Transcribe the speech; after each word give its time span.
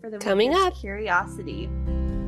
for 0.00 0.08
the 0.08 0.18
Coming 0.18 0.54
up. 0.54 0.74
curiosity. 0.74 1.68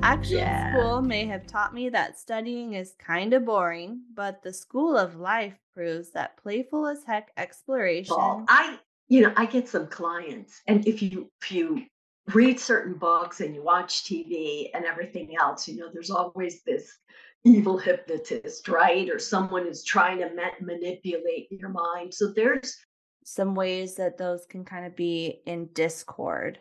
Actually, 0.03 0.37
Yeah. 0.37 0.75
school 0.75 1.01
may 1.01 1.25
have 1.25 1.47
taught 1.47 1.73
me 1.73 1.89
that 1.89 2.19
studying 2.19 2.75
is 2.75 2.95
kind 2.99 3.33
of 3.33 3.47
boring, 3.47 4.03
but 4.13 4.43
the 4.43 4.53
school 4.53 4.95
of 4.97 5.17
life 5.17 5.55
proves 5.73 6.11
that 6.11 6.37
playful 6.37 6.87
as 6.87 7.03
heck 7.05 7.33
exploration. 7.39 8.15
Well, 8.15 8.45
I, 8.49 8.79
you 9.09 9.23
know, 9.23 9.33
I 9.37 9.47
get 9.47 9.69
some 9.69 9.87
clients, 9.87 10.61
and 10.67 10.87
if 10.87 11.01
you 11.01 11.31
if 11.41 11.51
you 11.51 11.87
read 12.35 12.61
certain 12.61 12.95
books 12.95 13.41
and 13.41 13.55
you 13.55 13.63
watch 13.63 14.05
TV 14.05 14.69
and 14.75 14.85
everything 14.85 15.35
else, 15.39 15.67
you 15.67 15.77
know, 15.77 15.89
there's 15.91 16.11
always 16.11 16.63
this 16.65 16.99
evil 17.45 17.79
hypnotist, 17.79 18.69
right? 18.69 19.09
Or 19.09 19.19
someone 19.19 19.63
who's 19.65 19.83
trying 19.85 20.19
to 20.19 20.29
ma- 20.35 20.51
manipulate 20.61 21.47
your 21.51 21.71
mind. 21.71 22.13
So 22.13 22.33
there's 22.33 22.77
some 23.25 23.55
ways 23.55 23.95
that 23.95 24.19
those 24.19 24.45
can 24.45 24.65
kind 24.65 24.85
of 24.85 24.95
be 24.95 25.41
in 25.47 25.67
discord. 25.73 26.59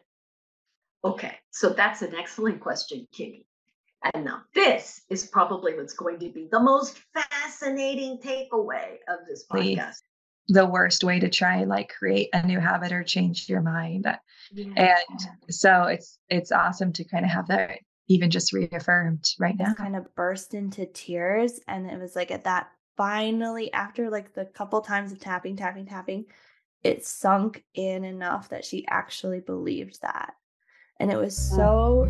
Okay. 1.05 1.35
So 1.51 1.69
that's 1.69 2.01
an 2.01 2.15
excellent 2.15 2.59
question, 2.59 3.07
Kimmy. 3.17 3.45
And 4.13 4.25
now 4.25 4.41
this 4.53 5.01
is 5.09 5.25
probably 5.25 5.75
what's 5.75 5.93
going 5.93 6.19
to 6.19 6.29
be 6.29 6.47
the 6.51 6.59
most 6.59 6.99
fascinating 7.13 8.19
takeaway 8.19 8.97
of 9.07 9.19
this 9.27 9.43
Please. 9.43 9.79
podcast. 9.79 10.01
the 10.47 10.65
worst 10.65 11.03
way 11.03 11.19
to 11.19 11.29
try 11.29 11.57
and 11.57 11.69
like 11.69 11.91
create 11.97 12.29
a 12.33 12.45
new 12.45 12.59
habit 12.59 12.91
or 12.91 13.03
change 13.03 13.49
your 13.49 13.61
mind. 13.61 14.05
Yeah. 14.51 14.95
And 15.09 15.19
so 15.49 15.83
it's 15.83 16.19
it's 16.29 16.51
awesome 16.51 16.93
to 16.93 17.03
kind 17.03 17.25
of 17.25 17.31
have 17.31 17.47
that 17.47 17.79
even 18.07 18.29
just 18.29 18.53
reaffirmed 18.53 19.25
right 19.39 19.55
now. 19.57 19.65
Just 19.65 19.77
kind 19.77 19.95
of 19.95 20.13
burst 20.15 20.53
into 20.53 20.85
tears. 20.85 21.59
And 21.67 21.89
it 21.89 21.99
was 21.99 22.15
like 22.15 22.29
at 22.29 22.43
that 22.43 22.69
finally, 22.97 23.73
after 23.73 24.09
like 24.09 24.33
the 24.33 24.45
couple 24.45 24.81
times 24.81 25.11
of 25.11 25.19
tapping, 25.19 25.55
tapping, 25.55 25.85
tapping, 25.85 26.25
it 26.83 27.05
sunk 27.05 27.63
in 27.73 28.03
enough 28.03 28.49
that 28.49 28.65
she 28.65 28.85
actually 28.87 29.39
believed 29.39 30.01
that. 30.01 30.35
And 30.99 31.11
it 31.11 31.17
was 31.17 31.35
so 31.35 32.07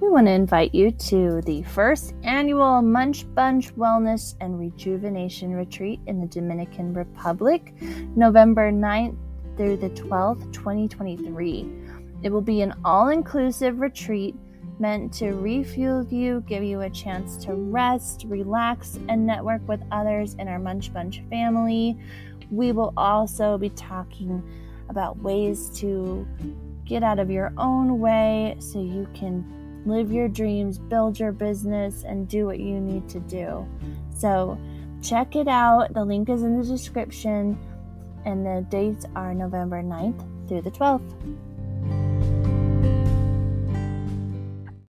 We 0.00 0.10
want 0.10 0.28
to 0.28 0.32
invite 0.32 0.72
you 0.72 0.92
to 0.92 1.40
the 1.40 1.62
first 1.62 2.14
annual 2.22 2.82
Munch 2.82 3.24
Bunch 3.34 3.74
Wellness 3.74 4.36
and 4.40 4.60
Rejuvenation 4.60 5.54
Retreat 5.54 5.98
in 6.06 6.20
the 6.20 6.26
Dominican 6.26 6.94
Republic, 6.94 7.74
November 8.14 8.70
9th 8.70 9.16
through 9.56 9.78
the 9.78 9.90
12th, 9.90 10.52
2023. 10.52 11.68
It 12.22 12.30
will 12.30 12.40
be 12.40 12.60
an 12.60 12.74
all 12.84 13.08
inclusive 13.08 13.80
retreat 13.80 14.36
meant 14.78 15.12
to 15.14 15.32
refuel 15.32 16.06
you, 16.10 16.42
give 16.46 16.62
you 16.62 16.82
a 16.82 16.90
chance 16.90 17.36
to 17.44 17.54
rest, 17.54 18.24
relax, 18.26 18.98
and 19.08 19.26
network 19.26 19.66
with 19.68 19.80
others 19.90 20.34
in 20.34 20.48
our 20.48 20.58
Munch 20.58 20.92
Bunch 20.92 21.22
family. 21.30 21.96
We 22.54 22.70
will 22.70 22.92
also 22.96 23.58
be 23.58 23.70
talking 23.70 24.40
about 24.88 25.18
ways 25.18 25.70
to 25.80 26.24
get 26.84 27.02
out 27.02 27.18
of 27.18 27.28
your 27.28 27.52
own 27.58 27.98
way 27.98 28.54
so 28.60 28.80
you 28.80 29.08
can 29.12 29.82
live 29.84 30.12
your 30.12 30.28
dreams, 30.28 30.78
build 30.78 31.18
your 31.18 31.32
business, 31.32 32.04
and 32.04 32.28
do 32.28 32.46
what 32.46 32.60
you 32.60 32.78
need 32.78 33.08
to 33.08 33.18
do. 33.20 33.66
So, 34.16 34.56
check 35.02 35.34
it 35.34 35.48
out. 35.48 35.94
The 35.94 36.04
link 36.04 36.28
is 36.28 36.44
in 36.44 36.56
the 36.56 36.64
description, 36.64 37.58
and 38.24 38.46
the 38.46 38.64
dates 38.70 39.04
are 39.16 39.34
November 39.34 39.82
9th 39.82 40.48
through 40.48 40.62
the 40.62 40.70
12th. 40.70 41.12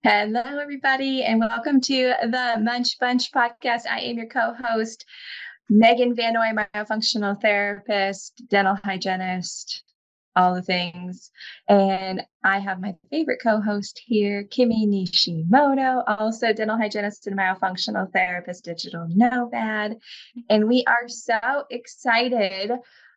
Hello, 0.03 0.41
everybody, 0.41 1.23
and 1.23 1.39
welcome 1.39 1.79
to 1.81 2.15
the 2.23 2.57
Munch 2.59 2.97
Bunch 2.97 3.31
podcast. 3.31 3.83
I 3.87 3.99
am 3.99 4.17
your 4.17 4.25
co 4.25 4.55
host, 4.63 5.05
Megan 5.69 6.15
Van 6.15 6.33
Noy, 6.33 6.51
myofunctional 6.53 7.39
therapist, 7.41 8.43
dental 8.49 8.77
hygienist, 8.83 9.83
all 10.35 10.55
the 10.55 10.61
things. 10.61 11.31
And 11.67 12.23
I 12.43 12.59
have 12.59 12.81
my 12.81 12.95
favorite 13.09 13.39
co 13.41 13.61
host 13.61 14.01
here, 14.05 14.43
Kimmy 14.43 14.87
Nishimoto, 14.87 16.03
also 16.07 16.53
dental 16.53 16.77
hygienist 16.77 17.27
and 17.27 17.37
myofunctional 17.37 18.11
therapist, 18.11 18.65
digital 18.65 19.07
nomad. 19.09 19.97
And 20.49 20.67
we 20.67 20.83
are 20.87 21.07
so 21.07 21.65
excited. 21.69 22.71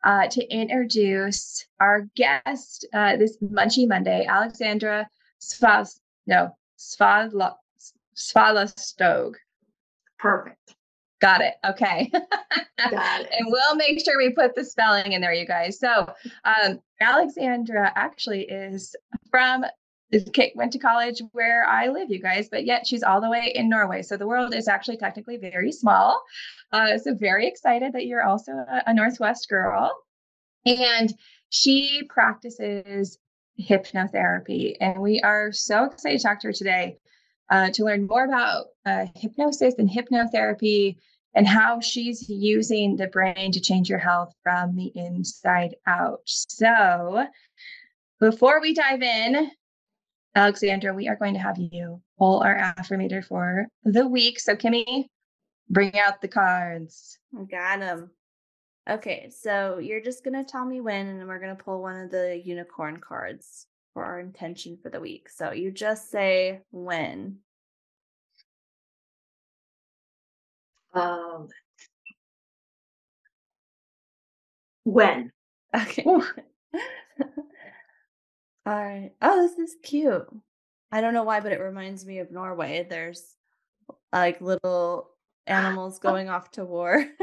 Uh, 0.06 0.28
to 0.28 0.46
introduce 0.48 1.64
our 1.80 2.06
guest 2.14 2.86
uh, 2.92 3.16
this 3.16 3.38
Munchy 3.38 3.88
Monday, 3.88 4.26
Alexandra 4.26 5.08
Svaz, 5.40 5.98
no, 6.26 6.54
Svala, 6.78 7.54
Svalastog. 8.14 9.36
Perfect. 10.18 10.74
Got 11.24 11.40
it. 11.40 11.54
Okay. 11.64 12.10
Got 12.12 12.22
it. 13.22 13.28
and 13.32 13.46
we'll 13.46 13.76
make 13.76 14.04
sure 14.04 14.18
we 14.18 14.34
put 14.34 14.54
the 14.54 14.62
spelling 14.62 15.12
in 15.12 15.22
there, 15.22 15.32
you 15.32 15.46
guys. 15.46 15.78
So, 15.78 16.06
um, 16.44 16.80
Alexandra 17.00 17.90
actually 17.96 18.42
is 18.42 18.94
from 19.30 19.64
went 20.54 20.70
to 20.70 20.78
college 20.78 21.22
where 21.32 21.64
I 21.64 21.88
live, 21.88 22.10
you 22.10 22.20
guys, 22.20 22.50
but 22.50 22.66
yet 22.66 22.86
she's 22.86 23.02
all 23.02 23.22
the 23.22 23.30
way 23.30 23.50
in 23.54 23.70
Norway. 23.70 24.02
So 24.02 24.18
the 24.18 24.26
world 24.26 24.54
is 24.54 24.68
actually 24.68 24.98
technically 24.98 25.38
very 25.38 25.72
small. 25.72 26.22
Uh, 26.72 26.98
so 26.98 27.14
very 27.14 27.48
excited 27.48 27.94
that 27.94 28.04
you're 28.04 28.22
also 28.22 28.52
a, 28.52 28.82
a 28.88 28.92
Northwest 28.94 29.48
girl, 29.48 29.92
and 30.66 31.10
she 31.48 32.02
practices 32.10 33.18
hypnotherapy, 33.58 34.76
and 34.78 35.00
we 35.00 35.22
are 35.22 35.52
so 35.52 35.84
excited 35.84 36.18
to 36.18 36.22
talk 36.22 36.40
to 36.40 36.48
her 36.48 36.52
today 36.52 36.98
uh, 37.50 37.70
to 37.70 37.84
learn 37.84 38.06
more 38.06 38.26
about 38.26 38.66
uh, 38.84 39.06
hypnosis 39.14 39.74
and 39.78 39.88
hypnotherapy 39.88 40.96
and 41.34 41.46
how 41.46 41.80
she's 41.80 42.28
using 42.28 42.96
the 42.96 43.08
brain 43.08 43.52
to 43.52 43.60
change 43.60 43.88
your 43.88 43.98
health 43.98 44.32
from 44.42 44.76
the 44.76 44.92
inside 44.94 45.74
out. 45.86 46.20
So, 46.26 47.26
before 48.20 48.60
we 48.60 48.74
dive 48.74 49.02
in, 49.02 49.50
Alexandra, 50.34 50.94
we 50.94 51.08
are 51.08 51.16
going 51.16 51.34
to 51.34 51.40
have 51.40 51.58
you 51.58 52.00
pull 52.18 52.40
our 52.40 52.74
affirmator 52.78 53.24
for 53.24 53.66
the 53.84 54.06
week. 54.06 54.40
So, 54.40 54.54
Kimmy, 54.54 55.06
bring 55.68 55.98
out 55.98 56.20
the 56.20 56.28
cards. 56.28 57.18
Got 57.50 57.80
them. 57.80 58.10
Okay, 58.88 59.30
so 59.30 59.78
you're 59.78 60.02
just 60.02 60.24
going 60.24 60.34
to 60.34 60.44
tell 60.44 60.64
me 60.64 60.80
when, 60.80 61.06
and 61.06 61.26
we're 61.26 61.40
going 61.40 61.56
to 61.56 61.62
pull 61.62 61.80
one 61.80 61.96
of 61.96 62.10
the 62.10 62.40
unicorn 62.44 62.98
cards 62.98 63.66
for 63.94 64.04
our 64.04 64.20
intention 64.20 64.76
for 64.82 64.90
the 64.90 65.00
week. 65.00 65.30
So 65.30 65.52
you 65.52 65.70
just 65.70 66.10
say 66.10 66.60
when. 66.70 67.38
Um, 70.94 71.48
when? 74.84 75.32
Okay. 75.74 76.04
All 76.06 76.22
right. 78.66 79.12
Oh, 79.20 79.42
this 79.42 79.58
is 79.58 79.76
cute. 79.82 80.26
I 80.90 81.00
don't 81.00 81.14
know 81.14 81.24
why, 81.24 81.40
but 81.40 81.52
it 81.52 81.60
reminds 81.60 82.06
me 82.06 82.20
of 82.20 82.30
Norway. 82.30 82.86
There's 82.88 83.34
like 84.12 84.40
little 84.40 85.10
animals 85.46 85.98
going 86.00 86.28
off 86.28 86.50
to 86.52 86.64
war. 86.64 87.04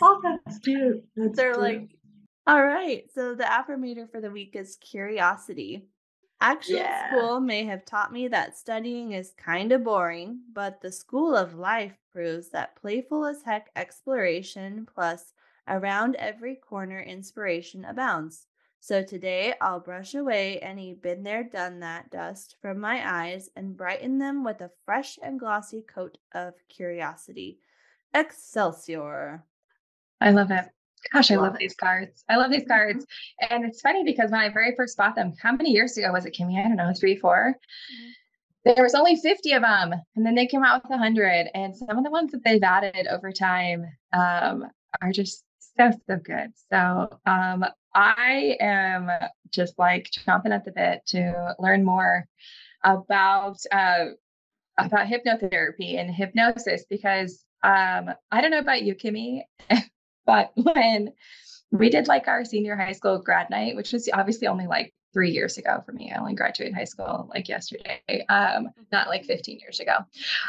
Oh, 0.00 0.20
that's 0.22 0.60
cute. 0.60 1.02
That's 1.16 1.36
They're 1.36 1.54
cute. 1.54 1.60
like, 1.60 1.88
all 2.46 2.64
right. 2.64 3.02
So 3.16 3.34
the 3.34 3.42
affirmator 3.42 4.08
for 4.08 4.20
the 4.20 4.30
week 4.30 4.54
is 4.54 4.76
curiosity. 4.76 5.88
Actually, 6.40 6.82
Yeah. 6.82 7.02
school 7.06 7.38
may 7.40 7.64
have 7.64 7.84
taught 7.84 8.12
me 8.12 8.26
that 8.28 8.56
studying 8.56 9.12
is 9.12 9.34
kind 9.34 9.70
of 9.70 9.84
boring, 9.84 10.42
but 10.52 10.80
the 10.80 10.90
school 10.90 11.36
of 11.36 11.54
life 11.54 12.00
proves 12.10 12.48
that 12.50 12.74
playful 12.74 13.24
as 13.24 13.42
heck 13.42 13.70
exploration 13.76 14.84
plus 14.84 15.32
around 15.68 16.16
every 16.16 16.56
corner 16.56 16.98
inspiration 17.00 17.84
abounds. 17.84 18.48
So 18.80 19.02
today 19.04 19.54
I'll 19.60 19.78
brush 19.80 20.14
away 20.14 20.58
any 20.60 20.92
been 20.94 21.22
there, 21.22 21.44
done 21.44 21.78
that 21.80 22.10
dust 22.10 22.56
from 22.60 22.80
my 22.80 23.00
eyes 23.08 23.48
and 23.54 23.76
brighten 23.76 24.18
them 24.18 24.42
with 24.44 24.60
a 24.60 24.72
fresh 24.84 25.18
and 25.22 25.38
glossy 25.38 25.82
coat 25.82 26.18
of 26.32 26.54
curiosity. 26.68 27.60
Excelsior. 28.14 29.44
I 30.20 30.30
love 30.30 30.50
it. 30.52 30.70
Gosh, 31.12 31.30
I 31.30 31.36
love, 31.36 31.56
these 31.58 31.74
cards. 31.74 32.24
I 32.28 32.36
love 32.36 32.50
these 32.50 32.66
cards. 32.66 33.06
And 33.50 33.64
it's 33.64 33.80
funny 33.80 34.04
because 34.04 34.30
when 34.30 34.40
I 34.40 34.48
very 34.48 34.74
first 34.76 34.96
bought 34.96 35.14
them, 35.14 35.32
how 35.40 35.52
many 35.52 35.70
years 35.70 35.96
ago 35.96 36.12
was 36.12 36.26
it, 36.26 36.36
Kimmy? 36.38 36.58
I 36.58 36.68
don't 36.68 36.76
know, 36.76 36.92
three, 36.98 37.16
four. 37.16 37.56
There 38.64 38.82
was 38.82 38.94
only 38.94 39.16
50 39.16 39.52
of 39.52 39.62
them. 39.62 39.94
And 40.16 40.26
then 40.26 40.34
they 40.34 40.46
came 40.46 40.64
out 40.64 40.82
with 40.82 40.90
100. 40.90 41.48
And 41.54 41.76
some 41.76 41.96
of 41.96 42.04
the 42.04 42.10
ones 42.10 42.32
that 42.32 42.44
they've 42.44 42.62
added 42.62 43.06
over 43.06 43.32
time 43.32 43.84
um, 44.12 44.64
are 45.00 45.12
just 45.12 45.44
so, 45.78 45.90
so 46.06 46.16
good. 46.16 46.52
So 46.70 47.20
um, 47.26 47.64
I 47.94 48.56
am 48.60 49.10
just 49.50 49.78
like 49.78 50.10
chomping 50.10 50.54
at 50.54 50.64
the 50.64 50.72
bit 50.72 51.02
to 51.08 51.54
learn 51.58 51.84
more 51.84 52.26
about 52.84 53.58
uh, 53.72 54.06
about 54.78 55.08
hypnotherapy 55.08 55.98
and 55.98 56.14
hypnosis 56.14 56.84
because 56.88 57.44
um, 57.64 58.10
I 58.30 58.40
don't 58.40 58.52
know 58.52 58.60
about 58.60 58.82
you, 58.82 58.94
Kimmy, 58.94 59.42
but 60.28 60.52
when 60.74 61.12
we 61.72 61.88
did 61.90 62.06
like 62.06 62.28
our 62.28 62.44
senior 62.44 62.76
high 62.76 62.92
school 62.92 63.18
grad 63.18 63.50
night, 63.50 63.74
which 63.74 63.92
was 63.92 64.08
obviously 64.12 64.46
only 64.46 64.66
like 64.66 64.94
three 65.14 65.30
years 65.30 65.56
ago 65.56 65.82
for 65.86 65.92
me. 65.92 66.12
I 66.12 66.18
only 66.18 66.34
graduated 66.34 66.74
high 66.74 66.84
school 66.84 67.30
like 67.34 67.48
yesterday, 67.48 68.00
um, 68.28 68.68
not 68.92 69.08
like 69.08 69.24
15 69.24 69.58
years 69.58 69.80
ago. 69.80 69.96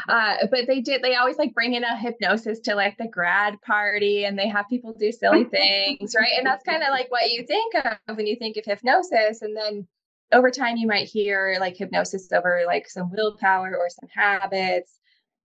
Uh, 0.06 0.36
but 0.50 0.66
they 0.66 0.82
did, 0.82 1.02
they 1.02 1.16
always 1.16 1.38
like 1.38 1.54
bring 1.54 1.72
in 1.72 1.82
a 1.82 1.96
hypnosis 1.96 2.60
to 2.60 2.74
like 2.74 2.98
the 2.98 3.08
grad 3.08 3.60
party 3.62 4.26
and 4.26 4.38
they 4.38 4.48
have 4.48 4.68
people 4.68 4.92
do 4.92 5.10
silly 5.12 5.44
things, 5.50 6.14
right? 6.14 6.32
And 6.36 6.46
that's 6.46 6.64
kind 6.64 6.82
of 6.82 6.90
like 6.90 7.10
what 7.10 7.30
you 7.30 7.44
think 7.46 7.74
of 7.74 8.16
when 8.16 8.26
you 8.26 8.36
think 8.36 8.58
of 8.58 8.66
hypnosis. 8.66 9.40
And 9.40 9.56
then 9.56 9.88
over 10.30 10.50
time, 10.50 10.76
you 10.76 10.86
might 10.86 11.08
hear 11.08 11.56
like 11.58 11.76
hypnosis 11.76 12.30
over 12.30 12.62
like 12.66 12.88
some 12.88 13.10
willpower 13.10 13.74
or 13.76 13.88
some 13.88 14.08
habits. 14.14 14.99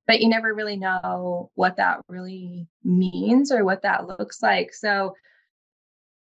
But 0.08 0.22
you 0.22 0.30
never 0.30 0.54
really 0.54 0.78
know 0.78 1.50
what 1.56 1.78
that 1.78 2.02
really 2.08 2.68
means 2.84 3.52
or 3.52 3.66
what 3.66 3.82
that 3.82 4.08
looks 4.08 4.42
like. 4.44 4.74
So, 4.74 5.16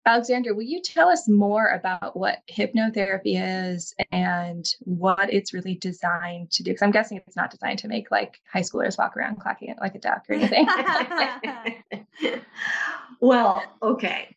Alexandra, 0.05 0.55
will 0.55 0.63
you 0.63 0.81
tell 0.81 1.09
us 1.09 1.27
more 1.27 1.67
about 1.67 2.17
what 2.17 2.39
hypnotherapy 2.49 3.39
is 3.39 3.93
and 4.11 4.65
what 4.79 5.31
it's 5.31 5.53
really 5.53 5.75
designed 5.75 6.49
to 6.51 6.63
do? 6.63 6.71
Because 6.71 6.81
I'm 6.81 6.91
guessing 6.91 7.17
it's 7.17 7.35
not 7.35 7.51
designed 7.51 7.79
to 7.79 7.87
make 7.87 8.09
like 8.09 8.39
high 8.51 8.61
schoolers 8.61 8.97
walk 8.97 9.15
around 9.15 9.39
clacking 9.39 9.69
it 9.69 9.77
like 9.79 9.93
a 9.95 9.99
duck 9.99 10.25
or 10.27 10.35
anything. 10.35 10.67
well, 13.19 13.61
okay. 13.83 14.35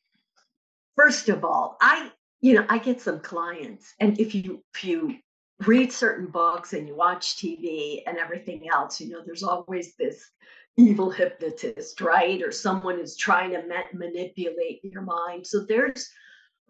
First 0.96 1.30
of 1.30 1.42
all, 1.42 1.78
I, 1.80 2.10
you 2.42 2.54
know, 2.54 2.66
I 2.68 2.78
get 2.78 3.00
some 3.00 3.20
clients, 3.20 3.94
and 3.98 4.20
if 4.20 4.34
you 4.34 4.62
if 4.74 4.84
you 4.84 5.16
read 5.60 5.92
certain 5.92 6.26
books 6.26 6.72
and 6.72 6.88
you 6.88 6.94
watch 6.96 7.36
TV 7.36 8.02
and 8.06 8.18
everything 8.18 8.68
else, 8.68 9.00
you 9.00 9.10
know, 9.10 9.22
there's 9.24 9.42
always 9.42 9.94
this 9.96 10.30
evil 10.76 11.10
hypnotist, 11.10 12.00
right? 12.00 12.42
Or 12.42 12.50
someone 12.50 12.98
is 12.98 13.16
trying 13.16 13.50
to 13.52 13.66
ma- 13.66 13.92
manipulate 13.92 14.80
your 14.82 15.02
mind. 15.02 15.46
So 15.46 15.60
there's 15.60 16.10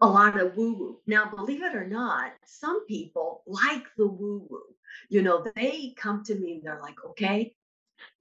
a 0.01 0.07
lot 0.07 0.39
of 0.39 0.55
woo 0.57 0.73
woo. 0.73 0.99
Now, 1.07 1.29
believe 1.33 1.63
it 1.63 1.75
or 1.75 1.87
not, 1.87 2.33
some 2.45 2.85
people 2.85 3.43
like 3.47 3.85
the 3.97 4.07
woo 4.07 4.45
woo. 4.49 4.63
You 5.09 5.21
know, 5.21 5.45
they 5.55 5.93
come 5.97 6.23
to 6.25 6.35
me 6.35 6.55
and 6.55 6.63
they're 6.63 6.81
like, 6.81 7.03
okay, 7.05 7.53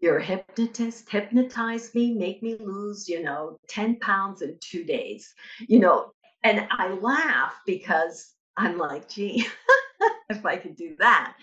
you're 0.01 0.19
a 0.19 0.25
hypnotist, 0.25 1.09
hypnotize 1.09 1.95
me, 1.95 2.15
make 2.15 2.43
me 2.43 2.57
lose, 2.59 3.09
you 3.09 3.23
know, 3.23 3.59
10 3.69 3.99
pounds 3.99 4.43
in 4.43 4.57
two 4.61 4.85
days, 4.85 5.35
you 5.69 5.81
know. 5.81 6.13
And 6.45 6.67
I 6.71 6.93
laugh 6.95 7.61
because 7.67 8.35
I'm 8.57 8.79
like, 8.79 9.09
gee, 9.09 9.47
if 10.31 10.45
I 10.45 10.57
could 10.57 10.77
do 10.77 10.97
that. 10.99 11.35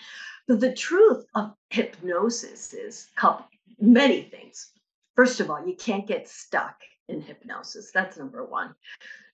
But 0.47 0.59
the 0.59 0.73
truth 0.73 1.25
of 1.35 1.53
hypnosis 1.69 2.73
is 2.73 3.07
couple, 3.15 3.45
many 3.79 4.23
things. 4.23 4.71
First 5.15 5.39
of 5.39 5.49
all, 5.49 5.65
you 5.65 5.75
can't 5.75 6.07
get 6.07 6.27
stuck 6.27 6.75
in 7.07 7.21
hypnosis. 7.21 7.91
That's 7.93 8.17
number 8.17 8.45
one. 8.45 8.73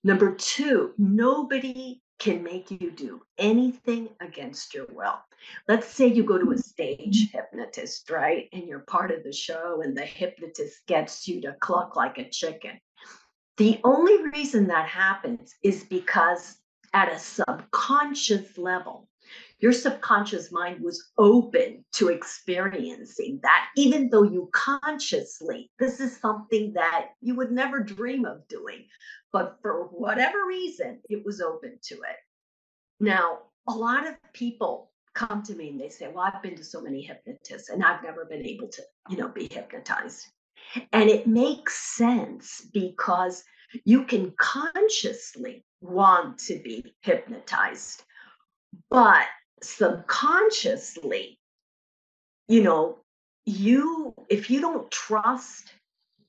Number 0.04 0.34
two, 0.36 0.94
nobody 0.98 2.02
can 2.20 2.44
make 2.44 2.72
you 2.72 2.92
do 2.92 3.22
anything 3.38 4.10
against 4.22 4.74
your 4.74 4.86
will. 4.92 5.20
Let's 5.68 5.88
say 5.88 6.08
you 6.08 6.24
go 6.24 6.38
to 6.38 6.52
a 6.52 6.58
stage 6.58 7.28
mm-hmm. 7.28 7.38
hypnotist, 7.38 8.10
right? 8.10 8.48
And 8.54 8.68
you're 8.68 8.80
part 8.80 9.12
of 9.12 9.24
the 9.24 9.34
show, 9.34 9.82
and 9.84 9.98
the 9.98 10.06
hypnotist 10.06 10.86
gets 10.88 11.28
you 11.28 11.42
to 11.42 11.56
cluck 11.60 11.96
like 11.96 12.18
a 12.18 12.30
chicken. 12.30 12.80
The 13.58 13.80
only 13.84 14.30
reason 14.30 14.68
that 14.68 14.88
happens 14.88 15.56
is 15.64 15.84
because 15.84 16.58
at 16.96 17.12
a 17.12 17.20
subconscious 17.20 18.58
level, 18.58 19.10
your 19.60 19.74
subconscious 19.74 20.50
mind 20.52 20.82
was 20.82 21.12
open 21.18 21.84
to 21.94 22.08
experiencing 22.08 23.40
that, 23.44 23.68
even 23.76 24.10
though 24.10 24.24
you 24.24 24.50
consciously, 24.54 25.70
this 25.78 26.00
is 26.00 26.18
something 26.18 26.72
that 26.74 27.10
you 27.22 27.36
would 27.36 27.52
never 27.52 27.82
dream 27.82 28.26
of 28.26 28.48
doing. 28.48 28.86
But 29.34 29.58
for 29.62 29.88
whatever 29.92 30.46
reason, 30.48 31.02
it 31.10 31.26
was 31.26 31.42
open 31.42 31.78
to 31.84 31.96
it. 31.96 32.18
Now, 33.02 33.40
a 33.68 33.74
lot 33.74 34.08
of 34.08 34.16
people 34.34 34.92
come 35.14 35.44
to 35.44 35.56
me 35.56 35.70
and 35.70 35.80
they 35.80 35.90
say, 35.90 36.08
Well, 36.08 36.32
I've 36.34 36.42
been 36.42 36.56
to 36.56 36.64
so 36.64 36.82
many 36.82 37.02
hypnotists 37.02 37.70
and 37.70 37.84
I've 37.84 38.04
never 38.04 38.26
been 38.26 38.46
able 38.46 38.70
to, 38.70 38.82
you 39.10 39.18
know, 39.18 39.28
be 39.28 39.50
hypnotized. 39.52 40.28
And 40.94 41.10
it 41.10 41.28
makes 41.28 41.98
sense 41.98 42.68
because 42.74 43.44
you 43.84 44.06
can 44.06 44.34
consciously 44.38 45.66
want 45.86 46.40
to 46.40 46.56
be 46.60 46.96
hypnotized, 47.02 48.04
but 48.90 49.26
subconsciously, 49.62 51.40
you 52.48 52.64
know, 52.64 53.00
you, 53.46 54.14
if 54.30 54.50
you 54.50 54.62
don't 54.62 54.90
trust 54.92 55.72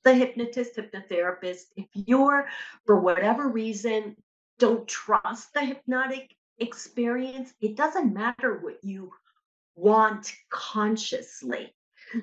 the 0.03 0.13
hypnotist, 0.13 0.75
hypnotherapist, 0.75 1.63
if 1.75 1.87
you're, 1.93 2.47
for 2.85 2.99
whatever 2.99 3.49
reason, 3.49 4.15
don't 4.59 4.87
trust 4.87 5.53
the 5.53 5.61
hypnotic 5.61 6.35
experience, 6.59 7.53
it 7.61 7.75
doesn't 7.75 8.13
matter 8.13 8.59
what 8.59 8.83
you 8.83 9.11
want 9.75 10.33
consciously. 10.49 11.73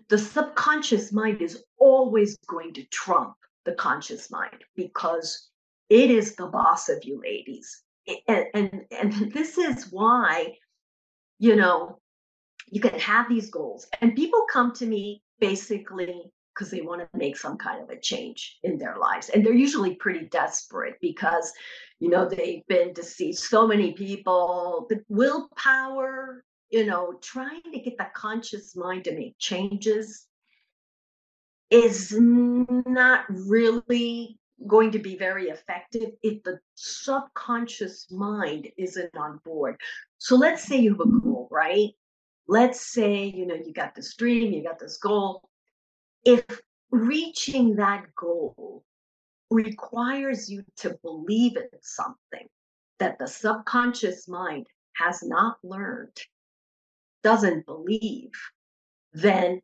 The 0.09 0.19
subconscious 0.19 1.13
mind 1.13 1.43
is 1.43 1.63
always 1.79 2.37
going 2.47 2.73
to 2.75 2.85
trump 2.85 3.35
the 3.65 3.75
conscious 3.75 4.31
mind 4.31 4.65
because 4.77 5.51
it 5.89 6.11
is 6.11 6.35
the 6.37 6.47
boss 6.47 6.89
of 6.89 7.05
you 7.05 7.21
ladies. 7.23 7.83
And, 8.29 8.47
and, 8.55 8.81
and 8.91 9.33
this 9.33 9.57
is 9.57 9.89
why 9.91 10.55
you 11.39 11.57
know, 11.57 11.99
you 12.71 12.81
can 12.81 12.99
have 12.99 13.29
these 13.29 13.51
goals. 13.51 13.87
And 14.01 14.17
people 14.17 14.47
come 14.51 14.73
to 14.75 14.87
me 14.87 15.23
basically 15.41 16.23
because 16.55 16.71
they 16.71 16.83
want 16.83 17.01
to 17.01 17.19
make 17.19 17.37
some 17.37 17.59
kind 17.59 17.83
of 17.83 17.91
a 17.91 18.01
change 18.01 18.59
in 18.63 18.79
their 18.79 18.97
lives. 18.97 19.29
And 19.29 19.45
they're 19.45 19.53
usually 19.53 19.97
pretty 19.97 20.29
desperate 20.29 20.95
because, 21.01 21.53
you 21.99 22.09
know, 22.09 22.29
they've 22.29 22.67
been 22.69 22.95
see 23.03 23.33
so 23.33 23.67
many 23.67 23.93
people, 23.93 24.87
the 24.89 25.03
willpower, 25.09 26.45
you 26.71 26.87
know, 26.87 27.19
trying 27.21 27.63
to 27.73 27.81
get 27.81 27.99
the 27.99 28.07
conscious 28.15 28.77
mind 28.77 29.05
to 29.05 29.15
make 29.15 29.37
changes 29.39 30.27
is 31.71 32.15
not 32.17 33.25
really 33.29 34.39
going 34.67 34.91
to 34.93 34.99
be 34.99 35.17
very 35.17 35.49
effective 35.49 36.11
if 36.23 36.43
the 36.43 36.59
subconscious 36.75 38.07
mind 38.11 38.69
isn't 38.79 39.17
on 39.17 39.41
board. 39.45 39.77
So 40.19 40.37
let's 40.37 40.65
say 40.65 40.79
you 40.79 40.91
have 40.91 41.01
a 41.01 41.05
mm-hmm. 41.05 41.19
goal, 41.19 41.49
right? 41.51 41.91
Let's 42.47 42.93
say, 42.93 43.25
you 43.25 43.47
know, 43.47 43.55
you 43.55 43.73
got 43.73 43.95
this 43.95 44.15
dream, 44.15 44.53
you 44.53 44.63
got 44.63 44.79
this 44.79 44.99
goal. 44.99 45.49
If 46.25 46.45
reaching 46.91 47.77
that 47.77 48.15
goal 48.15 48.85
requires 49.51 50.49
you 50.51 50.65
to 50.79 50.99
believe 51.03 51.57
in 51.57 51.69
something 51.83 52.49
that 52.99 53.19
the 53.19 53.27
subconscious 53.27 54.29
mind 54.29 54.67
has 54.97 55.23
not 55.23 55.57
learned, 55.63 56.17
doesn't 57.23 57.67
believe, 57.67 58.31
then 59.13 59.61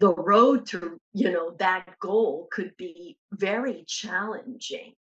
the 0.00 0.14
road 0.14 0.66
to 0.66 0.98
you 1.12 1.30
know 1.30 1.54
that 1.58 1.98
goal 2.00 2.48
could 2.50 2.76
be 2.76 3.16
very 3.32 3.84
challenging. 3.86 4.94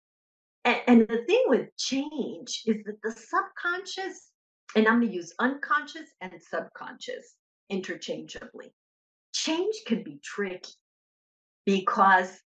And, 0.65 0.81
and 0.87 1.01
the 1.07 1.23
thing 1.25 1.43
with 1.47 1.75
change 1.77 2.63
is 2.65 2.83
that 2.85 3.01
the 3.01 3.11
subconscious 3.11 4.29
and 4.75 4.87
i'm 4.87 4.99
going 4.99 5.09
to 5.09 5.15
use 5.15 5.33
unconscious 5.39 6.09
and 6.21 6.33
subconscious 6.41 7.35
interchangeably 7.69 8.73
change 9.33 9.75
can 9.85 10.03
be 10.03 10.19
tricky 10.23 10.73
because 11.65 12.39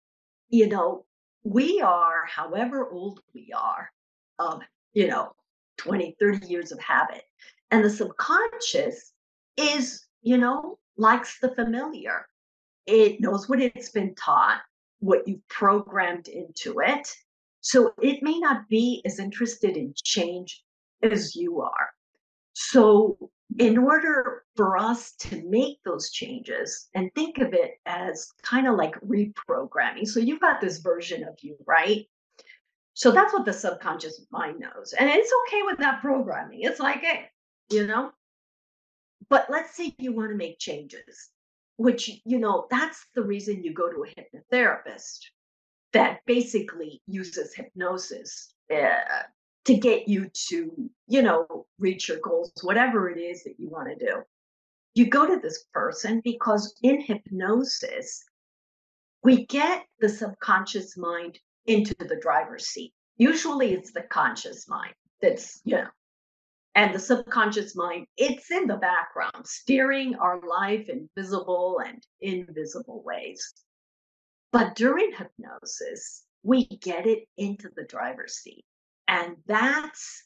you 0.49 0.67
know 0.67 1.05
we 1.43 1.81
are 1.81 2.25
however 2.27 2.89
old 2.89 3.19
we 3.33 3.51
are 3.55 3.91
um, 4.39 4.59
you 4.93 5.07
know 5.07 5.31
20 5.77 6.15
30 6.19 6.47
years 6.47 6.71
of 6.71 6.79
habit 6.79 7.23
and 7.71 7.83
the 7.83 7.89
subconscious 7.89 9.11
is 9.57 10.05
you 10.21 10.37
know 10.37 10.77
likes 10.97 11.39
the 11.39 11.53
familiar 11.55 12.27
it 12.85 13.21
knows 13.21 13.47
what 13.47 13.61
it's 13.61 13.89
been 13.89 14.15
taught, 14.15 14.61
what 14.99 15.27
you've 15.27 15.47
programmed 15.49 16.27
into 16.27 16.79
it. 16.79 17.07
So 17.61 17.93
it 18.01 18.21
may 18.21 18.39
not 18.39 18.67
be 18.67 19.01
as 19.05 19.19
interested 19.19 19.77
in 19.77 19.93
change 20.03 20.63
as 21.01 21.35
you 21.35 21.61
are. 21.61 21.89
So, 22.53 23.31
in 23.59 23.77
order 23.77 24.43
for 24.55 24.77
us 24.77 25.13
to 25.19 25.43
make 25.47 25.77
those 25.83 26.11
changes 26.11 26.89
and 26.95 27.13
think 27.13 27.37
of 27.37 27.53
it 27.53 27.73
as 27.85 28.31
kind 28.41 28.67
of 28.67 28.75
like 28.75 28.95
reprogramming, 29.01 30.07
so 30.07 30.19
you've 30.19 30.39
got 30.39 30.59
this 30.59 30.79
version 30.79 31.23
of 31.23 31.35
you, 31.41 31.55
right? 31.67 32.05
So 32.95 33.11
that's 33.11 33.33
what 33.33 33.45
the 33.45 33.53
subconscious 33.53 34.21
mind 34.31 34.59
knows. 34.59 34.93
And 34.97 35.09
it's 35.09 35.31
okay 35.47 35.61
with 35.63 35.77
that 35.79 36.01
programming. 36.01 36.61
It's 36.61 36.79
like, 36.79 37.01
hey, 37.01 37.25
you 37.69 37.87
know? 37.87 38.11
But 39.29 39.47
let's 39.49 39.75
say 39.75 39.95
you 39.97 40.13
want 40.13 40.29
to 40.31 40.37
make 40.37 40.59
changes 40.59 41.29
which 41.77 42.21
you 42.25 42.39
know 42.39 42.67
that's 42.69 43.05
the 43.15 43.23
reason 43.23 43.63
you 43.63 43.73
go 43.73 43.89
to 43.91 44.03
a 44.03 44.13
hypnotherapist 44.53 45.19
that 45.91 46.19
basically 46.25 47.01
uses 47.07 47.53
hypnosis 47.53 48.53
uh, 48.73 49.23
to 49.65 49.75
get 49.75 50.07
you 50.07 50.29
to 50.33 50.89
you 51.07 51.21
know 51.21 51.65
reach 51.79 52.09
your 52.09 52.19
goals 52.19 52.51
whatever 52.61 53.09
it 53.09 53.19
is 53.19 53.43
that 53.43 53.59
you 53.59 53.69
want 53.69 53.87
to 53.87 54.05
do. 54.05 54.21
You 54.95 55.07
go 55.07 55.25
to 55.25 55.39
this 55.39 55.65
person 55.73 56.21
because 56.23 56.75
in 56.83 57.01
hypnosis 57.01 58.23
we 59.23 59.45
get 59.45 59.85
the 59.99 60.09
subconscious 60.09 60.97
mind 60.97 61.39
into 61.65 61.95
the 61.97 62.19
driver's 62.21 62.67
seat. 62.67 62.93
Usually 63.17 63.73
it's 63.73 63.93
the 63.93 64.01
conscious 64.01 64.67
mind 64.67 64.93
that's 65.21 65.61
you 65.63 65.77
know 65.77 65.87
and 66.75 66.93
the 66.93 66.99
subconscious 66.99 67.75
mind, 67.75 68.07
it's 68.17 68.49
in 68.49 68.67
the 68.67 68.77
background, 68.77 69.45
steering 69.45 70.15
our 70.15 70.41
life 70.41 70.89
in 70.89 71.09
visible 71.15 71.79
and 71.85 72.05
invisible 72.21 73.03
ways. 73.03 73.53
But 74.51 74.75
during 74.75 75.11
hypnosis, 75.11 76.23
we 76.43 76.65
get 76.65 77.05
it 77.05 77.27
into 77.37 77.69
the 77.75 77.85
driver's 77.85 78.35
seat. 78.35 78.65
And 79.07 79.35
that's 79.47 80.23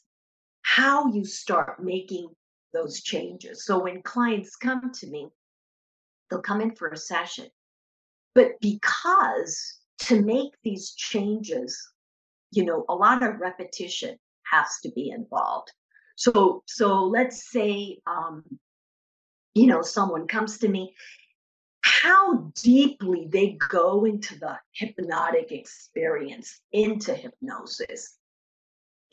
how 0.62 1.12
you 1.12 1.24
start 1.24 1.82
making 1.82 2.28
those 2.72 3.02
changes. 3.02 3.64
So 3.64 3.82
when 3.82 4.02
clients 4.02 4.56
come 4.56 4.92
to 4.92 5.06
me, 5.06 5.28
they'll 6.30 6.42
come 6.42 6.60
in 6.60 6.74
for 6.74 6.88
a 6.88 6.96
session. 6.96 7.48
But 8.34 8.52
because 8.60 9.78
to 10.00 10.22
make 10.22 10.52
these 10.62 10.92
changes, 10.92 11.76
you 12.52 12.64
know, 12.64 12.84
a 12.88 12.94
lot 12.94 13.22
of 13.22 13.40
repetition 13.40 14.16
has 14.44 14.78
to 14.82 14.90
be 14.92 15.10
involved. 15.10 15.72
So, 16.18 16.64
so 16.66 17.04
let's 17.04 17.48
say, 17.48 18.00
um, 18.04 18.42
you 19.54 19.68
know, 19.68 19.82
someone 19.82 20.26
comes 20.26 20.58
to 20.58 20.68
me, 20.68 20.96
how 21.82 22.52
deeply 22.60 23.28
they 23.30 23.56
go 23.70 24.04
into 24.04 24.36
the 24.36 24.58
hypnotic 24.74 25.52
experience, 25.52 26.60
into 26.72 27.14
hypnosis. 27.14 28.16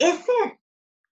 Isn't, 0.00 0.54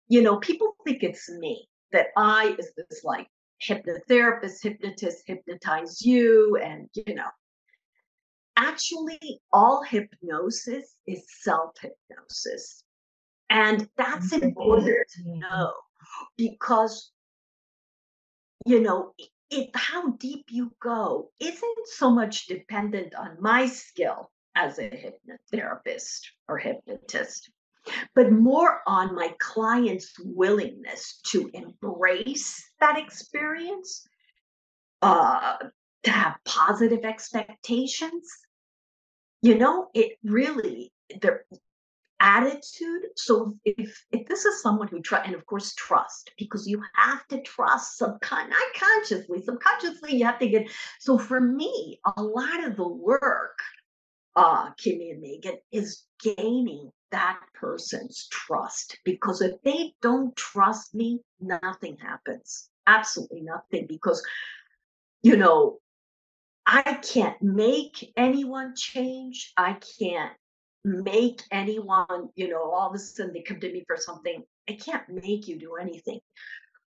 you 0.08 0.20
know, 0.22 0.38
people 0.38 0.74
think 0.84 1.04
it's 1.04 1.30
me 1.30 1.68
that 1.92 2.08
I 2.16 2.56
is 2.58 2.72
this 2.76 3.04
like 3.04 3.28
hypnotherapist, 3.64 4.64
hypnotist, 4.64 5.22
hypnotize 5.28 6.02
you, 6.02 6.56
and 6.56 6.88
you 6.94 7.14
know, 7.14 7.30
actually, 8.56 9.40
all 9.52 9.84
hypnosis 9.84 10.96
is 11.06 11.24
self 11.40 11.76
hypnosis. 11.80 12.82
And 13.48 13.88
that's 13.96 14.32
important 14.32 15.06
to 15.14 15.38
know 15.38 15.72
because, 16.36 17.10
you 18.66 18.80
know, 18.80 19.14
it, 19.50 19.70
how 19.74 20.12
deep 20.12 20.46
you 20.50 20.72
go 20.80 21.30
isn't 21.40 21.86
so 21.86 22.10
much 22.10 22.46
dependent 22.46 23.14
on 23.14 23.36
my 23.40 23.66
skill 23.66 24.30
as 24.54 24.78
a 24.78 24.88
hypnotherapist 24.90 26.20
or 26.48 26.58
hypnotist, 26.58 27.50
but 28.14 28.32
more 28.32 28.80
on 28.86 29.14
my 29.14 29.34
client's 29.38 30.14
willingness 30.18 31.20
to 31.24 31.50
embrace 31.52 32.64
that 32.80 32.98
experience, 32.98 34.06
uh, 35.02 35.56
to 36.04 36.10
have 36.10 36.36
positive 36.44 37.04
expectations. 37.04 38.30
You 39.42 39.58
know, 39.58 39.88
it 39.94 40.16
really, 40.22 40.92
there, 41.20 41.44
attitude 42.24 43.02
so 43.16 43.54
if 43.66 44.02
if 44.10 44.26
this 44.26 44.46
is 44.46 44.62
someone 44.62 44.88
who 44.88 45.02
try 45.02 45.22
and 45.24 45.34
of 45.34 45.44
course 45.44 45.74
trust 45.74 46.32
because 46.38 46.66
you 46.66 46.82
have 46.94 47.26
to 47.28 47.42
trust 47.42 48.00
subcon 48.00 48.48
not 48.48 48.68
consciously 48.74 49.42
subconsciously 49.42 50.16
you 50.16 50.24
have 50.24 50.38
to 50.38 50.48
get 50.48 50.66
so 50.98 51.18
for 51.18 51.38
me 51.38 52.00
a 52.16 52.22
lot 52.22 52.64
of 52.64 52.76
the 52.76 52.88
work 52.88 53.58
uh 54.36 54.70
kimmy 54.80 55.10
and 55.10 55.20
megan 55.20 55.58
is 55.70 56.04
gaining 56.22 56.90
that 57.10 57.38
person's 57.52 58.26
trust 58.30 58.96
because 59.04 59.42
if 59.42 59.60
they 59.62 59.92
don't 60.00 60.34
trust 60.34 60.94
me 60.94 61.20
nothing 61.40 61.98
happens 61.98 62.70
absolutely 62.86 63.42
nothing 63.42 63.84
because 63.86 64.22
you 65.22 65.36
know 65.36 65.78
I 66.66 66.94
can't 66.94 67.42
make 67.42 68.10
anyone 68.16 68.74
change. 68.74 69.52
I 69.54 69.76
can't 70.00 70.32
make 70.84 71.42
anyone, 71.50 72.28
you 72.34 72.48
know, 72.48 72.70
all 72.70 72.88
of 72.88 72.94
a 72.94 72.98
sudden 72.98 73.32
they 73.32 73.42
come 73.42 73.60
to 73.60 73.72
me 73.72 73.84
for 73.86 73.96
something. 73.96 74.42
I 74.68 74.74
can't 74.74 75.08
make 75.08 75.48
you 75.48 75.58
do 75.58 75.76
anything. 75.76 76.20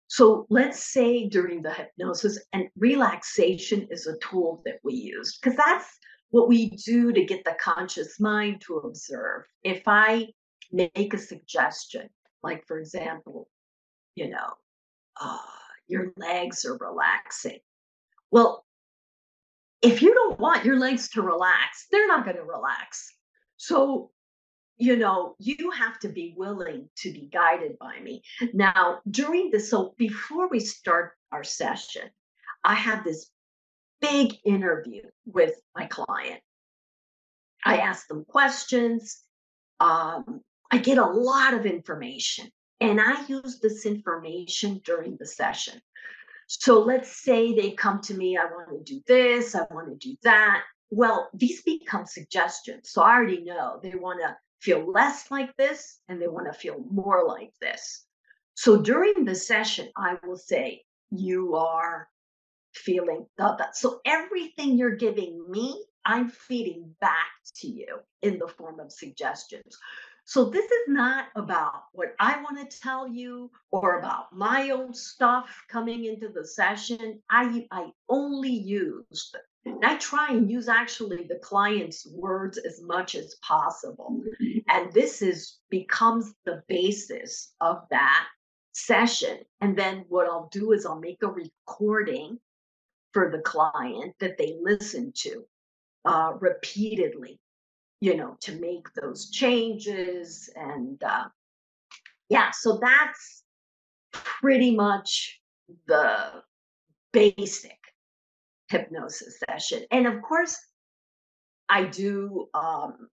So 0.07 0.45
let's 0.49 0.91
say 0.91 1.27
during 1.27 1.61
the 1.61 1.73
hypnosis, 1.73 2.39
and 2.53 2.67
relaxation 2.77 3.87
is 3.89 4.07
a 4.07 4.17
tool 4.19 4.61
that 4.65 4.79
we 4.83 4.93
use 4.93 5.37
because 5.37 5.57
that's 5.57 5.87
what 6.29 6.49
we 6.49 6.69
do 6.69 7.13
to 7.13 7.25
get 7.25 7.43
the 7.45 7.55
conscious 7.59 8.19
mind 8.19 8.61
to 8.67 8.77
observe. 8.77 9.43
If 9.63 9.83
I 9.87 10.27
make 10.71 11.13
a 11.13 11.17
suggestion, 11.17 12.09
like 12.41 12.65
for 12.67 12.79
example, 12.79 13.47
you 14.15 14.29
know, 14.29 14.53
uh, 15.19 15.37
your 15.87 16.11
legs 16.17 16.65
are 16.65 16.77
relaxing. 16.77 17.59
Well, 18.31 18.65
if 19.81 20.01
you 20.01 20.13
don't 20.13 20.39
want 20.39 20.65
your 20.65 20.77
legs 20.79 21.09
to 21.09 21.21
relax, 21.21 21.87
they're 21.91 22.07
not 22.07 22.23
going 22.23 22.37
to 22.37 22.43
relax. 22.43 23.12
So, 23.65 24.11
you 24.75 24.97
know, 24.97 25.35
you 25.39 25.71
have 25.71 25.97
to 25.99 26.09
be 26.09 26.33
willing 26.35 26.89
to 26.97 27.13
be 27.13 27.29
guided 27.31 27.79
by 27.79 27.97
me. 28.01 28.21
Now, 28.53 28.99
during 29.09 29.51
this, 29.51 29.69
so 29.69 29.95
before 29.97 30.49
we 30.49 30.59
start 30.59 31.13
our 31.31 31.45
session, 31.45 32.09
I 32.65 32.75
have 32.75 33.05
this 33.05 33.29
big 34.01 34.35
interview 34.43 35.03
with 35.25 35.53
my 35.77 35.85
client. 35.85 36.41
I 37.63 37.77
ask 37.77 38.05
them 38.09 38.25
questions. 38.25 39.21
Um, 39.79 40.41
I 40.69 40.79
get 40.79 40.97
a 40.97 41.05
lot 41.05 41.53
of 41.53 41.65
information, 41.65 42.49
and 42.81 42.99
I 42.99 43.25
use 43.27 43.61
this 43.61 43.85
information 43.85 44.81
during 44.83 45.15
the 45.17 45.25
session. 45.25 45.79
So 46.47 46.81
let's 46.81 47.23
say 47.23 47.55
they 47.55 47.71
come 47.71 48.01
to 48.01 48.13
me, 48.13 48.37
I 48.37 48.43
want 48.43 48.85
to 48.85 48.93
do 48.93 49.01
this, 49.07 49.55
I 49.55 49.65
want 49.71 49.87
to 49.87 50.09
do 50.09 50.17
that. 50.23 50.63
Well, 50.95 51.27
these 51.33 51.63
become 51.63 52.05
suggestions. 52.05 52.91
So 52.91 53.01
I 53.01 53.15
already 53.15 53.43
know 53.43 53.79
they 53.81 53.95
want 53.95 54.21
to 54.21 54.37
feel 54.59 54.91
less 54.91 55.31
like 55.31 55.55
this 55.57 55.99
and 56.07 56.21
they 56.21 56.27
want 56.27 56.45
to 56.45 56.53
feel 56.53 56.85
more 56.91 57.25
like 57.27 57.51
this. 57.59 58.05
So 58.53 58.79
during 58.79 59.25
the 59.25 59.33
session, 59.33 59.89
I 59.97 60.17
will 60.23 60.37
say, 60.37 60.83
You 61.09 61.55
are 61.55 62.07
feeling 62.75 63.25
that. 63.39 63.75
So 63.75 64.01
everything 64.05 64.77
you're 64.77 64.95
giving 64.95 65.43
me, 65.49 65.83
I'm 66.05 66.29
feeding 66.29 66.93
back 67.01 67.31
to 67.55 67.67
you 67.67 67.97
in 68.21 68.37
the 68.37 68.47
form 68.47 68.79
of 68.79 68.91
suggestions. 68.91 69.75
So 70.25 70.45
this 70.45 70.65
is 70.65 70.87
not 70.89 71.25
about 71.35 71.85
what 71.93 72.13
I 72.19 72.39
want 72.43 72.69
to 72.69 72.79
tell 72.79 73.07
you 73.07 73.49
or 73.71 73.97
about 73.97 74.31
my 74.31 74.69
own 74.69 74.93
stuff 74.93 75.65
coming 75.69 76.05
into 76.05 76.29
the 76.29 76.45
session. 76.45 77.19
I 77.31 77.65
I 77.71 77.89
only 78.09 78.53
use 78.53 79.33
and 79.65 79.83
I 79.83 79.95
try 79.97 80.29
and 80.29 80.49
use 80.49 80.67
actually 80.67 81.23
the 81.23 81.39
client's 81.41 82.05
words 82.07 82.57
as 82.57 82.81
much 82.81 83.15
as 83.15 83.35
possible. 83.35 84.21
And 84.67 84.91
this 84.91 85.21
is 85.21 85.59
becomes 85.69 86.33
the 86.45 86.63
basis 86.67 87.53
of 87.61 87.83
that 87.89 88.27
session. 88.73 89.39
And 89.61 89.77
then 89.77 90.05
what 90.09 90.27
I'll 90.27 90.49
do 90.51 90.73
is 90.73 90.85
I'll 90.85 90.99
make 90.99 91.23
a 91.23 91.27
recording 91.27 92.39
for 93.13 93.31
the 93.31 93.39
client 93.39 94.15
that 94.19 94.37
they 94.37 94.57
listen 94.61 95.13
to 95.17 95.45
uh, 96.03 96.33
repeatedly, 96.39 97.39
you 98.01 98.17
know, 98.17 98.35
to 98.41 98.59
make 98.59 98.91
those 98.95 99.29
changes. 99.29 100.49
And 100.55 101.01
uh, 101.03 101.25
yeah, 102.27 102.51
so 102.51 102.79
that's 102.81 103.43
pretty 104.11 104.75
much 104.75 105.39
the 105.87 106.43
basic 107.13 107.77
hypnosis 108.73 109.39
session. 109.47 109.83
And 109.91 110.07
of 110.07 110.21
course, 110.21 110.57
I 111.69 111.85
do 111.85 112.49
um, 112.53 113.07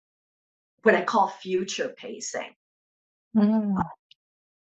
what 0.82 0.94
I 0.94 1.02
call 1.02 1.28
future 1.28 1.94
pacing, 1.96 2.54
mm. 3.36 3.82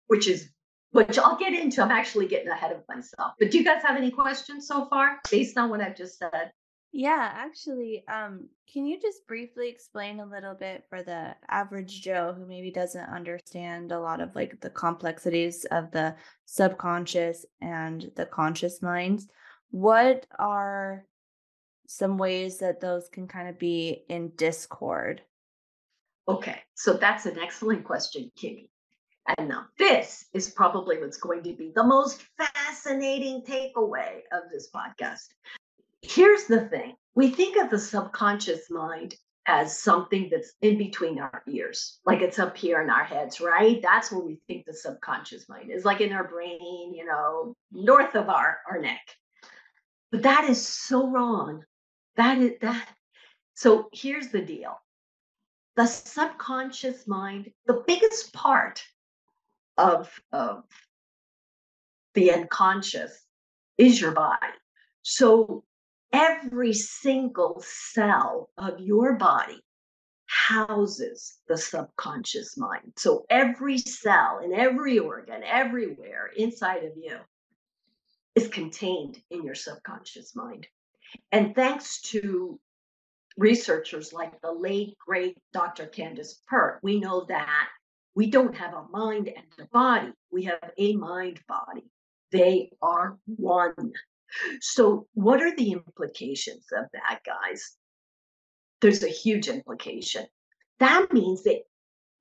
which 0.08 0.28
is 0.28 0.50
which 0.92 1.20
I'll 1.20 1.38
get 1.38 1.54
into. 1.54 1.82
I'm 1.84 1.92
actually 1.92 2.28
getting 2.28 2.50
ahead 2.50 2.72
of 2.72 2.82
myself. 2.90 3.34
But 3.40 3.52
do 3.52 3.60
you 3.60 3.64
guys 3.64 3.84
have 3.84 3.98
any 3.98 4.12
questions 4.12 4.68
so 4.68 4.88
far 4.88 5.20
based 5.30 5.58
on 5.58 5.70
what 5.70 5.82
I've 5.82 5.96
just 5.96 6.18
said? 6.18 6.52
Yeah, 6.92 7.30
actually, 7.32 8.04
um, 8.08 8.50
can 8.74 8.88
you 8.88 9.00
just 9.00 9.28
briefly 9.28 9.70
explain 9.70 10.20
a 10.20 10.26
little 10.26 10.56
bit 10.56 10.86
for 10.90 11.04
the 11.04 11.36
average 11.48 12.02
Joe 12.02 12.34
who 12.36 12.48
maybe 12.48 12.72
doesn't 12.72 13.14
understand 13.14 13.92
a 13.92 14.00
lot 14.00 14.22
of 14.22 14.36
like 14.36 14.60
the 14.60 14.72
complexities 14.72 15.66
of 15.66 15.92
the 15.92 16.16
subconscious 16.46 17.46
and 17.62 18.12
the 18.16 18.26
conscious 18.26 18.82
minds? 18.82 19.28
What 19.72 20.26
are 20.38 21.06
some 21.88 22.18
ways 22.18 22.60
that 22.60 22.82
those 22.82 23.10
can 23.10 23.28
kind 23.28 23.50
of 23.50 23.60
be 23.60 24.04
in 24.10 24.30
discord? 24.36 25.22
Okay, 26.28 26.62
so 26.76 26.94
that's 26.94 27.26
an 27.26 27.40
excellent 27.40 27.84
question, 27.84 28.32
Kimmy. 28.40 28.70
And 29.38 29.50
now 29.50 29.66
this 29.78 30.26
is 30.34 30.50
probably 30.50 31.00
what's 31.00 31.18
going 31.18 31.44
to 31.44 31.54
be 31.54 31.72
the 31.76 31.84
most 31.84 32.24
fascinating 32.38 33.44
takeaway 33.44 34.22
of 34.32 34.50
this 34.52 34.70
podcast. 34.74 35.28
Here's 36.02 36.46
the 36.46 36.62
thing 36.62 36.96
we 37.16 37.30
think 37.30 37.58
of 37.58 37.70
the 37.70 37.80
subconscious 37.80 38.70
mind 38.70 39.16
as 39.46 39.78
something 39.78 40.30
that's 40.32 40.54
in 40.62 40.78
between 40.78 41.20
our 41.20 41.42
ears, 41.48 42.00
like 42.06 42.22
it's 42.22 42.38
up 42.38 42.56
here 42.56 42.82
in 42.82 42.90
our 42.90 43.04
heads, 43.04 43.42
right? 43.42 43.82
That's 43.82 44.12
where 44.12 44.22
we 44.24 44.40
think 44.48 44.66
the 44.66 44.74
subconscious 44.74 45.50
mind 45.50 45.72
is, 45.72 45.86
like 45.86 46.02
in 46.02 46.14
our 46.14 46.28
brain, 46.28 46.94
you 46.94 47.06
know, 47.06 47.56
north 47.72 48.16
of 48.16 48.30
our, 48.30 48.60
our 48.70 48.80
neck. 48.80 49.02
But 50.12 50.24
that 50.24 50.50
is 50.50 50.66
so 50.66 51.08
wrong. 51.08 51.64
That 52.16 52.40
is 52.40 52.54
that. 52.62 52.90
So 53.54 53.90
here's 53.94 54.30
the 54.30 54.42
deal 54.42 54.80
the 55.76 55.86
subconscious 55.86 57.08
mind, 57.08 57.52
the 57.66 57.84
biggest 57.88 58.34
part 58.34 58.84
of, 59.78 60.12
of 60.34 60.64
the 62.14 62.34
unconscious, 62.34 63.26
is 63.78 64.02
your 64.02 64.12
body. 64.12 64.48
So 65.04 65.64
every 66.12 66.74
single 66.74 67.64
cell 67.66 68.50
of 68.58 68.80
your 68.80 69.14
body 69.14 69.62
houses 70.26 71.38
the 71.48 71.58
subconscious 71.58 72.58
mind. 72.58 72.94
So 72.98 73.26
every 73.30 73.78
cell 73.78 74.42
in 74.44 74.54
every 74.54 75.00
organ, 75.00 75.44
everywhere 75.44 76.30
inside 76.36 76.84
of 76.84 76.92
you 76.98 77.18
is 78.40 78.48
contained 78.48 79.22
in 79.32 79.44
your 79.44 79.56
subconscious 79.56 80.34
mind. 80.34 80.66
And 81.32 81.54
thanks 81.56 82.02
to 82.12 82.58
researchers 83.38 84.14
like 84.14 84.40
the 84.42 84.52
late, 84.52 84.96
great 85.06 85.38
Dr. 85.52 85.88
Candace 85.88 86.42
Pert, 86.48 86.80
we 86.82 87.00
know 87.02 87.26
that 87.28 87.68
we 88.16 88.30
don't 88.30 88.56
have 88.56 88.74
a 88.74 88.88
mind 88.92 89.28
and 89.28 89.46
a 89.60 89.68
body, 89.74 90.14
we 90.32 90.44
have 90.44 90.72
a 90.78 90.96
mind 90.96 91.42
body. 91.48 91.86
They 92.32 92.72
are 92.82 93.18
one. 93.26 93.92
So, 94.62 95.08
what 95.14 95.42
are 95.42 95.56
the 95.56 95.72
implications 95.72 96.66
of 96.72 96.86
that, 96.94 97.22
guys? 97.26 97.76
There's 98.80 99.04
a 99.04 99.10
huge 99.10 99.48
implication. 99.48 100.28
That 100.80 101.12
means 101.12 101.44
that 101.44 101.64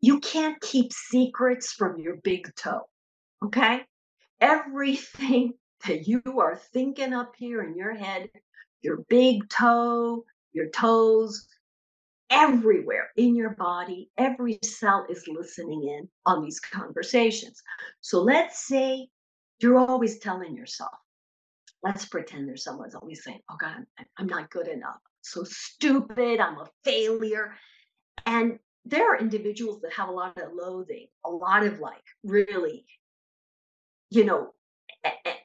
you 0.00 0.18
can't 0.20 0.60
keep 0.60 0.92
secrets 0.92 1.72
from 1.72 2.00
your 2.00 2.16
big 2.16 2.52
toe. 2.56 2.88
Okay? 3.44 3.84
Everything 4.40 5.52
that 5.87 6.08
you 6.08 6.23
are 6.38 6.56
thinking 6.73 7.12
up 7.12 7.35
here 7.37 7.62
in 7.62 7.76
your 7.76 7.94
head, 7.94 8.30
your 8.82 8.99
big 9.08 9.49
toe, 9.49 10.25
your 10.52 10.68
toes, 10.70 11.49
everywhere 12.30 13.08
in 13.16 13.35
your 13.35 13.50
body, 13.50 14.11
every 14.18 14.58
cell 14.62 15.06
is 15.08 15.26
listening 15.28 15.85
in 15.85 16.08
on 16.26 16.42
these 16.42 16.61
conversations. 16.61 17.62
So 18.00 18.20
let's 18.20 18.66
say 18.66 19.08
you're 19.61 19.78
always 19.78 20.18
telling 20.18 20.54
yourself, 20.54 20.92
let's 21.82 22.04
pretend 22.04 22.49
there's 22.49 22.64
someone's 22.64 22.94
always 22.94 23.25
saying, 23.25 23.40
oh 23.50 23.56
God, 23.58 23.85
I'm 24.18 24.26
not 24.26 24.50
good 24.50 24.68
enough. 24.68 24.99
So 25.23 25.44
stupid. 25.44 26.40
I'm 26.40 26.58
a 26.58 26.68
failure. 26.85 27.54
And 28.26 28.58
there 28.85 29.12
are 29.12 29.18
individuals 29.18 29.80
that 29.82 29.92
have 29.92 30.08
a 30.08 30.12
lot 30.12 30.38
of 30.38 30.52
loathing, 30.52 31.06
a 31.25 31.30
lot 31.30 31.64
of 31.64 31.80
like 31.80 32.04
really, 32.25 32.85
you 34.11 34.25
know, 34.25 34.52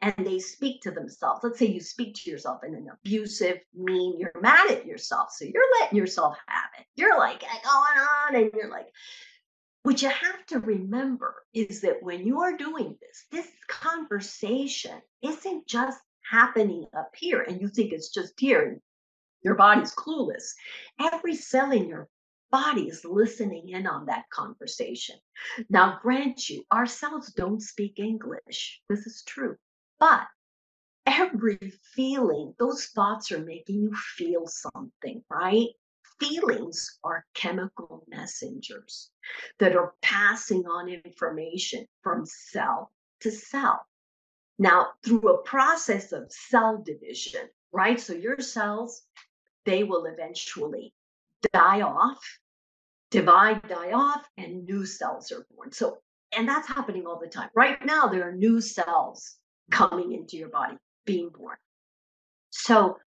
and 0.01 0.13
they 0.25 0.39
speak 0.39 0.81
to 0.81 0.91
themselves. 0.91 1.41
Let's 1.43 1.59
say 1.59 1.67
you 1.67 1.79
speak 1.79 2.15
to 2.15 2.29
yourself 2.29 2.63
in 2.63 2.75
an 2.75 2.87
abusive, 2.91 3.59
mean, 3.73 4.19
you're 4.19 4.33
mad 4.41 4.71
at 4.71 4.85
yourself. 4.85 5.31
So 5.31 5.45
you're 5.45 5.63
letting 5.79 5.97
yourself 5.97 6.37
have 6.47 6.69
it. 6.79 6.85
You're 6.95 7.17
like 7.17 7.43
eh, 7.43 7.57
going 7.63 8.07
on 8.07 8.35
and 8.35 8.51
you're 8.53 8.69
like, 8.69 8.87
what 9.83 10.01
you 10.01 10.09
have 10.09 10.45
to 10.47 10.59
remember 10.59 11.35
is 11.53 11.81
that 11.81 12.01
when 12.01 12.25
you 12.25 12.41
are 12.41 12.57
doing 12.57 12.95
this, 13.01 13.25
this 13.31 13.51
conversation 13.67 15.01
isn't 15.21 15.67
just 15.67 15.99
happening 16.29 16.85
up 16.97 17.11
here 17.15 17.41
and 17.41 17.61
you 17.61 17.67
think 17.67 17.91
it's 17.91 18.09
just 18.09 18.39
here 18.39 18.61
and 18.61 18.81
your 19.43 19.55
body's 19.55 19.93
clueless. 19.93 20.53
Every 20.99 21.35
cell 21.35 21.71
in 21.71 21.87
your 21.87 22.07
body 22.53 22.87
is 22.87 23.03
listening 23.03 23.69
in 23.69 23.87
on 23.87 24.05
that 24.05 24.29
conversation. 24.29 25.15
Now, 25.71 25.97
grant 26.03 26.49
you, 26.49 26.63
ourselves 26.71 27.33
don't 27.33 27.59
speak 27.59 27.97
English. 27.97 28.79
This 28.87 29.07
is 29.07 29.23
true. 29.25 29.57
But 29.99 30.27
every 31.07 31.57
feeling, 31.95 32.53
those 32.59 32.85
thoughts 32.85 33.31
are 33.31 33.43
making 33.43 33.81
you 33.81 33.95
feel 33.95 34.45
something, 34.45 35.23
right? 35.31 35.69
Feelings 36.19 36.99
are 37.03 37.25
chemical 37.33 38.05
messengers 38.07 39.09
that 39.57 39.75
are 39.75 39.95
passing 40.03 40.67
on 40.67 40.89
information 40.89 41.87
from 42.03 42.23
cell 42.23 42.91
to 43.21 43.31
cell. 43.31 43.83
Now, 44.59 44.89
through 45.03 45.27
a 45.27 45.41
process 45.41 46.11
of 46.11 46.31
cell 46.31 46.83
division, 46.85 47.49
right? 47.71 47.99
So 47.99 48.13
your 48.13 48.39
cells, 48.41 49.01
they 49.65 49.83
will 49.83 50.05
eventually 50.05 50.93
die 51.51 51.81
off, 51.81 52.21
divide, 53.13 53.61
die 53.67 53.91
off, 53.91 54.27
and 54.37 54.65
new 54.65 54.87
cells 54.87 55.31
are 55.31 55.45
born. 55.55 55.71
So, 55.71 55.99
and 56.35 56.49
that's 56.49 56.67
happening 56.67 57.05
all 57.05 57.19
the 57.19 57.27
time. 57.27 57.49
Right 57.55 57.77
now, 57.85 58.07
there 58.07 58.27
are 58.27 58.35
new 58.35 58.59
cells 58.59 59.35
coming 59.69 60.13
into 60.13 60.35
your 60.35 60.49
body, 60.49 60.77
being 61.05 61.29
born. 61.29 61.57
So, 62.49 62.97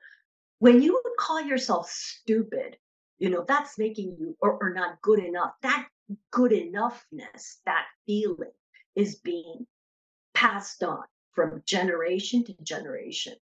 when 0.60 0.80
you 0.80 1.02
call 1.18 1.40
yourself 1.40 1.90
stupid, 1.90 2.76
you 3.18 3.30
know, 3.30 3.44
that's 3.48 3.78
making 3.78 4.16
you 4.20 4.36
or, 4.40 4.56
or 4.62 4.72
not 4.72 5.02
good 5.02 5.18
enough. 5.18 5.54
That 5.62 5.88
good 6.30 6.52
enoughness, 6.52 7.56
that 7.66 7.86
feeling 8.06 8.52
is 8.94 9.16
being 9.16 9.66
passed 10.34 10.84
on 10.84 11.02
from 11.32 11.62
generation 11.66 12.44
to 12.44 12.54
generation 12.62 13.34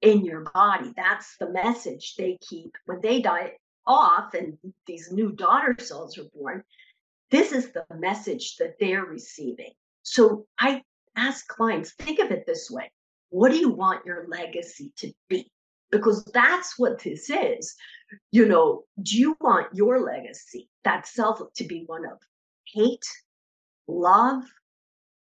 in 0.00 0.24
your 0.24 0.40
body. 0.54 0.94
That's 0.96 1.36
the 1.36 1.50
message 1.50 2.14
they 2.16 2.38
keep 2.40 2.72
when 2.86 3.02
they 3.02 3.20
die 3.20 3.52
off 3.86 4.34
and 4.34 4.58
these 4.86 5.10
new 5.12 5.32
daughter 5.32 5.76
cells 5.78 6.18
are 6.18 6.28
born. 6.34 6.62
This 7.30 7.52
is 7.52 7.72
the 7.72 7.84
message 7.96 8.56
that 8.56 8.78
they're 8.78 9.04
receiving. 9.04 9.72
So 10.02 10.46
I 10.58 10.82
ask 11.16 11.46
clients, 11.48 11.92
think 11.94 12.18
of 12.18 12.30
it 12.30 12.44
this 12.46 12.70
way 12.70 12.90
what 13.30 13.50
do 13.50 13.56
you 13.56 13.70
want 13.70 14.04
your 14.04 14.26
legacy 14.28 14.92
to 14.98 15.10
be? 15.28 15.50
Because 15.90 16.22
that's 16.26 16.78
what 16.78 17.02
this 17.02 17.30
is. 17.30 17.74
You 18.30 18.46
know, 18.46 18.84
do 19.02 19.18
you 19.18 19.36
want 19.40 19.74
your 19.74 20.00
legacy, 20.00 20.68
that 20.84 21.08
self, 21.08 21.40
to 21.54 21.64
be 21.64 21.84
one 21.86 22.04
of 22.04 22.18
hate, 22.66 23.06
love? 23.88 24.42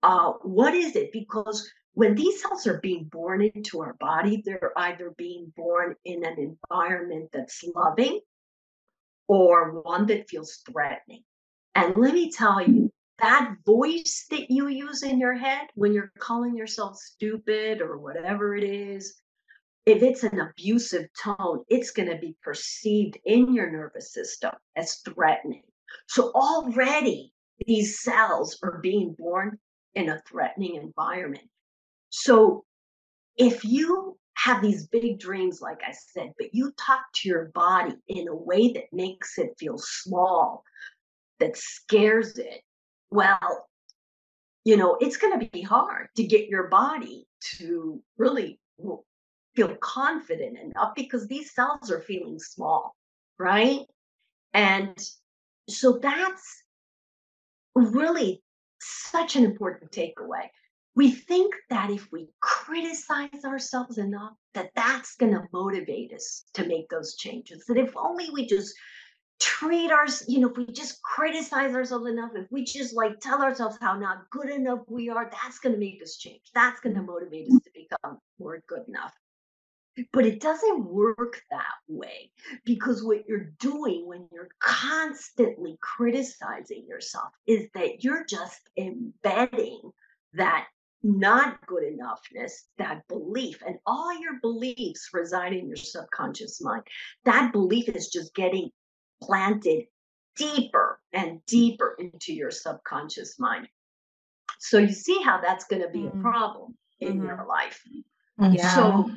Uh, 0.04 0.34
what 0.42 0.74
is 0.74 0.98
it? 0.98 1.14
Because 1.14 1.72
when 1.94 2.16
these 2.16 2.42
cells 2.42 2.68
are 2.68 2.82
being 2.82 3.06
born 3.06 3.42
into 3.42 3.80
our 3.80 3.94
body, 4.02 4.44
they're 4.44 4.74
either 4.76 5.14
being 5.18 5.54
born 5.56 5.96
in 6.04 6.26
an 6.26 6.38
environment 6.38 7.30
that's 7.32 7.64
loving 7.74 8.20
or 9.28 9.82
one 9.82 10.06
that 10.08 10.30
feels 10.30 10.62
threatening. 10.70 11.24
And 11.76 11.96
let 11.98 12.14
me 12.14 12.32
tell 12.32 12.62
you, 12.62 12.92
that 13.20 13.56
voice 13.66 14.26
that 14.32 14.50
you 14.50 14.68
use 14.68 15.04
in 15.04 15.20
your 15.20 15.34
head 15.34 15.68
when 15.76 15.94
you're 15.94 16.12
calling 16.20 16.56
yourself 16.56 16.98
stupid 16.98 17.82
or 17.82 17.98
whatever 17.98 18.56
it 18.56 18.64
is, 18.64 19.16
if 19.86 20.02
it's 20.02 20.24
an 20.24 20.40
abusive 20.40 21.08
tone, 21.22 21.64
it's 21.68 21.92
going 21.92 22.10
to 22.10 22.18
be 22.18 22.36
perceived 22.42 23.18
in 23.26 23.54
your 23.54 23.72
nervous 23.72 24.12
system 24.14 24.52
as 24.76 24.96
threatening. 25.06 25.64
So 26.08 26.32
already 26.34 27.34
these 27.66 28.02
cells 28.02 28.58
are 28.64 28.80
being 28.82 29.16
born 29.18 29.60
in 29.94 30.10
a 30.10 30.22
threatening 30.28 30.76
environment. 30.76 31.48
So 32.10 32.66
if 33.38 33.64
you 33.64 34.18
have 34.44 34.62
these 34.62 34.88
big 34.88 35.20
dreams, 35.20 35.62
like 35.62 35.80
I 35.88 35.94
said, 35.94 36.34
but 36.38 36.54
you 36.54 36.74
talk 36.78 37.02
to 37.14 37.30
your 37.30 37.46
body 37.54 37.96
in 38.10 38.28
a 38.28 38.36
way 38.36 38.74
that 38.74 38.92
makes 38.92 39.38
it 39.38 39.56
feel 39.58 39.78
small, 39.78 40.66
that 41.40 41.56
scares 41.56 42.38
it, 42.38 42.62
well, 43.10 43.70
you 44.66 44.76
know, 44.76 44.98
it's 45.00 45.16
going 45.16 45.40
to 45.40 45.50
be 45.50 45.62
hard 45.62 46.10
to 46.18 46.26
get 46.26 46.50
your 46.50 46.68
body 46.68 47.26
to 47.58 48.02
really 48.18 48.60
feel 49.56 49.76
confident 49.76 50.58
enough 50.60 50.94
because 50.94 51.26
these 51.28 51.54
cells 51.54 51.90
are 51.90 52.02
feeling 52.02 52.38
small, 52.38 52.98
right? 53.40 53.80
And 54.54 54.98
so 55.70 56.00
that's 56.02 56.64
really 57.76 58.44
such 58.82 59.38
an 59.38 59.46
important 59.46 59.92
takeaway 59.92 60.50
we 60.96 61.12
think 61.12 61.56
that 61.70 61.90
if 61.90 62.08
we 62.12 62.30
criticize 62.40 63.46
ourselves 63.46 63.98
enough 63.98 64.34
that 64.54 64.72
that's 64.76 65.16
going 65.16 65.34
to 65.34 65.44
motivate 65.52 66.14
us 66.14 66.44
to 66.54 66.66
make 66.68 66.90
those 66.90 67.16
changes. 67.16 67.66
That 67.68 67.78
if 67.78 67.96
only 67.98 68.30
we 68.32 68.46
just 68.46 68.74
treat 69.40 69.92
our 69.92 70.06
you 70.28 70.40
know 70.40 70.50
if 70.50 70.58
we 70.58 70.66
just 70.68 71.02
criticize 71.02 71.74
ourselves 71.74 72.08
enough 72.08 72.32
if 72.36 72.46
we 72.52 72.64
just 72.64 72.96
like 72.96 73.20
tell 73.20 73.42
ourselves 73.42 73.78
how 73.82 73.98
not 73.98 74.30
good 74.30 74.50
enough 74.50 74.80
we 74.88 75.10
are 75.10 75.30
that's 75.30 75.60
going 75.60 75.74
to 75.74 75.80
make 75.80 76.02
us 76.02 76.18
change. 76.18 76.42
That's 76.54 76.80
going 76.80 76.96
to 76.96 77.02
motivate 77.02 77.48
us 77.48 77.60
to 77.64 77.72
become 77.74 78.20
more 78.40 78.62
good 78.68 78.84
enough. 78.88 79.14
But 80.12 80.26
it 80.26 80.40
doesn't 80.40 80.86
work 80.86 81.40
that 81.52 81.76
way 81.88 82.32
because 82.66 83.04
what 83.04 83.28
you're 83.28 83.52
doing 83.60 84.08
when 84.08 84.28
you're 84.32 84.50
constantly 84.60 85.78
criticizing 85.82 86.86
yourself 86.88 87.30
is 87.46 87.68
that 87.76 88.04
you're 88.04 88.26
just 88.26 88.60
embedding 88.76 89.92
that 90.34 90.66
not 91.04 91.66
good 91.68 91.84
enoughness, 91.84 92.54
that 92.78 93.06
belief, 93.10 93.62
and 93.68 93.78
all 93.86 94.18
your 94.18 94.40
beliefs 94.42 95.10
reside 95.14 95.54
in 95.54 95.68
your 95.68 95.76
subconscious 95.76 96.62
mind. 96.62 96.84
That 97.26 97.52
belief 97.52 97.90
is 97.90 98.08
just 98.08 98.34
getting 98.34 98.70
planted 99.22 99.86
deeper 100.36 101.00
and 101.12 101.46
deeper 101.46 101.96
into 102.00 102.34
your 102.34 102.52
subconscious 102.52 103.38
mind. 103.38 103.68
So 104.60 104.78
you 104.78 104.94
see 104.94 105.22
how 105.22 105.42
that's 105.42 105.66
going 105.66 105.82
to 105.82 105.90
be 105.90 106.04
mm-hmm. 106.04 106.20
a 106.20 106.22
problem 106.22 106.76
in 107.00 107.18
mm-hmm. 107.18 107.28
your 107.28 107.46
life. 107.48 107.82
Yeah. 108.40 108.76
So, 108.76 109.12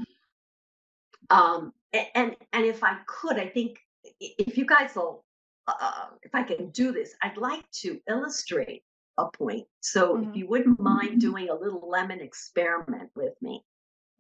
um, 1.31 1.73
and 2.15 2.37
and 2.53 2.67
if 2.67 2.83
I 2.85 2.99
could, 3.07 3.39
I 3.39 3.47
think 3.49 3.79
if 4.21 4.59
you 4.59 4.67
guys 4.67 4.95
will, 4.95 5.25
uh, 5.67 6.07
if 6.23 6.35
I 6.35 6.43
can 6.43 6.71
do 6.71 6.93
this, 6.93 7.15
I'd 7.23 7.37
like 7.37 7.65
to 7.83 8.01
illustrate 8.09 8.83
a 9.19 9.29
point. 9.31 9.67
So 9.81 10.17
Mhm. 10.17 10.29
if 10.31 10.37
you 10.37 10.47
wouldn't 10.49 10.79
mind 10.81 11.21
doing 11.21 11.49
a 11.49 11.55
little 11.55 11.89
lemon 11.89 12.21
experiment 12.21 13.11
with 13.15 13.41
me. 13.41 13.65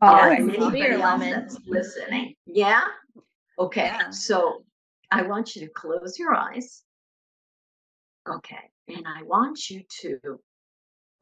Always. 0.00 0.40
and 0.40 0.48
Love 0.58 0.74
anybody 0.74 0.96
lemon. 0.96 1.30
that's 1.30 1.58
listening. 1.66 2.36
Yeah? 2.46 2.86
Okay. 3.58 3.86
Yeah. 3.86 4.10
So 4.10 4.64
I 5.10 5.22
want 5.22 5.56
you 5.56 5.66
to 5.66 5.72
close 5.72 6.18
your 6.18 6.34
eyes. 6.34 6.84
Okay. 8.28 8.70
And 8.88 9.06
I 9.06 9.22
want 9.22 9.70
you 9.70 9.82
to 10.00 10.42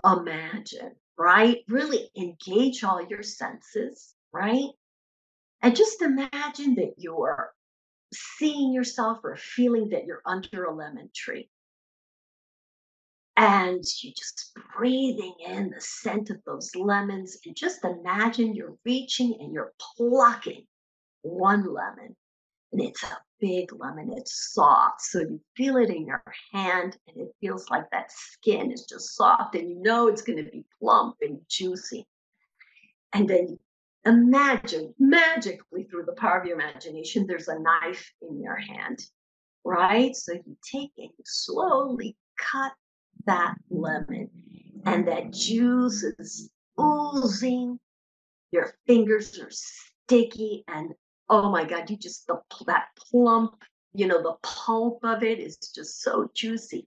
imagine, 0.05 0.97
right? 1.17 1.65
Really 1.69 2.11
engage 2.17 2.83
all 2.85 3.05
your 3.07 3.23
senses, 3.23 4.15
right? 4.33 4.71
And 5.63 5.75
just 5.77 6.03
imagine 6.03 6.75
that 6.75 6.95
you're 6.99 7.55
seeing 8.13 8.73
yourself 8.73 9.21
or 9.25 9.37
feeling 9.37 9.89
that 9.91 10.05
you're 10.05 10.23
under 10.27 10.65
a 10.65 10.75
lemon 10.75 11.11
tree. 11.15 11.49
And 13.37 13.83
you're 14.01 14.15
just 14.17 14.57
breathing 14.77 15.35
in 15.45 15.71
the 15.71 15.81
scent 15.81 16.31
of 16.31 16.37
those 16.47 16.75
lemons. 16.77 17.39
And 17.45 17.57
just 17.57 17.85
imagine 17.85 18.55
you're 18.55 18.77
reaching 18.85 19.37
and 19.41 19.53
you're 19.53 19.73
plucking 19.97 20.67
one 21.23 21.67
lemon. 21.73 22.15
And 22.73 22.81
it's 22.81 23.03
a 23.03 23.19
big 23.41 23.73
lemon. 23.73 24.13
It's 24.17 24.53
soft. 24.53 25.01
So 25.03 25.21
you 25.21 25.41
feel 25.57 25.77
it 25.79 25.91
in 25.91 26.07
your 26.07 26.23
hand 26.53 26.97
and 27.09 27.17
it 27.17 27.35
feels 27.41 27.69
like 27.71 27.91
that 27.91 28.13
skin 28.13 28.71
is 28.71 28.87
just 28.87 29.17
soft. 29.17 29.57
And 29.57 29.69
you 29.69 29.83
know 29.83 30.07
it's 30.07 30.23
going 30.23 30.45
to 30.45 30.51
be 30.51 30.65
plump 30.81 31.17
and 31.21 31.41
juicy. 31.49 32.07
And 33.13 33.29
then 33.29 33.49
you 33.49 33.59
imagine 34.07 34.95
magically 34.99 35.85
through 35.85 36.05
the 36.05 36.15
power 36.15 36.39
of 36.39 36.47
your 36.47 36.61
imagination, 36.61 37.27
there's 37.27 37.49
a 37.49 37.59
knife 37.59 38.13
in 38.23 38.41
your 38.41 38.57
hand, 38.57 39.01
right? 39.65 40.15
So 40.15 40.33
you 40.33 40.57
take 40.73 40.93
it, 40.97 41.11
you 41.17 41.25
slowly 41.25 42.17
cut 42.39 42.73
that 43.27 43.55
lemon, 43.71 44.31
and 44.85 45.07
that 45.09 45.33
juice 45.33 46.03
is 46.03 46.51
oozing. 46.81 47.79
Your 48.53 48.75
fingers 48.87 49.39
are 49.39 49.51
sticky, 49.51 50.65
and 50.69 50.93
oh 51.29 51.51
my 51.51 51.65
God, 51.65 51.91
you 51.91 51.97
just, 51.97 52.27
the, 52.27 52.41
that 52.67 52.87
plump, 53.11 53.55
you 53.95 54.07
know, 54.07 54.23
the 54.23 54.37
pulp 54.43 55.01
of 55.05 55.23
it 55.23 55.39
is 55.41 55.57
just 55.75 56.03
so 56.03 56.31
juicy. 56.35 56.87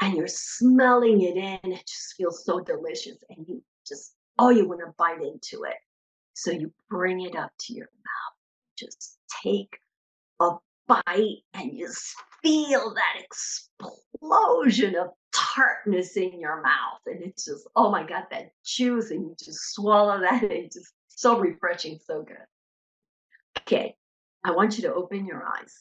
And 0.00 0.14
you're 0.14 0.28
smelling 0.28 1.22
it 1.22 1.36
in, 1.36 1.72
it 1.72 1.86
just 1.86 2.14
feels 2.16 2.44
so 2.44 2.60
delicious, 2.60 3.16
and 3.30 3.46
you 3.48 3.62
just 3.86 4.14
oh, 4.38 4.50
you 4.50 4.68
want 4.68 4.80
to 4.80 4.92
bite 4.98 5.22
into 5.22 5.64
it. 5.64 5.76
So 6.34 6.50
you 6.50 6.72
bring 6.90 7.22
it 7.22 7.34
up 7.36 7.50
to 7.60 7.72
your 7.72 7.86
mouth. 7.86 8.36
Just 8.78 9.18
take 9.42 9.78
a 10.40 10.50
bite 10.86 11.42
and 11.54 11.72
you 11.72 11.86
s- 11.86 12.14
feel 12.42 12.94
that 12.94 13.22
explosion 13.22 14.02
of 14.22 15.10
tartness 15.34 16.16
in 16.16 16.38
your 16.40 16.62
mouth. 16.62 17.00
And 17.06 17.22
it's 17.22 17.44
just, 17.44 17.66
oh 17.76 17.90
my 17.90 18.04
God, 18.06 18.24
that 18.30 18.50
juice. 18.64 19.10
And 19.10 19.22
you 19.24 19.36
just 19.42 19.74
swallow 19.74 20.20
that. 20.20 20.42
And 20.42 20.52
it's 20.52 20.76
just 20.76 20.92
so 21.08 21.38
refreshing, 21.38 21.98
so 22.04 22.22
good. 22.22 22.36
Okay. 23.60 23.96
I 24.44 24.52
want 24.52 24.76
you 24.76 24.82
to 24.84 24.94
open 24.94 25.26
your 25.26 25.44
eyes. 25.44 25.74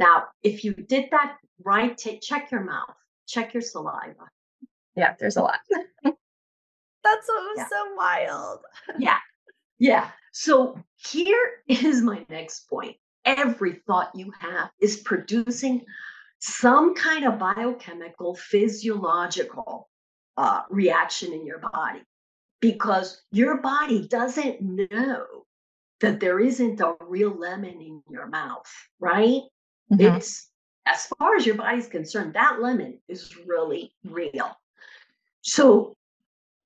Now, 0.00 0.24
if 0.42 0.64
you 0.64 0.72
did 0.74 1.10
that 1.12 1.36
right, 1.64 1.96
take, 1.96 2.20
check 2.20 2.50
your 2.50 2.64
mouth, 2.64 2.96
check 3.28 3.54
your 3.54 3.62
saliva. 3.62 4.28
Yeah, 4.96 5.14
there's 5.18 5.36
a 5.36 5.42
lot. 5.42 5.60
That's 5.72 6.16
what 7.28 7.42
was 7.42 7.56
Yeah. 7.58 7.68
so 7.68 7.94
wild. 7.94 8.60
Yeah. 8.98 9.18
Yeah. 9.78 10.08
So 10.32 10.76
here 10.96 11.50
is 11.68 12.00
my 12.02 12.24
next 12.28 12.68
point. 12.68 12.96
Every 13.24 13.74
thought 13.86 14.12
you 14.14 14.32
have 14.40 14.70
is 14.80 14.98
producing 14.98 15.84
some 16.40 16.94
kind 16.94 17.24
of 17.24 17.38
biochemical, 17.38 18.34
physiological 18.34 19.88
uh, 20.36 20.62
reaction 20.70 21.32
in 21.32 21.46
your 21.46 21.58
body 21.58 22.02
because 22.60 23.22
your 23.30 23.58
body 23.60 24.06
doesn't 24.08 24.60
know 24.60 25.26
that 26.00 26.20
there 26.20 26.40
isn't 26.40 26.80
a 26.80 26.96
real 27.00 27.30
lemon 27.30 27.80
in 27.80 28.02
your 28.10 28.26
mouth, 28.26 28.70
right? 29.00 29.42
Mhm. 29.92 30.16
It's 30.16 30.50
as 30.86 31.06
far 31.18 31.36
as 31.36 31.46
your 31.46 31.54
body's 31.54 31.86
concerned, 31.86 32.34
that 32.34 32.60
lemon 32.60 33.00
is 33.08 33.36
really 33.46 33.94
real. 34.04 34.50
So, 35.42 35.94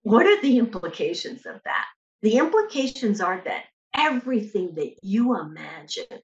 what 0.03 0.27
are 0.27 0.41
the 0.41 0.59
implications 0.59 1.47
of 1.47 1.61
that? 1.65 1.87
The 2.23 2.39
implications 2.39 3.21
are 3.21 3.41
that 3.45 3.67
everything 3.95 4.75
that 4.75 4.95
you 5.03 5.39
imagine 5.39 6.21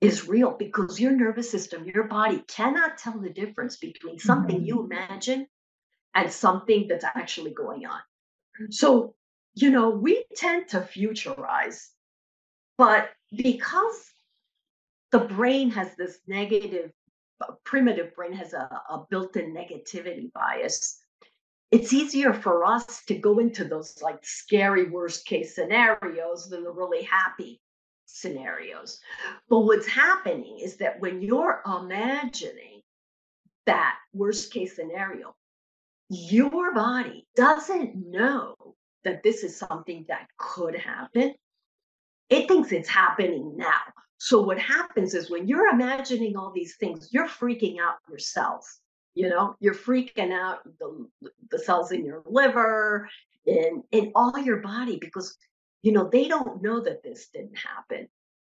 is 0.00 0.28
real 0.28 0.52
because 0.52 1.00
your 1.00 1.12
nervous 1.12 1.50
system, 1.50 1.84
your 1.84 2.04
body 2.04 2.42
cannot 2.46 2.98
tell 2.98 3.18
the 3.18 3.30
difference 3.30 3.76
between 3.76 4.18
something 4.18 4.64
you 4.64 4.84
imagine 4.84 5.46
and 6.14 6.30
something 6.30 6.86
that's 6.88 7.04
actually 7.04 7.52
going 7.52 7.84
on. 7.86 8.00
So, 8.70 9.14
you 9.54 9.70
know, 9.70 9.90
we 9.90 10.24
tend 10.36 10.68
to 10.68 10.80
futurize, 10.80 11.88
but 12.76 13.10
because 13.36 14.04
the 15.10 15.20
brain 15.20 15.70
has 15.70 15.96
this 15.96 16.18
negative, 16.28 16.92
uh, 17.40 17.52
primitive 17.64 18.14
brain 18.14 18.32
has 18.34 18.52
a, 18.52 18.68
a 18.90 19.04
built 19.10 19.36
in 19.36 19.52
negativity 19.52 20.32
bias, 20.32 21.00
it's 21.70 21.92
easier 21.92 22.32
for 22.32 22.64
us 22.64 23.04
to 23.06 23.14
go 23.14 23.38
into 23.38 23.64
those 23.64 24.00
like 24.00 24.24
scary 24.24 24.88
worst 24.88 25.26
case 25.26 25.54
scenarios 25.54 26.48
than 26.48 26.62
the 26.62 26.70
really 26.70 27.02
happy 27.02 27.60
scenarios. 28.20 29.00
But 29.48 29.60
what's 29.60 29.86
happening 29.86 30.58
is 30.58 30.76
that 30.76 31.00
when 31.00 31.22
you're 31.22 31.62
imagining 31.66 32.82
that 33.66 33.96
worst 34.12 34.52
case 34.52 34.76
scenario, 34.76 35.34
your 36.08 36.74
body 36.74 37.26
doesn't 37.36 37.94
know 38.10 38.54
that 39.04 39.22
this 39.22 39.44
is 39.44 39.56
something 39.56 40.04
that 40.08 40.28
could 40.38 40.74
happen. 40.74 41.34
It 42.30 42.48
thinks 42.48 42.72
it's 42.72 42.88
happening 42.88 43.56
now. 43.56 43.80
So 44.18 44.42
what 44.42 44.58
happens 44.58 45.14
is 45.14 45.30
when 45.30 45.46
you're 45.46 45.68
imagining 45.68 46.36
all 46.36 46.50
these 46.52 46.76
things, 46.76 47.10
you're 47.12 47.28
freaking 47.28 47.78
out 47.78 47.96
yourself. 48.10 48.78
You 49.14 49.28
know, 49.28 49.56
you're 49.60 49.74
freaking 49.74 50.32
out 50.32 50.58
the, 50.78 51.08
the 51.50 51.58
cells 51.58 51.92
in 51.92 52.04
your 52.04 52.22
liver 52.26 53.08
and 53.46 53.82
in 53.92 54.12
all 54.14 54.38
your 54.38 54.58
body 54.58 54.98
because 55.00 55.36
you 55.82 55.92
know 55.92 56.08
they 56.08 56.28
don't 56.28 56.62
know 56.62 56.80
that 56.80 57.02
this 57.02 57.28
didn't 57.32 57.58
happen. 57.58 58.08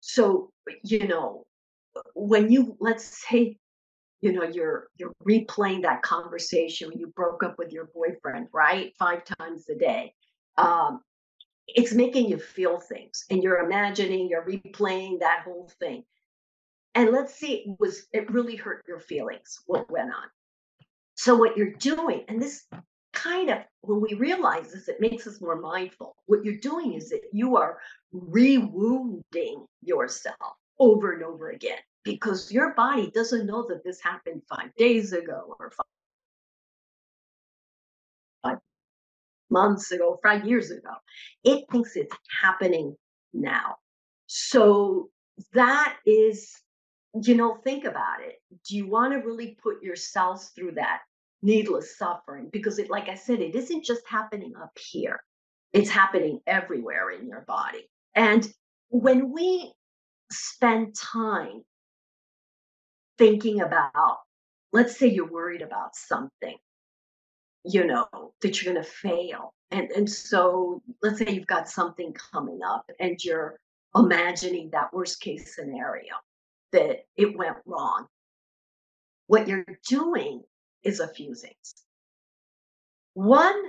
So 0.01 0.51
you 0.83 1.07
know, 1.07 1.45
when 2.15 2.51
you 2.51 2.77
let's 2.81 3.05
say 3.29 3.59
you 4.21 4.33
know 4.33 4.45
you're 4.45 4.89
you're 4.97 5.13
replaying 5.27 5.83
that 5.83 6.03
conversation 6.03 6.89
when 6.89 6.99
you 6.99 7.09
broke 7.09 7.43
up 7.43 7.57
with 7.59 7.73
your 7.73 7.89
boyfriend 7.95 8.49
right 8.53 8.93
five 8.99 9.23
times 9.39 9.69
a 9.69 9.75
day 9.75 10.13
um 10.59 11.01
it's 11.67 11.93
making 11.93 12.29
you 12.29 12.39
feel 12.39 12.79
things 12.81 13.25
and 13.31 13.43
you're 13.43 13.65
imagining 13.65 14.29
you're 14.29 14.45
replaying 14.45 15.21
that 15.21 15.43
whole 15.45 15.71
thing 15.79 16.05
and 16.95 17.11
let's 17.11 17.35
see 17.35 17.55
it 17.55 17.77
was 17.81 18.07
it 18.13 18.31
really 18.31 18.57
hurt 18.57 18.85
your 18.87 19.01
feelings 19.01 19.61
what 19.67 19.91
went 19.91 20.11
on 20.11 20.29
so 21.15 21.35
what 21.35 21.57
you're 21.57 21.73
doing 21.73 22.25
and 22.29 22.43
this 22.43 22.65
kind 23.23 23.51
of 23.51 23.59
when 23.83 24.01
we 24.01 24.15
realize 24.15 24.73
this 24.73 24.89
it 24.89 25.01
makes 25.01 25.27
us 25.27 25.41
more 25.41 25.61
mindful 25.61 26.17
what 26.27 26.45
you're 26.45 26.57
doing 26.57 26.95
is 26.95 27.11
that 27.11 27.23
you 27.33 27.57
are 27.57 27.79
re-wounding 28.13 29.67
yourself 29.83 30.55
over 30.79 31.13
and 31.13 31.23
over 31.23 31.51
again 31.51 31.79
because 32.05 32.51
your 32.51 32.75
body 32.75 33.11
doesn't 33.15 33.47
know 33.47 33.67
that 33.69 33.85
this 33.85 34.01
happened 34.01 34.43
five 34.49 34.75
days 34.77 35.13
ago 35.13 35.55
or 35.59 35.71
five 35.71 35.87
months 39.51 39.91
ago, 39.91 40.19
five 40.23 40.47
years 40.47 40.71
ago. 40.71 40.91
It 41.45 41.65
thinks 41.71 41.97
it's 41.97 42.15
happening 42.41 42.97
now. 43.35 43.77
So 44.27 45.11
that 45.53 45.97
is, 46.07 46.53
you 47.23 47.35
know, 47.35 47.59
think 47.65 47.85
about 47.85 48.23
it. 48.23 48.37
Do 48.69 48.77
you 48.77 48.89
want 48.89 49.13
to 49.13 49.19
really 49.19 49.59
put 49.63 49.83
yourselves 49.83 50.53
through 50.55 50.73
that 50.73 51.01
needless 51.43 51.97
suffering? 51.97 52.49
Because 52.53 52.79
it, 52.79 52.91
like 52.91 53.09
I 53.09 53.15
said, 53.15 53.41
it 53.41 53.55
isn't 53.55 53.85
just 53.85 54.03
happening 54.07 54.53
up 54.61 54.77
here. 54.79 55.21
It's 55.73 55.91
happening 55.91 56.41
everywhere 56.47 57.11
in 57.11 57.29
your 57.29 57.43
body. 57.47 57.89
And 58.15 58.47
when 58.89 59.33
we 59.33 59.73
spend 60.33 60.95
time 60.95 61.63
thinking 63.19 63.61
about, 63.61 64.19
let's 64.73 64.97
say 64.97 65.07
you're 65.07 65.31
worried 65.31 65.63
about 65.63 65.95
something, 65.95 66.57
you 67.65 67.87
know, 67.87 68.07
that 68.43 68.63
you're 68.63 68.73
going 68.73 68.85
to 68.85 68.91
fail. 68.91 69.53
And, 69.71 69.91
and 69.91 70.11
so 70.11 70.83
let's 71.03 71.19
say 71.19 71.31
you've 71.31 71.47
got 71.47 71.69
something 71.69 72.13
coming 72.33 72.61
up 72.67 72.91
and 72.99 73.23
you're 73.23 73.59
imagining 73.95 74.71
that 74.71 74.93
worst 74.93 75.21
case 75.21 75.55
scenario 75.55 76.15
that 76.73 77.05
it 77.17 77.37
went 77.37 77.57
wrong. 77.67 78.07
What 79.27 79.47
you're 79.47 79.65
doing 79.89 80.43
is 80.83 81.01
a 81.01 81.09
few 81.09 81.35
things. 81.35 81.75
One, 83.15 83.61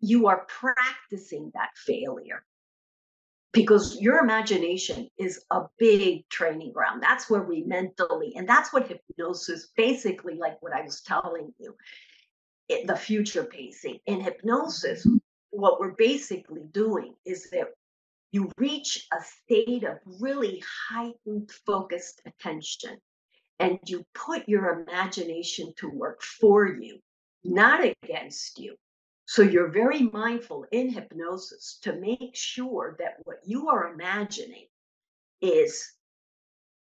you 0.00 0.26
are 0.28 0.46
practicing 0.48 1.50
that 1.54 1.70
failure 1.76 2.44
because 3.52 3.98
your 4.00 4.18
imagination 4.18 5.08
is 5.18 5.44
a 5.50 5.62
big 5.78 6.28
training 6.28 6.72
ground. 6.72 7.02
That's 7.02 7.30
where 7.30 7.42
we 7.42 7.62
mentally, 7.62 8.34
and 8.36 8.48
that's 8.48 8.72
what 8.72 8.88
hypnosis 8.88 9.68
basically, 9.76 10.34
like 10.34 10.60
what 10.60 10.74
I 10.74 10.82
was 10.82 11.00
telling 11.00 11.54
you, 11.58 11.74
it, 12.68 12.86
the 12.86 12.96
future 12.96 13.44
pacing. 13.44 13.98
In 14.06 14.20
hypnosis, 14.20 15.06
what 15.50 15.80
we're 15.80 15.94
basically 15.94 16.64
doing 16.70 17.14
is 17.24 17.48
that 17.50 17.68
you 18.32 18.50
reach 18.58 19.06
a 19.12 19.22
state 19.22 19.84
of 19.84 19.98
really 20.20 20.62
heightened 20.90 21.50
focused 21.64 22.20
attention 22.26 22.98
and 23.58 23.78
you 23.86 24.04
put 24.14 24.48
your 24.48 24.80
imagination 24.80 25.72
to 25.78 25.88
work 25.88 26.22
for 26.22 26.66
you, 26.66 26.98
not 27.44 27.80
against 27.84 28.58
you. 28.58 28.76
So 29.26 29.42
you're 29.42 29.70
very 29.70 30.02
mindful 30.02 30.66
in 30.70 30.90
hypnosis 30.90 31.78
to 31.82 31.94
make 31.94 32.34
sure 32.34 32.96
that 32.98 33.16
what 33.24 33.38
you 33.44 33.68
are 33.68 33.92
imagining 33.92 34.66
is 35.40 35.92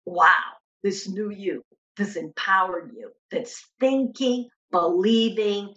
wow, 0.07 0.53
this 0.83 1.09
new 1.09 1.31
you, 1.31 1.65
this 1.97 2.17
empowered 2.17 2.93
you, 2.95 3.11
that's 3.31 3.65
thinking, 3.81 4.49
believing 4.71 5.75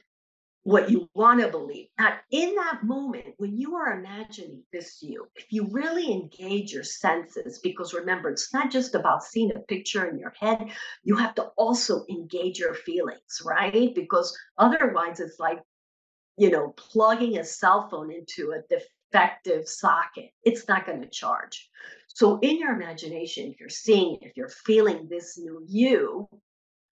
what 0.67 0.91
you 0.91 1.07
want 1.13 1.39
to 1.39 1.47
believe. 1.47 1.87
Now, 1.97 2.17
in 2.29 2.53
that 2.55 2.83
moment, 2.83 3.35
when 3.37 3.55
you 3.57 3.75
are 3.75 3.97
imagining 3.97 4.63
this 4.73 5.01
you, 5.01 5.25
if 5.37 5.45
you 5.49 5.69
really 5.71 6.11
engage 6.11 6.73
your 6.73 6.83
senses, 6.83 7.59
because 7.59 7.93
remember, 7.93 8.29
it's 8.29 8.53
not 8.53 8.69
just 8.69 8.93
about 8.93 9.23
seeing 9.23 9.55
a 9.55 9.59
picture 9.59 10.09
in 10.09 10.19
your 10.19 10.33
head, 10.37 10.69
you 11.03 11.15
have 11.15 11.35
to 11.35 11.43
also 11.55 12.03
engage 12.09 12.59
your 12.59 12.73
feelings, 12.73 13.41
right? 13.45 13.95
Because 13.95 14.37
otherwise, 14.57 15.21
it's 15.21 15.39
like 15.39 15.59
you 16.35 16.51
know, 16.51 16.73
plugging 16.75 17.37
a 17.37 17.45
cell 17.45 17.87
phone 17.89 18.11
into 18.11 18.51
a 18.51 18.61
defective 18.69 19.69
socket, 19.69 20.31
it's 20.43 20.67
not 20.67 20.85
going 20.85 21.01
to 21.01 21.09
charge. 21.09 21.69
So, 22.09 22.39
in 22.39 22.59
your 22.59 22.73
imagination, 22.73 23.47
if 23.53 23.59
you're 23.61 23.69
seeing, 23.69 24.17
if 24.21 24.35
you're 24.35 24.49
feeling 24.49 25.07
this 25.09 25.37
new 25.37 25.63
you, 25.65 26.27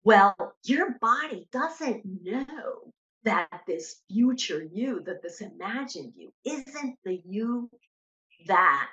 well, 0.04 0.36
your 0.64 0.98
body 1.00 1.48
doesn't 1.52 2.02
know 2.24 2.94
that 3.24 3.62
this 3.68 4.02
future 4.10 4.68
you, 4.72 5.02
that 5.06 5.22
this 5.22 5.42
imagined 5.42 6.14
you, 6.16 6.32
isn't 6.46 6.98
the 7.04 7.22
you 7.26 7.70
that 8.48 8.90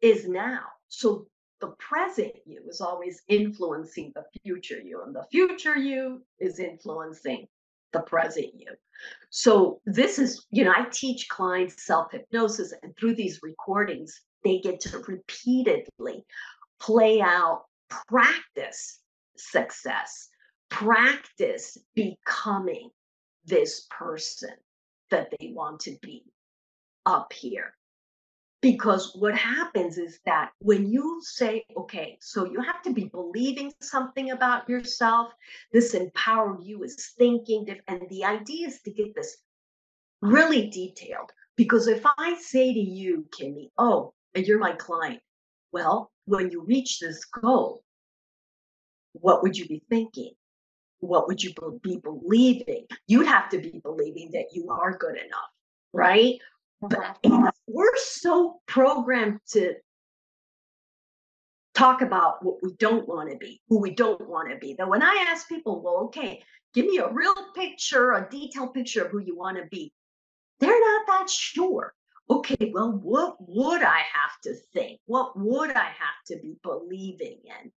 is 0.00 0.28
now. 0.28 0.62
So, 0.88 1.26
the 1.60 1.68
present 1.78 2.34
you 2.44 2.62
is 2.68 2.82
always 2.82 3.22
influencing 3.28 4.12
the 4.14 4.24
future 4.42 4.78
you, 4.78 5.02
and 5.02 5.14
the 5.14 5.24
future 5.30 5.76
you 5.76 6.22
is 6.38 6.58
influencing 6.58 7.48
the 7.92 8.00
present 8.00 8.52
you. 8.54 8.72
So 9.30 9.80
this 9.86 10.18
is, 10.18 10.46
you 10.50 10.64
know, 10.64 10.72
I 10.74 10.86
teach 10.90 11.28
clients 11.28 11.84
self-hypnosis 11.84 12.74
and 12.82 12.96
through 12.96 13.14
these 13.14 13.40
recordings, 13.42 14.20
they 14.44 14.58
get 14.58 14.80
to 14.80 14.98
repeatedly 14.98 16.24
play 16.80 17.20
out, 17.20 17.64
practice 17.88 19.00
success, 19.36 20.28
practice 20.68 21.78
becoming 21.94 22.90
this 23.44 23.86
person 23.90 24.54
that 25.10 25.32
they 25.38 25.52
want 25.54 25.80
to 25.80 25.96
be 26.02 26.24
up 27.04 27.32
here. 27.32 27.74
Because 28.62 29.14
what 29.14 29.36
happens 29.36 29.96
is 29.98 30.18
that 30.26 30.50
when 30.58 30.90
you 30.90 31.20
say, 31.22 31.64
okay, 31.76 32.18
so 32.20 32.44
you 32.44 32.60
have 32.60 32.82
to 32.82 32.92
be 32.92 33.04
believing 33.04 33.72
something 33.80 34.32
about 34.32 34.68
yourself, 34.68 35.32
this 35.72 35.94
empowered 35.94 36.64
you 36.64 36.82
is 36.82 37.12
thinking, 37.16 37.68
and 37.86 38.02
the 38.08 38.24
idea 38.24 38.66
is 38.66 38.80
to 38.82 38.90
get 38.90 39.14
this 39.14 39.36
really 40.20 40.68
detailed. 40.68 41.30
Because 41.56 41.86
if 41.86 42.02
I 42.18 42.36
say 42.40 42.72
to 42.72 42.80
you, 42.80 43.26
Kimmy, 43.30 43.70
oh, 43.78 44.14
and 44.34 44.44
you're 44.46 44.58
my 44.58 44.72
client, 44.72 45.20
well, 45.70 46.10
when 46.24 46.50
you 46.50 46.62
reach 46.62 46.98
this 46.98 47.24
goal, 47.24 47.82
what 49.12 49.42
would 49.42 49.56
you 49.56 49.66
be 49.66 49.82
thinking? 49.88 50.32
What 51.00 51.28
would 51.28 51.42
you 51.42 51.52
be 51.82 51.98
believing? 52.02 52.86
You'd 53.06 53.26
have 53.26 53.48
to 53.50 53.58
be 53.58 53.80
believing 53.82 54.30
that 54.32 54.46
you 54.52 54.70
are 54.70 54.96
good 54.96 55.16
enough, 55.16 55.50
right? 55.92 56.38
But 56.80 57.18
uh-huh. 57.24 57.50
we're 57.66 57.96
so 57.96 58.60
programmed 58.66 59.40
to 59.52 59.74
talk 61.74 62.00
about 62.00 62.44
what 62.44 62.56
we 62.62 62.72
don't 62.78 63.06
want 63.06 63.30
to 63.30 63.36
be, 63.36 63.60
who 63.68 63.78
we 63.78 63.94
don't 63.94 64.28
want 64.28 64.50
to 64.50 64.56
be. 64.56 64.74
That 64.74 64.88
when 64.88 65.02
I 65.02 65.26
ask 65.28 65.48
people, 65.48 65.82
well, 65.82 66.04
okay, 66.06 66.42
give 66.74 66.86
me 66.86 66.98
a 66.98 67.12
real 67.12 67.34
picture, 67.54 68.12
a 68.12 68.28
detailed 68.30 68.74
picture 68.74 69.04
of 69.04 69.10
who 69.10 69.20
you 69.20 69.36
want 69.36 69.58
to 69.58 69.64
be, 69.70 69.92
they're 70.60 70.70
not 70.70 71.06
that 71.06 71.30
sure. 71.30 71.94
Okay, 72.28 72.72
well, 72.74 72.92
what 72.92 73.36
would 73.40 73.82
I 73.82 73.98
have 73.98 74.40
to 74.44 74.54
think? 74.72 75.00
What 75.06 75.38
would 75.38 75.70
I 75.70 75.84
have 75.84 76.24
to 76.28 76.38
be 76.42 76.56
believing 76.62 77.38
in? 77.44 77.72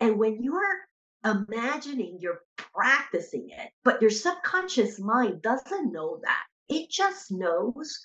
And 0.00 0.18
when 0.18 0.42
you're 0.42 0.80
imagining, 1.24 2.18
you're 2.20 2.42
practicing 2.56 3.48
it, 3.50 3.70
but 3.84 4.00
your 4.00 4.10
subconscious 4.10 4.98
mind 4.98 5.42
doesn't 5.42 5.92
know 5.92 6.20
that. 6.22 6.44
It 6.68 6.90
just 6.90 7.30
knows 7.30 7.98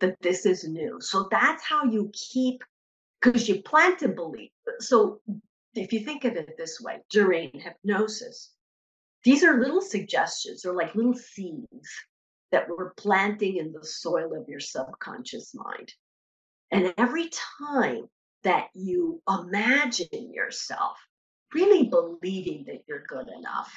that 0.00 0.16
this 0.20 0.46
is 0.46 0.64
new. 0.64 0.98
So 1.00 1.28
that's 1.30 1.64
how 1.64 1.84
you 1.84 2.10
keep, 2.12 2.62
because 3.20 3.48
you 3.48 3.62
plan 3.62 3.96
to 3.98 4.08
believe. 4.08 4.50
So 4.80 5.20
if 5.74 5.92
you 5.92 6.00
think 6.00 6.24
of 6.24 6.36
it 6.36 6.56
this 6.56 6.80
way, 6.80 6.98
during 7.10 7.50
hypnosis, 7.52 8.52
these 9.24 9.44
are 9.44 9.60
little 9.60 9.82
suggestions 9.82 10.64
or 10.64 10.74
like 10.74 10.94
little 10.94 11.14
seeds 11.14 11.88
that 12.50 12.68
we're 12.68 12.94
planting 12.94 13.56
in 13.56 13.72
the 13.72 13.84
soil 13.84 14.34
of 14.34 14.48
your 14.48 14.60
subconscious 14.60 15.54
mind. 15.54 15.92
And 16.70 16.94
every 16.96 17.30
time 17.68 18.08
that 18.44 18.68
you 18.74 19.20
imagine 19.28 20.32
yourself 20.32 20.96
really 21.54 21.88
believing 21.88 22.64
that 22.66 22.82
you're 22.86 23.04
good 23.06 23.28
enough, 23.28 23.72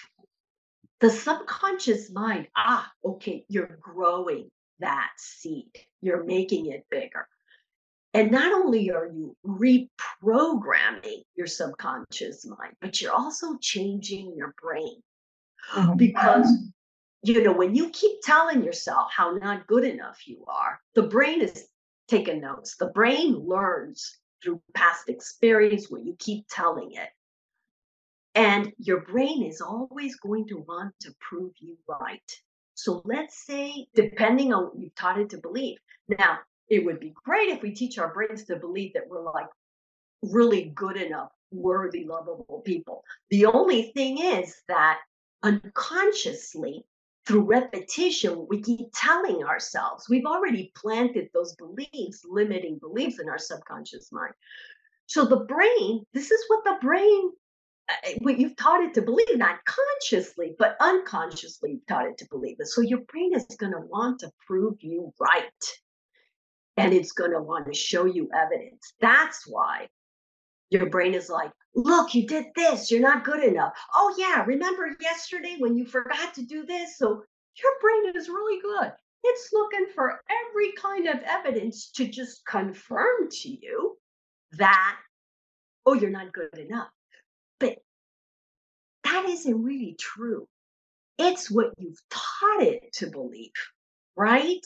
the 1.00 1.10
subconscious 1.10 2.12
mind, 2.12 2.48
ah, 2.56 2.90
okay, 3.04 3.46
you're 3.48 3.78
growing 3.82 4.50
that 4.80 5.10
seed, 5.18 5.72
you're 6.02 6.24
making 6.24 6.68
it 6.68 6.86
bigger. 6.90 7.28
And 8.14 8.32
not 8.32 8.52
only 8.52 8.92
are 8.92 9.08
you 9.08 9.36
reprogramming 9.46 11.24
your 11.36 11.48
subconscious 11.48 12.46
mind, 12.46 12.74
but 12.82 13.02
you're 13.02 13.14
also 13.14 13.58
changing 13.62 14.36
your 14.36 14.54
brain. 14.62 15.02
Mm-hmm. 15.74 15.96
Because, 15.96 16.52
you 17.24 17.42
know, 17.42 17.54
when 17.54 17.74
you 17.74 17.90
keep 17.90 18.20
telling 18.22 18.64
yourself 18.64 19.12
how 19.16 19.32
not 19.32 19.68
good 19.68 19.86
enough 19.86 20.28
you 20.28 20.44
are, 20.48 20.80
the 20.96 21.04
brain 21.04 21.42
is 21.42 21.68
taking 22.10 22.42
notes. 22.42 22.76
The 22.76 22.88
brain 22.88 23.36
learns 23.36 24.18
through 24.44 24.62
past 24.74 25.08
experience 25.08 25.90
when 25.90 26.06
you 26.06 26.16
keep 26.20 26.46
telling 26.50 26.92
it. 26.94 27.10
And 28.36 28.72
your 28.78 29.02
brain 29.02 29.44
is 29.44 29.62
always 29.62 30.16
going 30.16 30.48
to 30.48 30.64
want 30.68 30.94
to 31.02 31.14
prove 31.20 31.52
you 31.60 31.78
right. 31.88 32.32
So 32.76 33.02
let's 33.04 33.46
say, 33.46 33.88
depending 33.94 34.54
on 34.54 34.66
what 34.66 34.80
you've 34.80 34.96
taught 34.96 35.20
it 35.20 35.30
to 35.32 35.38
believe. 35.38 35.78
Now, 36.08 36.40
it 36.70 36.86
would 36.86 37.00
be 37.00 37.14
great 37.26 37.50
if 37.50 37.62
we 37.62 37.72
teach 37.72 37.98
our 37.98 38.14
brains 38.14 38.46
to 38.46 38.56
believe 38.56 38.94
that 38.94 39.08
we're 39.08 39.22
like 39.22 39.48
really 40.22 40.72
good 40.76 40.96
enough, 40.96 41.32
worthy, 41.52 42.06
lovable 42.06 42.62
people. 42.66 43.04
The 43.30 43.46
only 43.46 43.92
thing 43.92 44.20
is 44.20 44.56
that 44.68 45.00
unconsciously, 45.44 46.86
through 47.28 47.42
repetition, 47.42 48.48
we 48.50 48.62
keep 48.62 48.88
telling 48.96 49.44
ourselves 49.44 50.10
we've 50.10 50.26
already 50.26 50.72
planted 50.76 51.30
those 51.34 51.56
beliefs, 51.56 52.26
limiting 52.28 52.80
beliefs 52.80 53.20
in 53.20 53.30
our 53.30 53.38
subconscious 53.38 54.12
mind. 54.12 54.34
So 55.06 55.26
the 55.26 55.42
brain, 55.42 56.06
this 56.14 56.32
is 56.32 56.44
what 56.48 56.64
the 56.64 56.78
brain 56.82 57.32
Eh, 58.04 58.18
you've 58.38 58.56
taught 58.56 58.84
it 58.84 58.94
to 58.96 59.02
believe, 59.02 59.36
not 59.36 59.60
consciously, 59.66 60.56
but 60.58 60.76
unconsciously 60.80 61.72
you've 61.72 61.88
taught 61.88 62.08
it 62.08 62.18
to 62.20 62.28
believe 62.30 62.58
it. 62.60 62.68
So 62.68 62.82
your 62.82 63.02
brain 63.02 63.34
is 63.36 63.46
going 63.58 63.74
to 63.74 63.80
want 63.80 64.20
to 64.20 64.32
prove 64.46 64.78
you 64.82 65.14
right. 65.20 65.46
And 66.78 66.94
it's 66.94 67.12
going 67.12 67.32
to 67.32 67.42
want 67.42 67.68
to 67.68 67.74
show 67.74 68.06
you 68.06 68.30
evidence. 68.34 68.94
That's 69.02 69.46
why 69.46 69.88
your 70.70 70.90
brain 70.90 71.14
is 71.14 71.30
like, 71.30 71.52
look, 71.76 72.16
you 72.16 72.26
did 72.28 72.46
this. 72.56 72.90
You're 72.90 73.02
not 73.02 73.26
good 73.26 73.44
enough. 73.44 73.74
Oh, 73.94 74.16
yeah. 74.18 74.44
Remember 74.46 74.90
yesterday 75.00 75.58
when 75.60 75.78
you 75.78 75.86
forgot 75.86 76.34
to 76.36 76.44
do 76.44 76.66
this? 76.66 76.98
So 76.98 77.24
your 77.62 77.72
brain 77.82 78.16
is 78.16 78.30
really 78.30 78.62
good. 78.62 78.92
It's 79.24 79.50
looking 79.54 79.88
for 79.94 80.22
every 80.30 80.72
kind 80.74 81.08
of 81.08 81.22
evidence 81.24 81.92
to 81.92 82.08
just 82.08 82.46
confirm 82.46 83.30
to 83.30 83.50
you 83.50 83.98
that, 84.54 84.98
oh, 85.86 85.94
you're 85.94 86.10
not 86.10 86.34
good 86.34 86.58
enough. 86.58 86.90
That 89.04 89.26
isn't 89.28 89.64
really 89.64 89.96
true. 90.00 90.48
It's 91.18 91.52
what 91.52 91.74
you've 91.78 92.02
taught 92.10 92.64
it 92.64 92.94
to 92.94 93.08
believe, 93.08 93.52
right? 94.16 94.66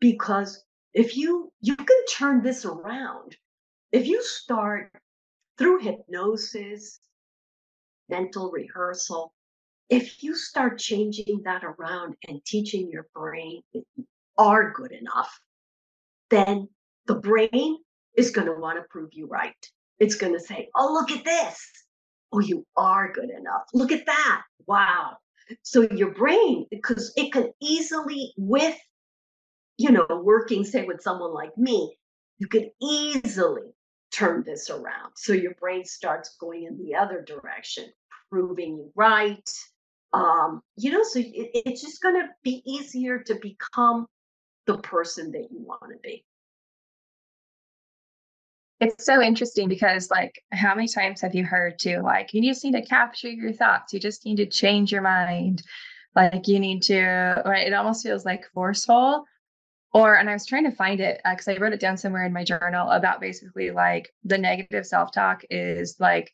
Because 0.00 0.64
if 0.94 1.16
you 1.16 1.52
you 1.60 1.76
can 1.76 2.04
turn 2.10 2.42
this 2.42 2.64
around, 2.64 3.36
if 3.92 4.06
you 4.06 4.22
start 4.22 4.92
through 5.56 5.80
hypnosis, 5.80 7.00
mental 8.08 8.50
rehearsal, 8.50 9.32
if 9.88 10.22
you 10.22 10.34
start 10.34 10.78
changing 10.78 11.42
that 11.44 11.64
around 11.64 12.14
and 12.28 12.44
teaching 12.44 12.90
your 12.90 13.06
brain 13.14 13.62
that 13.74 13.84
you 13.96 14.06
are 14.36 14.72
good 14.72 14.92
enough, 14.92 15.40
then 16.30 16.68
the 17.06 17.14
brain 17.14 17.78
is 18.16 18.30
going 18.30 18.46
to 18.46 18.54
want 18.54 18.78
to 18.78 18.84
prove 18.90 19.10
you 19.12 19.26
right. 19.26 19.54
It's 19.98 20.16
going 20.16 20.34
to 20.34 20.40
say, 20.40 20.68
oh, 20.76 20.92
look 20.92 21.10
at 21.10 21.24
this. 21.24 21.70
Oh, 22.32 22.40
you 22.40 22.66
are 22.76 23.12
good 23.12 23.30
enough. 23.30 23.62
Look 23.72 23.92
at 23.92 24.06
that. 24.06 24.42
Wow. 24.66 25.16
So 25.62 25.88
your 25.92 26.12
brain, 26.12 26.66
because 26.70 27.12
it 27.16 27.32
can 27.32 27.52
easily, 27.60 28.32
with, 28.36 28.76
you 29.78 29.90
know, 29.90 30.06
working, 30.22 30.64
say, 30.64 30.84
with 30.84 31.00
someone 31.00 31.32
like 31.32 31.56
me, 31.56 31.96
you 32.38 32.46
could 32.46 32.70
easily 32.82 33.74
turn 34.12 34.42
this 34.44 34.68
around. 34.70 35.12
So 35.16 35.32
your 35.32 35.54
brain 35.54 35.84
starts 35.84 36.36
going 36.38 36.64
in 36.64 36.78
the 36.78 36.94
other 36.96 37.22
direction, 37.22 37.86
proving 38.30 38.76
you 38.76 38.92
right. 38.94 39.50
Um, 40.12 40.62
you 40.76 40.90
know, 40.90 41.02
so 41.02 41.18
it, 41.18 41.50
it's 41.54 41.82
just 41.82 42.02
going 42.02 42.14
to 42.16 42.28
be 42.42 42.62
easier 42.66 43.20
to 43.20 43.36
become 43.40 44.06
the 44.66 44.78
person 44.78 45.32
that 45.32 45.48
you 45.50 45.60
want 45.60 45.90
to 45.92 45.98
be. 46.02 46.24
It's 48.80 49.04
so 49.04 49.20
interesting 49.20 49.68
because, 49.68 50.10
like, 50.10 50.40
how 50.52 50.74
many 50.74 50.86
times 50.86 51.20
have 51.20 51.34
you 51.34 51.44
heard 51.44 51.78
too, 51.78 52.00
like, 52.00 52.32
you 52.32 52.42
just 52.48 52.64
need 52.64 52.72
to 52.72 52.84
capture 52.84 53.28
your 53.28 53.52
thoughts, 53.52 53.92
you 53.92 53.98
just 53.98 54.24
need 54.24 54.36
to 54.36 54.46
change 54.46 54.92
your 54.92 55.02
mind, 55.02 55.62
like, 56.14 56.46
you 56.46 56.60
need 56.60 56.82
to, 56.84 57.42
right? 57.44 57.66
It 57.66 57.72
almost 57.72 58.04
feels 58.04 58.24
like 58.24 58.48
forceful. 58.54 59.24
Or, 59.94 60.16
and 60.16 60.28
I 60.28 60.34
was 60.34 60.46
trying 60.46 60.64
to 60.64 60.76
find 60.76 61.00
it 61.00 61.20
because 61.28 61.48
uh, 61.48 61.52
I 61.52 61.56
wrote 61.56 61.72
it 61.72 61.80
down 61.80 61.96
somewhere 61.96 62.24
in 62.24 62.32
my 62.32 62.44
journal 62.44 62.90
about 62.90 63.20
basically 63.20 63.70
like 63.70 64.12
the 64.22 64.36
negative 64.36 64.86
self 64.86 65.12
talk 65.12 65.44
is 65.50 65.96
like 65.98 66.30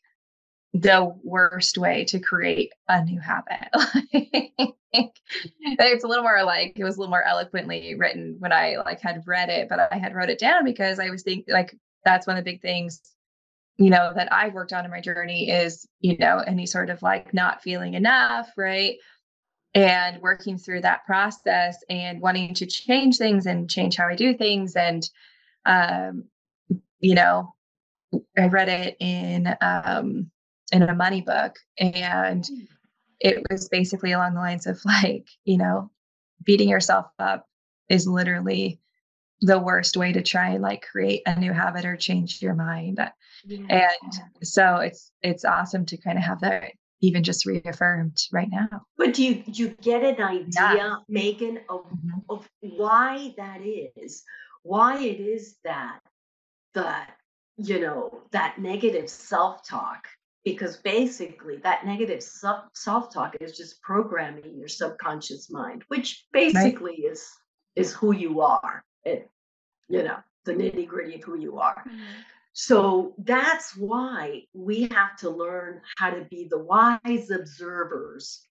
the 0.73 1.15
worst 1.23 1.77
way 1.77 2.03
to 2.05 2.19
create 2.19 2.73
a 2.89 3.03
new 3.03 3.19
habit. 3.19 3.69
it's 4.91 6.03
a 6.03 6.07
little 6.07 6.23
more 6.23 6.43
like 6.43 6.73
it 6.75 6.83
was 6.83 6.97
a 6.97 6.99
little 6.99 7.11
more 7.11 7.23
eloquently 7.23 7.95
written 7.95 8.35
when 8.39 8.51
I 8.51 8.75
like 8.83 8.99
had 8.99 9.23
read 9.25 9.49
it, 9.49 9.69
but 9.69 9.79
I 9.91 9.97
had 9.97 10.13
wrote 10.13 10.29
it 10.29 10.39
down 10.39 10.65
because 10.65 10.99
I 10.99 11.09
was 11.09 11.23
thinking 11.23 11.53
like 11.53 11.77
that's 12.05 12.27
one 12.27 12.37
of 12.37 12.45
the 12.45 12.51
big 12.51 12.61
things 12.61 13.01
you 13.77 13.89
know 13.89 14.11
that 14.15 14.31
I've 14.31 14.53
worked 14.53 14.73
on 14.73 14.85
in 14.85 14.91
my 14.91 15.01
journey 15.01 15.49
is 15.49 15.87
you 15.99 16.17
know 16.17 16.39
any 16.45 16.65
sort 16.65 16.89
of 16.89 17.01
like 17.01 17.33
not 17.33 17.61
feeling 17.61 17.93
enough, 17.93 18.49
right? 18.57 18.95
And 19.73 20.21
working 20.21 20.57
through 20.57 20.81
that 20.81 21.05
process 21.05 21.77
and 21.89 22.21
wanting 22.21 22.53
to 22.55 22.65
change 22.65 23.17
things 23.17 23.45
and 23.45 23.69
change 23.69 23.97
how 23.97 24.07
I 24.07 24.15
do 24.15 24.33
things 24.33 24.75
and 24.75 25.07
um 25.65 26.25
you 26.99 27.15
know 27.15 27.53
I 28.37 28.47
read 28.47 28.69
it 28.69 28.95
in 28.99 29.53
um 29.61 30.31
in 30.71 30.83
a 30.83 30.95
money 30.95 31.21
book 31.21 31.57
and 31.77 32.45
hmm. 32.45 32.61
it 33.19 33.43
was 33.49 33.67
basically 33.67 34.13
along 34.13 34.35
the 34.35 34.39
lines 34.39 34.67
of 34.67 34.79
like 34.85 35.27
you 35.43 35.57
know 35.57 35.91
beating 36.43 36.69
yourself 36.69 37.07
up 37.19 37.47
is 37.89 38.07
literally 38.07 38.79
the 39.41 39.59
worst 39.59 39.97
way 39.97 40.13
to 40.13 40.21
try 40.21 40.49
and 40.49 40.61
like 40.61 40.81
create 40.89 41.21
a 41.25 41.39
new 41.39 41.51
habit 41.51 41.85
or 41.85 41.95
change 41.95 42.41
your 42.41 42.53
mind 42.53 42.99
yeah. 43.45 43.89
and 44.01 44.13
so 44.43 44.77
it's 44.77 45.11
it's 45.21 45.45
awesome 45.45 45.85
to 45.85 45.97
kind 45.97 46.17
of 46.17 46.23
have 46.23 46.41
that 46.41 46.71
even 47.01 47.23
just 47.23 47.45
reaffirmed 47.45 48.17
right 48.31 48.49
now 48.49 48.81
but 48.97 49.13
do 49.13 49.23
you 49.23 49.35
do 49.35 49.63
you 49.63 49.69
get 49.81 50.03
an 50.03 50.21
idea 50.23 50.49
yeah. 50.55 50.95
megan 51.09 51.59
of, 51.69 51.81
mm-hmm. 51.85 52.19
of 52.29 52.47
why 52.61 53.33
that 53.37 53.59
is 53.61 54.23
why 54.63 54.99
it 54.99 55.19
is 55.19 55.57
that 55.63 55.99
that 56.73 57.11
you 57.57 57.79
know 57.79 58.21
that 58.31 58.57
negative 58.57 59.09
self-talk 59.09 60.07
because 60.45 60.77
basically 60.77 61.57
that 61.57 61.85
negative 61.85 62.23
self-talk 62.73 63.35
is 63.41 63.57
just 63.57 63.81
programming 63.81 64.57
your 64.57 64.67
subconscious 64.67 65.51
mind 65.51 65.83
which 65.89 66.25
basically 66.31 67.01
right. 67.03 67.11
is 67.11 67.29
is 67.75 67.91
who 67.91 68.13
you 68.13 68.41
are 68.41 68.83
it 69.05 69.29
you 69.87 70.03
know 70.03 70.17
the 70.45 70.53
nitty 70.53 70.87
gritty 70.87 71.15
of 71.15 71.23
who 71.23 71.39
you 71.39 71.57
are. 71.57 71.83
Mm-hmm. 71.87 72.21
so 72.53 73.13
that's 73.19 73.75
why 73.75 74.43
we 74.53 74.87
have 74.91 75.15
to 75.17 75.29
learn 75.29 75.81
how 75.97 76.09
to 76.09 76.25
be 76.29 76.47
the 76.49 76.59
wise 76.59 77.31
observers. 77.31 78.47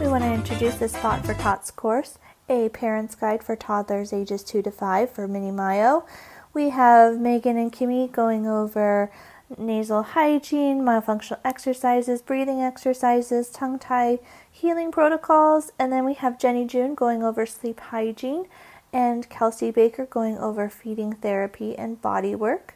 We 0.00 0.06
want 0.06 0.22
to 0.22 0.32
introduce 0.32 0.76
the 0.76 0.88
spot 0.88 1.24
for 1.26 1.34
tots 1.34 1.70
course 1.70 2.18
a 2.48 2.68
parent's 2.70 3.14
guide 3.14 3.42
for 3.42 3.56
toddlers 3.56 4.12
ages 4.12 4.42
2 4.42 4.62
to 4.62 4.70
5 4.70 5.10
for 5.10 5.28
mini 5.28 5.50
mayo. 5.50 6.06
We 6.54 6.70
have 6.70 7.20
megan 7.20 7.58
and 7.58 7.72
kimmy 7.72 8.10
going 8.10 8.46
over 8.46 9.10
nasal 9.56 10.02
hygiene, 10.02 10.82
myofunctional 10.82 11.38
exercises, 11.44 12.22
breathing 12.22 12.60
exercises, 12.60 13.48
tongue 13.50 13.78
tie 13.78 14.18
healing 14.50 14.90
protocols, 14.90 15.72
and 15.78 15.92
then 15.92 16.04
we 16.04 16.14
have 16.14 16.38
Jenny 16.38 16.66
June 16.66 16.94
going 16.94 17.22
over 17.22 17.46
sleep 17.46 17.80
hygiene 17.80 18.46
and 18.92 19.28
Kelsey 19.28 19.70
Baker 19.70 20.06
going 20.06 20.38
over 20.38 20.68
feeding 20.68 21.14
therapy 21.14 21.76
and 21.76 22.00
body 22.00 22.34
work. 22.34 22.74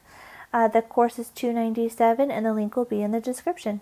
Uh, 0.53 0.68
the 0.68 0.83
course 0.83 1.18
is 1.18 1.31
297 1.31 2.31
and 2.31 2.46
the 2.46 2.53
link 2.53 2.77
will 2.77 2.85
be 2.85 3.03
in 3.03 3.12
the 3.12 3.20
description. 3.20 3.81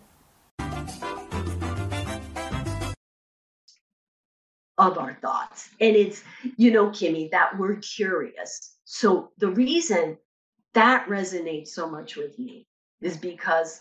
Of 4.79 4.97
our 4.97 5.19
thoughts. 5.21 5.69
And 5.81 5.95
it's, 5.95 6.23
you 6.57 6.71
know, 6.71 6.89
Kimmy, 6.89 7.31
that 7.33 7.59
we're 7.59 7.77
curious. 7.77 8.77
So 8.85 9.31
the 9.39 9.51
reason 9.51 10.17
that 10.75 11.07
resonates 11.09 11.69
so 11.69 11.89
much 11.89 12.17
with 12.17 12.39
me 12.39 12.67
is 13.01 13.17
because 13.17 13.81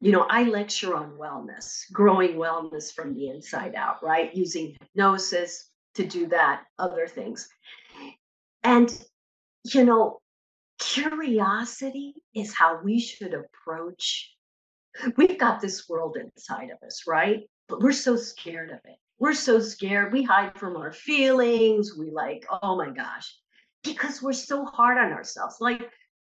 you 0.00 0.12
know 0.12 0.26
i 0.30 0.44
lecture 0.44 0.94
on 0.94 1.10
wellness 1.12 1.82
growing 1.92 2.34
wellness 2.36 2.92
from 2.92 3.14
the 3.14 3.28
inside 3.28 3.74
out 3.74 4.02
right 4.02 4.34
using 4.34 4.76
hypnosis 4.80 5.70
to 5.94 6.06
do 6.06 6.26
that 6.26 6.64
other 6.78 7.06
things 7.06 7.48
and 8.62 8.90
you 9.64 9.84
know 9.84 10.20
curiosity 10.78 12.14
is 12.34 12.54
how 12.54 12.80
we 12.82 12.98
should 12.98 13.34
approach 13.34 14.34
we've 15.16 15.38
got 15.38 15.60
this 15.60 15.88
world 15.88 16.16
inside 16.16 16.70
of 16.70 16.86
us 16.86 17.04
right? 17.06 17.42
But 17.68 17.80
we're 17.80 17.92
so 17.92 18.16
scared 18.16 18.70
of 18.70 18.78
it. 18.84 18.96
We're 19.20 19.34
so 19.34 19.60
scared. 19.60 20.12
We 20.12 20.24
hide 20.24 20.58
from 20.58 20.76
our 20.76 20.92
feelings. 20.92 21.96
We 21.96 22.10
like 22.10 22.46
oh 22.62 22.76
my 22.76 22.90
gosh 22.90 23.34
because 23.84 24.20
we're 24.20 24.32
so 24.32 24.64
hard 24.64 24.98
on 24.98 25.12
ourselves. 25.12 25.56
Like 25.60 25.90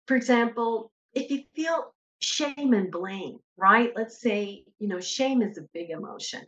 for 0.06 0.16
example 0.16 0.92
if 1.14 1.30
you 1.30 1.42
feel 1.54 1.94
shame 2.24 2.72
and 2.74 2.90
blame, 2.90 3.38
right? 3.56 3.92
Let's 3.94 4.20
say, 4.20 4.64
you 4.78 4.88
know, 4.88 5.00
shame 5.00 5.42
is 5.42 5.58
a 5.58 5.68
big 5.72 5.90
emotion. 5.90 6.42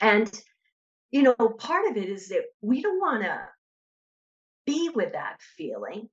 And, 0.00 0.30
you 1.10 1.22
know, 1.22 1.34
part 1.34 1.90
of 1.90 1.96
it 1.96 2.08
is 2.08 2.28
that 2.28 2.44
we 2.60 2.82
don't 2.82 3.00
want 3.00 3.22
to 3.22 3.40
be 4.66 4.90
with 4.94 5.12
that 5.12 5.40
feeling 5.56 6.08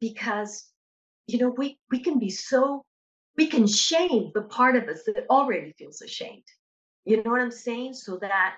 because, 0.00 0.66
you 1.26 1.38
know, 1.38 1.50
we, 1.56 1.78
we 1.90 2.00
can 2.00 2.18
be 2.18 2.30
so, 2.30 2.84
we 3.36 3.46
can 3.46 3.66
shame 3.66 4.30
the 4.34 4.42
part 4.42 4.76
of 4.76 4.88
us 4.88 5.02
that 5.06 5.26
already 5.30 5.72
feels 5.78 6.02
ashamed. 6.02 6.44
You 7.04 7.22
know 7.22 7.30
what 7.30 7.40
I'm 7.40 7.50
saying? 7.50 7.94
So 7.94 8.18
that 8.18 8.56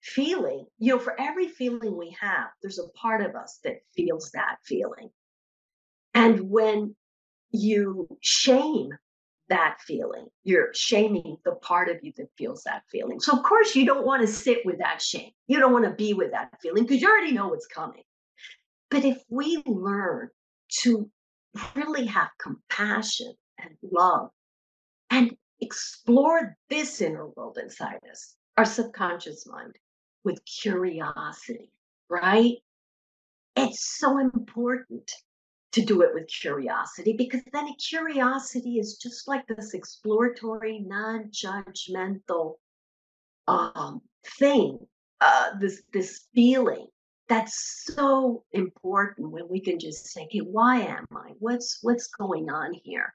feeling, 0.00 0.66
you 0.78 0.92
know, 0.92 0.98
for 0.98 1.18
every 1.20 1.48
feeling 1.48 1.96
we 1.96 2.16
have, 2.20 2.48
there's 2.60 2.78
a 2.78 2.88
part 2.88 3.24
of 3.24 3.36
us 3.36 3.60
that 3.64 3.76
feels 3.94 4.30
that 4.32 4.56
feeling. 4.64 5.10
And 6.14 6.50
when 6.50 6.94
you 7.52 8.08
shame 8.20 8.90
that 9.52 9.78
feeling. 9.86 10.26
You're 10.44 10.72
shaming 10.72 11.36
the 11.44 11.52
part 11.56 11.90
of 11.90 11.98
you 12.02 12.12
that 12.16 12.30
feels 12.38 12.62
that 12.64 12.84
feeling. 12.90 13.20
So, 13.20 13.36
of 13.36 13.42
course, 13.42 13.76
you 13.76 13.84
don't 13.84 14.06
want 14.06 14.22
to 14.22 14.26
sit 14.26 14.64
with 14.64 14.78
that 14.78 15.02
shame. 15.02 15.30
You 15.46 15.58
don't 15.58 15.72
want 15.72 15.84
to 15.84 15.90
be 15.90 16.14
with 16.14 16.32
that 16.32 16.58
feeling 16.62 16.84
because 16.84 17.02
you 17.02 17.08
already 17.08 17.32
know 17.32 17.48
what's 17.48 17.66
coming. 17.66 18.02
But 18.92 19.06
if 19.06 19.22
we 19.30 19.62
learn 19.64 20.28
to 20.82 21.10
really 21.74 22.04
have 22.04 22.28
compassion 22.38 23.32
and 23.58 23.74
love 23.90 24.28
and 25.08 25.34
explore 25.62 26.58
this 26.68 27.00
inner 27.00 27.26
world 27.28 27.56
inside 27.56 28.00
us, 28.10 28.36
our 28.58 28.66
subconscious 28.66 29.46
mind, 29.46 29.76
with 30.24 30.44
curiosity, 30.44 31.72
right? 32.10 32.56
It's 33.56 33.98
so 33.98 34.18
important 34.18 35.10
to 35.72 35.82
do 35.82 36.02
it 36.02 36.12
with 36.12 36.28
curiosity 36.28 37.14
because 37.16 37.40
then 37.50 37.72
curiosity 37.76 38.78
is 38.78 38.98
just 38.98 39.26
like 39.26 39.46
this 39.46 39.72
exploratory, 39.72 40.80
non-judgmental 40.80 42.56
um, 43.48 44.02
thing, 44.38 44.86
uh, 45.22 45.58
this 45.58 45.82
this 45.94 46.26
feeling 46.34 46.88
that's 47.32 47.86
so 47.94 48.44
important 48.52 49.30
when 49.30 49.48
we 49.48 49.58
can 49.58 49.78
just 49.78 50.04
say, 50.06 50.24
"Okay, 50.24 50.40
why 50.40 50.80
am 50.80 51.06
I? 51.16 51.30
What's 51.38 51.78
what's 51.82 52.08
going 52.08 52.50
on 52.50 52.74
here?" 52.74 53.14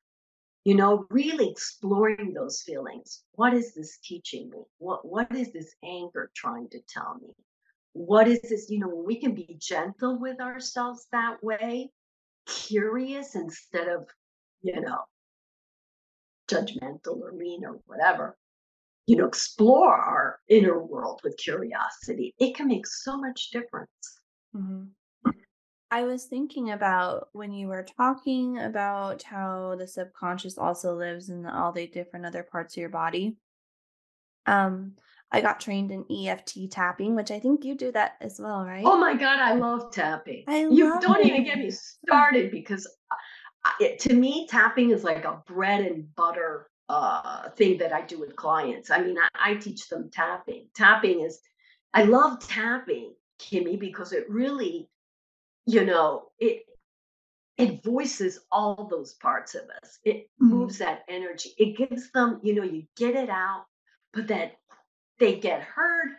You 0.64 0.74
know, 0.74 1.06
really 1.12 1.48
exploring 1.52 2.34
those 2.34 2.64
feelings. 2.64 3.24
What 3.34 3.54
is 3.54 3.76
this 3.76 4.00
teaching 4.00 4.50
me? 4.50 4.64
What 4.80 5.06
what 5.06 5.32
is 5.36 5.54
this 5.54 5.76
anger 5.84 6.32
trying 6.36 6.68
to 6.70 6.80
tell 6.90 7.20
me? 7.22 7.32
What 7.94 8.28
is 8.28 8.42
this? 8.42 8.72
You 8.72 8.80
know, 8.80 8.88
we 8.88 9.20
can 9.20 9.36
be 9.36 9.56
gentle 9.60 10.18
with 10.20 10.40
ourselves 10.42 11.08
that 11.12 11.44
way, 11.44 11.92
curious 12.48 13.36
instead 13.36 13.88
of, 13.88 14.08
you 14.64 14.82
know, 14.82 15.02
judgmental 16.50 17.22
or 17.22 17.34
mean 17.34 17.64
or 17.64 17.80
whatever, 17.86 18.36
you 19.08 19.16
know, 19.16 19.26
explore 19.26 19.96
our 19.96 20.40
inner 20.50 20.84
world 20.84 21.22
with 21.24 21.38
curiosity, 21.38 22.36
it 22.40 22.56
can 22.56 22.68
make 22.68 22.86
so 22.86 23.18
much 23.18 23.50
difference. 23.52 23.90
Mm-hmm. 24.56 25.32
I 25.90 26.04
was 26.04 26.26
thinking 26.26 26.72
about 26.72 27.30
when 27.32 27.54
you 27.54 27.70
were 27.70 27.86
talking 27.96 28.60
about 28.60 29.24
how 29.24 29.76
the 29.80 29.88
subconscious 29.88 30.58
also 30.58 30.94
lives 30.94 31.30
in 31.30 31.46
all 31.46 31.72
the 31.72 31.88
different 31.88 32.26
other 32.26 32.44
parts 32.44 32.76
of 32.76 32.82
your 32.82 32.90
body. 32.90 33.38
Um, 34.46 34.96
I 35.32 35.40
got 35.40 35.62
trained 35.62 35.92
in 35.92 36.06
EFT 36.12 36.70
tapping, 36.70 37.16
which 37.16 37.32
I 37.32 37.40
think 37.40 37.64
you 37.64 37.76
do 37.76 37.94
that 37.94 38.16
as 38.20 38.40
well, 38.40 38.66
right? 38.66 38.84
Oh 38.86 38.98
my 38.98 39.14
God, 39.14 39.40
I 39.40 39.54
love 39.54 39.94
tapping. 39.94 40.44
I 40.48 40.68
You 40.70 41.00
don't 41.00 41.26
even 41.26 41.46
get 41.46 41.60
me 41.60 41.72
started 42.06 42.52
because 42.52 42.86
I- 43.64 43.74
it, 43.80 44.00
to 44.00 44.14
me, 44.14 44.48
tapping 44.50 44.92
is 44.92 45.04
like 45.06 45.24
a 45.24 45.42
bread 45.46 45.86
and 45.86 46.14
butter 46.16 46.70
uh, 46.90 47.50
thing 47.52 47.78
that 47.80 47.94
I 47.94 48.02
do 48.02 48.20
with 48.20 48.36
clients. 48.36 48.92
I 48.92 49.02
mean, 49.02 49.18
I, 49.18 49.52
I 49.52 49.56
teach 49.56 49.88
them 49.90 50.10
tapping. 50.12 50.68
Tapping 50.76 51.22
is, 51.22 51.40
I 51.94 52.04
love 52.04 52.40
tapping, 52.48 53.14
Kimmy, 53.40 53.80
because 53.80 54.14
it 54.14 54.30
really, 54.30 54.90
you 55.66 55.86
know, 55.86 56.32
it 56.40 56.64
it 57.58 57.84
voices 57.84 58.40
all 58.52 58.88
those 58.90 59.14
parts 59.16 59.56
of 59.56 59.64
us. 59.84 60.00
It 60.04 60.30
Mhm. 60.42 60.50
moves 60.52 60.78
that 60.80 61.04
energy. 61.08 61.54
It 61.58 61.78
gives 61.78 62.12
them, 62.12 62.40
you 62.44 62.54
know, 62.56 62.64
you 62.64 62.84
get 62.96 63.16
it 63.16 63.30
out, 63.30 63.66
but 64.14 64.28
that 64.28 64.58
they 65.20 65.40
get 65.40 65.62
heard. 65.64 66.10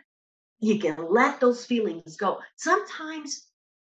You 0.59 0.79
can 0.79 0.97
let 1.09 1.39
those 1.39 1.65
feelings 1.65 2.17
go. 2.17 2.39
Sometimes 2.57 3.47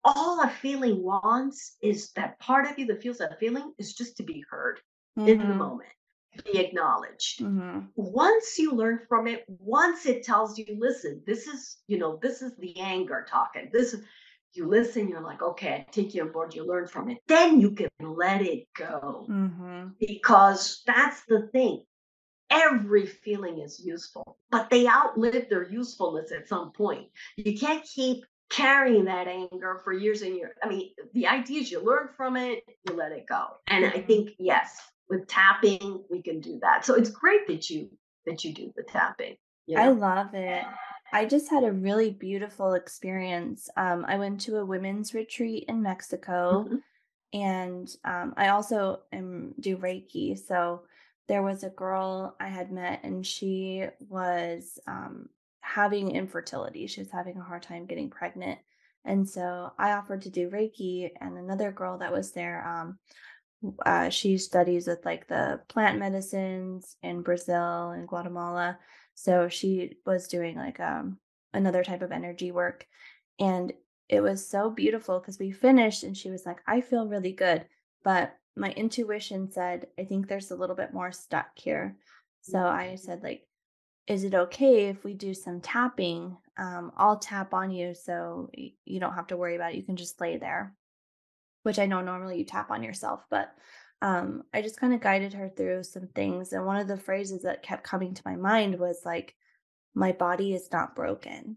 all 0.04 0.42
a 0.42 0.48
feeling 0.48 1.02
wants 1.02 1.76
is 1.82 2.12
that 2.12 2.38
part 2.38 2.70
of 2.70 2.78
you 2.78 2.86
that 2.86 3.02
feels 3.02 3.18
that 3.18 3.38
feeling 3.40 3.72
is 3.78 3.94
just 3.94 4.16
to 4.18 4.22
be 4.22 4.44
heard 4.50 4.80
in 5.26 5.38
the 5.38 5.54
Mhm, 5.54 5.56
moment, 5.56 5.90
be 6.44 6.58
acknowledged. 6.58 7.42
mhm, 7.42 7.92
Once 7.96 8.58
you 8.58 8.72
learn 8.72 9.00
from 9.08 9.26
it, 9.26 9.44
once 9.48 10.06
it 10.06 10.22
tells 10.24 10.58
you, 10.58 10.64
listen, 10.78 11.22
this 11.26 11.46
is, 11.46 11.78
you 11.88 11.98
know, 11.98 12.18
this 12.22 12.42
is 12.42 12.56
the 12.56 12.78
anger 12.80 13.26
talking. 13.28 13.68
This 13.72 13.92
is, 13.94 14.04
you 14.54 14.66
listen, 14.66 15.08
you're 15.08 15.20
like, 15.20 15.42
okay, 15.42 15.74
I 15.74 15.86
take 15.92 16.14
you 16.14 16.22
on 16.22 16.32
board, 16.32 16.54
you 16.54 16.66
learn 16.66 16.86
from 16.88 17.10
it. 17.10 17.18
Then 17.28 17.60
you 17.60 17.72
can 17.72 17.88
let 18.00 18.42
it 18.42 18.68
go 18.76 19.28
mhm, 19.28 19.96
because 20.00 20.82
that's 20.86 21.24
the 21.26 21.48
thing. 21.52 21.84
Every 22.50 23.06
feeling 23.06 23.58
is 23.60 23.80
useful, 23.84 24.38
but 24.50 24.68
they 24.70 24.86
outlive 24.86 25.48
their 25.48 25.68
usefulness 25.68 26.32
at 26.32 26.48
some 26.48 26.72
point. 26.72 27.08
You 27.36 27.58
can't 27.58 27.84
keep 27.84 28.24
carrying 28.50 29.04
that 29.06 29.26
anger 29.26 29.80
for 29.82 29.92
years 29.94 30.20
and 30.22 30.36
years. 30.36 30.54
I 30.62 30.68
mean, 30.68 30.90
the 31.14 31.26
idea 31.28 31.62
is 31.62 31.70
you 31.70 31.80
learn 31.82 32.08
from 32.16 32.36
it, 32.36 32.62
you 32.84 32.94
let 32.94 33.12
it 33.12 33.26
go. 33.26 33.46
And 33.68 33.86
I 33.86 34.00
mhm. 34.00 34.06
think 34.06 34.30
yes, 34.38 34.78
with 35.12 35.28
tapping, 35.28 36.02
we 36.10 36.22
can 36.22 36.40
do 36.40 36.58
that. 36.62 36.84
So 36.84 36.94
it's 36.94 37.10
great 37.10 37.46
that 37.46 37.68
you 37.70 37.90
that 38.26 38.44
you 38.44 38.52
do 38.52 38.72
the 38.76 38.82
tapping. 38.82 39.36
You 39.66 39.78
I 39.78 39.88
love 39.88 40.34
it. 40.34 40.64
I 41.12 41.26
just 41.26 41.50
had 41.50 41.64
a 41.64 41.72
really 41.72 42.10
beautiful 42.10 42.72
experience. 42.74 43.68
Um, 43.76 44.04
I 44.08 44.16
went 44.16 44.40
to 44.42 44.56
a 44.56 44.64
women's 44.64 45.12
retreat 45.12 45.64
in 45.68 45.82
Mexico 45.82 46.64
Mhm. 46.66 46.82
and 47.34 47.96
um, 48.04 48.34
I 48.36 48.48
also 48.48 49.00
am 49.12 49.54
do 49.60 49.76
Reiki. 49.76 50.38
So 50.38 50.82
there 51.28 51.42
was 51.42 51.62
a 51.64 51.70
girl 51.70 52.34
I 52.40 52.48
had 52.48 52.72
met, 52.72 53.00
and 53.04 53.26
she 53.26 53.86
was 54.08 54.78
um, 54.86 55.28
having 55.60 56.10
infertility. 56.10 56.86
She 56.86 57.00
was 57.00 57.10
having 57.10 57.36
a 57.38 57.42
hard 57.44 57.62
time 57.62 57.86
getting 57.86 58.10
pregnant, 58.10 58.58
and 59.04 59.28
so 59.28 59.72
I 59.78 59.92
offered 59.92 60.22
to 60.22 60.30
do 60.30 60.50
Reiki. 60.50 61.10
And 61.20 61.36
another 61.38 61.70
girl 61.72 61.98
that 61.98 62.12
was 62.12 62.32
there, 62.32 62.66
um, 62.66 62.98
uh, 63.84 64.08
she 64.08 64.38
studies 64.38 64.86
with 64.86 65.04
like 65.04 65.28
the 65.28 65.60
plant 65.68 65.98
medicines 65.98 66.96
in 67.02 67.22
Brazil 67.22 67.90
and 67.90 68.08
Guatemala. 68.08 68.78
So 69.14 69.48
she 69.48 69.96
was 70.04 70.28
doing 70.28 70.56
like 70.56 70.80
um 70.80 71.18
another 71.52 71.84
type 71.84 72.02
of 72.02 72.12
energy 72.12 72.50
work. 72.50 72.86
And 73.38 73.72
it 74.08 74.20
was 74.20 74.48
so 74.48 74.70
beautiful 74.70 75.18
because 75.18 75.38
we 75.38 75.52
finished 75.52 76.02
and 76.02 76.16
she 76.16 76.30
was 76.30 76.44
like, 76.44 76.60
I 76.66 76.80
feel 76.80 77.06
really 77.06 77.32
good. 77.32 77.64
But 78.04 78.34
my 78.56 78.70
intuition 78.72 79.50
said, 79.50 79.86
I 79.98 80.04
think 80.04 80.28
there's 80.28 80.50
a 80.50 80.56
little 80.56 80.76
bit 80.76 80.92
more 80.92 81.12
stuck 81.12 81.48
here. 81.54 81.96
So 82.42 82.58
I 82.58 82.96
said, 82.96 83.22
like, 83.22 83.46
is 84.06 84.24
it 84.24 84.34
okay 84.34 84.86
if 84.86 85.04
we 85.04 85.14
do 85.14 85.32
some 85.32 85.60
tapping? 85.60 86.36
Um, 86.58 86.92
I'll 86.96 87.18
tap 87.18 87.54
on 87.54 87.70
you 87.70 87.94
so 87.94 88.50
you 88.84 89.00
don't 89.00 89.14
have 89.14 89.28
to 89.28 89.36
worry 89.36 89.54
about 89.54 89.72
it. 89.72 89.76
You 89.76 89.84
can 89.84 89.96
just 89.96 90.20
lay 90.20 90.36
there 90.36 90.74
which 91.62 91.78
I 91.78 91.86
know 91.86 92.00
normally 92.00 92.38
you 92.38 92.44
tap 92.44 92.70
on 92.70 92.82
yourself, 92.82 93.24
but 93.30 93.52
um, 94.02 94.42
I 94.52 94.62
just 94.62 94.80
kind 94.80 94.92
of 94.92 95.00
guided 95.00 95.32
her 95.34 95.48
through 95.48 95.84
some 95.84 96.08
things. 96.08 96.52
And 96.52 96.66
one 96.66 96.78
of 96.78 96.88
the 96.88 96.96
phrases 96.96 97.42
that 97.42 97.62
kept 97.62 97.84
coming 97.84 98.14
to 98.14 98.22
my 98.24 98.34
mind 98.34 98.78
was 98.78 99.02
like, 99.04 99.34
my 99.94 100.12
body 100.12 100.54
is 100.54 100.68
not 100.72 100.96
broken. 100.96 101.56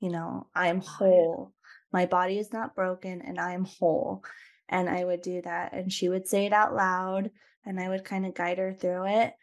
You 0.00 0.10
know, 0.10 0.46
I 0.54 0.68
am 0.68 0.82
Oh, 0.84 0.88
whole. 0.88 1.52
My 1.92 2.06
body 2.06 2.38
is 2.38 2.52
not 2.52 2.74
broken 2.74 3.22
and 3.22 3.40
I 3.40 3.52
am 3.54 3.64
whole. 3.64 4.22
And 4.68 4.88
I 4.88 5.04
would 5.04 5.22
do 5.22 5.40
that. 5.42 5.72
And 5.72 5.92
she 5.92 6.08
would 6.08 6.28
say 6.28 6.46
it 6.46 6.52
out 6.52 6.74
loud 6.74 7.30
and 7.64 7.80
I 7.80 7.88
would 7.88 8.04
kind 8.04 8.26
of 8.26 8.34
guide 8.34 8.58
her 8.58 8.74
through 8.74 9.06
it. 9.06 9.34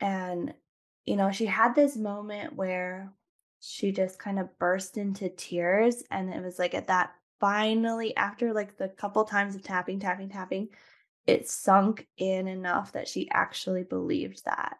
And, 0.00 0.54
you 1.04 1.16
know, 1.16 1.32
she 1.32 1.46
had 1.46 1.74
this 1.74 1.96
moment 1.96 2.54
where 2.54 3.12
she 3.60 3.92
just 3.92 4.18
kind 4.18 4.38
of 4.38 4.58
burst 4.58 4.96
into 4.96 5.28
tears. 5.28 6.02
And 6.10 6.32
it 6.32 6.42
was 6.42 6.58
like 6.58 6.74
at 6.74 6.86
that 6.86 7.12
finally, 7.42 8.16
after 8.16 8.54
like 8.54 8.78
the 8.78 8.88
couple 8.88 9.26
times 9.26 9.56
of 9.56 9.64
tapping, 9.64 10.00
tapping, 10.00 10.30
tapping, 10.30 10.70
it 11.26 11.50
sunk 11.50 12.08
in 12.18 12.48
enough 12.48 12.92
that 12.92 13.08
she 13.08 13.30
actually 13.32 13.84
believed 13.84 14.46
that. 14.46 14.78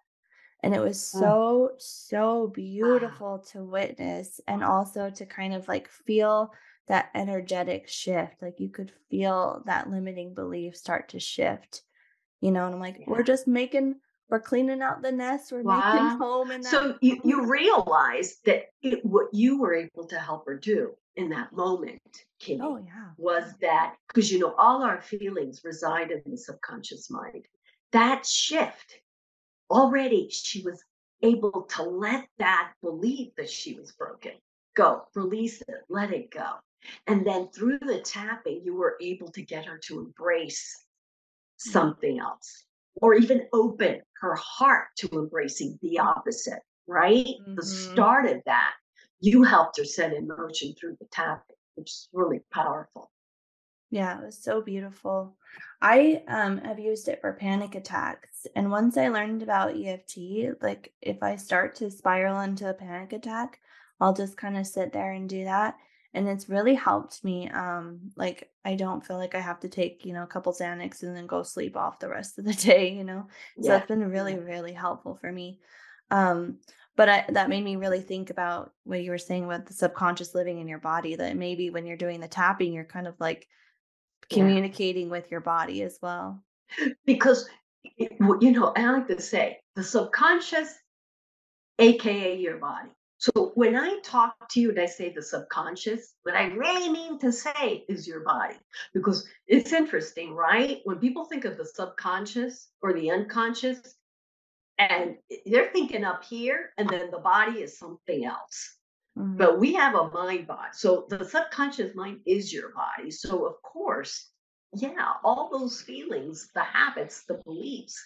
And 0.62 0.74
it 0.74 0.80
was 0.80 1.00
so, 1.02 1.72
so 1.78 2.48
Wow. 2.80 3.22
beautiful 3.26 3.40
to 3.52 3.64
witness 3.64 4.40
and 4.48 4.64
also 4.64 5.10
to 5.10 5.26
kind 5.26 5.54
of 5.54 5.68
like 5.68 5.88
feel 5.88 6.52
that 6.88 7.10
energetic 7.14 7.88
shift. 7.88 8.42
Like 8.42 8.60
you 8.60 8.70
could 8.70 8.92
feel 9.10 9.62
that 9.66 9.90
limiting 9.90 10.34
belief 10.34 10.76
start 10.76 11.10
to 11.10 11.20
shift, 11.20 11.82
you 12.40 12.52
know, 12.52 12.66
and 12.66 12.74
I'm 12.74 12.80
like, 12.80 13.02
we're 13.06 13.24
just 13.24 13.48
making, 13.48 13.96
we're 14.32 14.40
cleaning 14.40 14.80
out 14.80 15.02
the 15.02 15.12
nest, 15.12 15.52
we're 15.52 15.62
making 15.62 16.18
home 16.18 16.50
And. 16.50 16.64
So 16.64 16.96
you 17.02 17.20
you 17.22 17.46
realize 17.50 18.38
that 18.46 18.70
it, 18.82 19.04
what 19.04 19.26
you 19.32 19.60
were 19.60 19.74
able 19.74 20.06
to 20.06 20.18
help 20.18 20.46
her 20.46 20.58
do 20.58 20.92
in 21.16 21.28
that 21.28 21.52
moment, 21.52 22.00
Oh, 22.62 22.78
yeah. 22.78 23.10
was 23.18 23.52
that 23.60 23.94
because 24.08 24.32
you 24.32 24.38
know 24.38 24.54
all 24.56 24.82
our 24.82 25.02
feelings 25.02 25.60
reside 25.64 26.10
in 26.10 26.22
the 26.30 26.38
subconscious 26.38 27.10
mind. 27.10 27.44
That 27.92 28.24
shift 28.26 29.00
already 29.70 30.28
she 30.30 30.62
was 30.62 30.82
able 31.22 31.66
to 31.76 31.82
let 31.82 32.26
that 32.38 32.72
belief 32.82 33.32
that 33.36 33.50
she 33.50 33.74
was 33.74 33.92
broken 33.92 34.32
go, 34.74 35.02
release 35.14 35.60
it, 35.60 35.74
let 35.90 36.10
it 36.10 36.30
go. 36.30 36.52
And 37.06 37.26
then 37.26 37.48
through 37.54 37.78
the 37.80 38.00
tapping, 38.00 38.62
you 38.64 38.74
were 38.74 38.96
able 39.02 39.28
to 39.32 39.42
get 39.42 39.66
her 39.66 39.78
to 39.88 40.00
embrace 40.00 40.84
Mm, 41.68 41.72
something 41.72 42.18
else 42.18 42.64
or 43.00 43.14
even 43.14 43.46
open 43.52 44.00
her 44.22 44.36
heart 44.36 44.86
to 44.96 45.08
embracing 45.12 45.78
the 45.82 45.98
opposite, 45.98 46.62
right? 46.86 47.26
The 47.56 47.62
mhm. 47.62 47.92
start 47.92 48.26
of 48.26 48.40
that, 48.46 48.72
you 49.20 49.42
helped 49.42 49.76
her 49.78 49.84
set 49.84 50.12
in 50.14 50.28
motion 50.28 50.74
through 50.80 50.96
the 51.00 51.06
tapping, 51.10 51.56
which 51.74 51.90
is 51.90 52.08
really 52.12 52.40
powerful. 52.52 53.10
Yeah, 53.90 54.18
it 54.18 54.24
was 54.24 54.42
so 54.42 54.62
beautiful. 54.62 55.36
I 55.82 56.22
um 56.28 56.58
have 56.58 56.78
used 56.78 57.08
it 57.08 57.20
for 57.20 57.34
panic 57.34 57.74
attacks. 57.74 58.46
And 58.56 58.70
once 58.70 58.96
I 58.96 59.08
learned 59.08 59.42
about 59.42 59.76
EFT, 59.76 60.62
like 60.62 60.94
if 61.02 61.22
I 61.22 61.36
start 61.36 61.74
to 61.76 61.90
spiral 61.90 62.40
into 62.40 62.70
a 62.70 62.74
panic 62.74 63.12
attack, 63.12 63.60
I'll 64.00 64.14
just 64.14 64.36
kind 64.36 64.56
of 64.56 64.66
sit 64.66 64.92
there 64.92 65.12
and 65.12 65.28
do 65.28 65.44
that. 65.44 65.76
And 66.14 66.28
it's 66.28 66.48
really 66.48 66.74
helped 66.74 67.24
me. 67.24 67.48
Um, 67.48 68.12
like 68.16 68.50
I 68.64 68.74
don't 68.74 69.04
feel 69.04 69.16
like 69.16 69.34
I 69.34 69.40
have 69.40 69.60
to 69.60 69.68
take, 69.68 70.04
you 70.04 70.12
know, 70.12 70.22
a 70.22 70.26
couple 70.26 70.52
Xanax 70.52 71.02
and 71.02 71.16
then 71.16 71.26
go 71.26 71.42
sleep 71.42 71.76
off 71.76 71.98
the 72.00 72.08
rest 72.08 72.38
of 72.38 72.44
the 72.44 72.52
day, 72.70 72.92
you 72.92 73.04
know. 73.04 73.26
So 73.60 73.72
Yeah. 73.72 73.78
it's 73.78 73.86
been 73.86 74.08
really, 74.10 74.32
Yeah. 74.32 74.38
really 74.40 74.72
helpful 74.72 75.16
for 75.20 75.32
me. 75.32 75.60
Um, 76.10 76.58
but 76.94 77.08
I, 77.08 77.24
that 77.30 77.48
made 77.48 77.64
me 77.64 77.76
really 77.76 78.02
think 78.02 78.28
about 78.28 78.72
what 78.84 79.02
you 79.02 79.10
were 79.10 79.16
saying 79.18 79.44
about 79.44 79.64
the 79.64 79.72
subconscious 79.72 80.34
living 80.34 80.58
in 80.60 80.68
your 80.68 80.78
body, 80.80 81.16
that 81.16 81.36
maybe 81.36 81.70
when 81.70 81.86
you're 81.86 81.96
doing 81.96 82.20
the 82.20 82.28
tapping, 82.28 82.74
you're 82.74 82.84
kind 82.84 83.06
of 83.06 83.14
like 83.18 83.48
Yeah. 84.30 84.36
Communicating 84.38 85.08
with 85.08 85.30
your 85.30 85.40
body 85.40 85.82
as 85.82 85.98
well. 86.02 86.44
Because, 87.06 87.48
it- 87.96 88.12
you 88.42 88.52
know, 88.52 88.72
I 88.76 88.90
like 88.92 89.08
to 89.08 89.20
say 89.22 89.60
the 89.74 89.82
subconscious, 89.82 90.74
AKA 91.78 92.36
your 92.36 92.58
body. 92.58 92.90
So 93.22 93.52
when 93.54 93.76
I 93.76 94.00
talk 94.02 94.48
to 94.48 94.60
you 94.60 94.70
and 94.70 94.80
I 94.80 94.86
say 94.86 95.12
the 95.12 95.22
subconscious, 95.22 96.14
what 96.24 96.34
I 96.34 96.46
really 96.46 96.90
mean 96.90 97.20
to 97.20 97.30
say 97.30 97.84
is 97.88 98.04
your 98.04 98.24
body. 98.24 98.56
Because 98.92 99.28
it's 99.46 99.72
interesting, 99.72 100.34
right? 100.34 100.80
When 100.82 100.98
people 100.98 101.26
think 101.26 101.44
of 101.44 101.56
the 101.56 101.64
subconscious 101.64 102.70
or 102.82 102.92
the 102.92 103.12
unconscious, 103.12 103.78
and 104.76 105.18
they're 105.46 105.70
thinking 105.72 106.02
up 106.02 106.24
here, 106.24 106.70
and 106.78 106.88
then 106.88 107.12
the 107.12 107.20
body 107.20 107.62
is 107.62 107.78
something 107.78 108.24
else. 108.24 108.76
Mhm. 109.16 109.38
But 109.38 109.60
we 109.60 109.72
have 109.74 109.94
a 109.94 110.10
mind 110.10 110.48
body. 110.48 110.70
So 110.72 111.06
the 111.08 111.24
subconscious 111.24 111.94
mind 111.94 112.22
is 112.26 112.52
your 112.52 112.70
body. 112.70 113.12
So, 113.12 113.44
of 113.44 113.62
course, 113.62 114.32
yeah, 114.72 115.12
all 115.22 115.48
those 115.48 115.80
feelings, 115.80 116.50
the 116.56 116.64
habits, 116.64 117.24
the 117.26 117.34
beliefs 117.34 118.04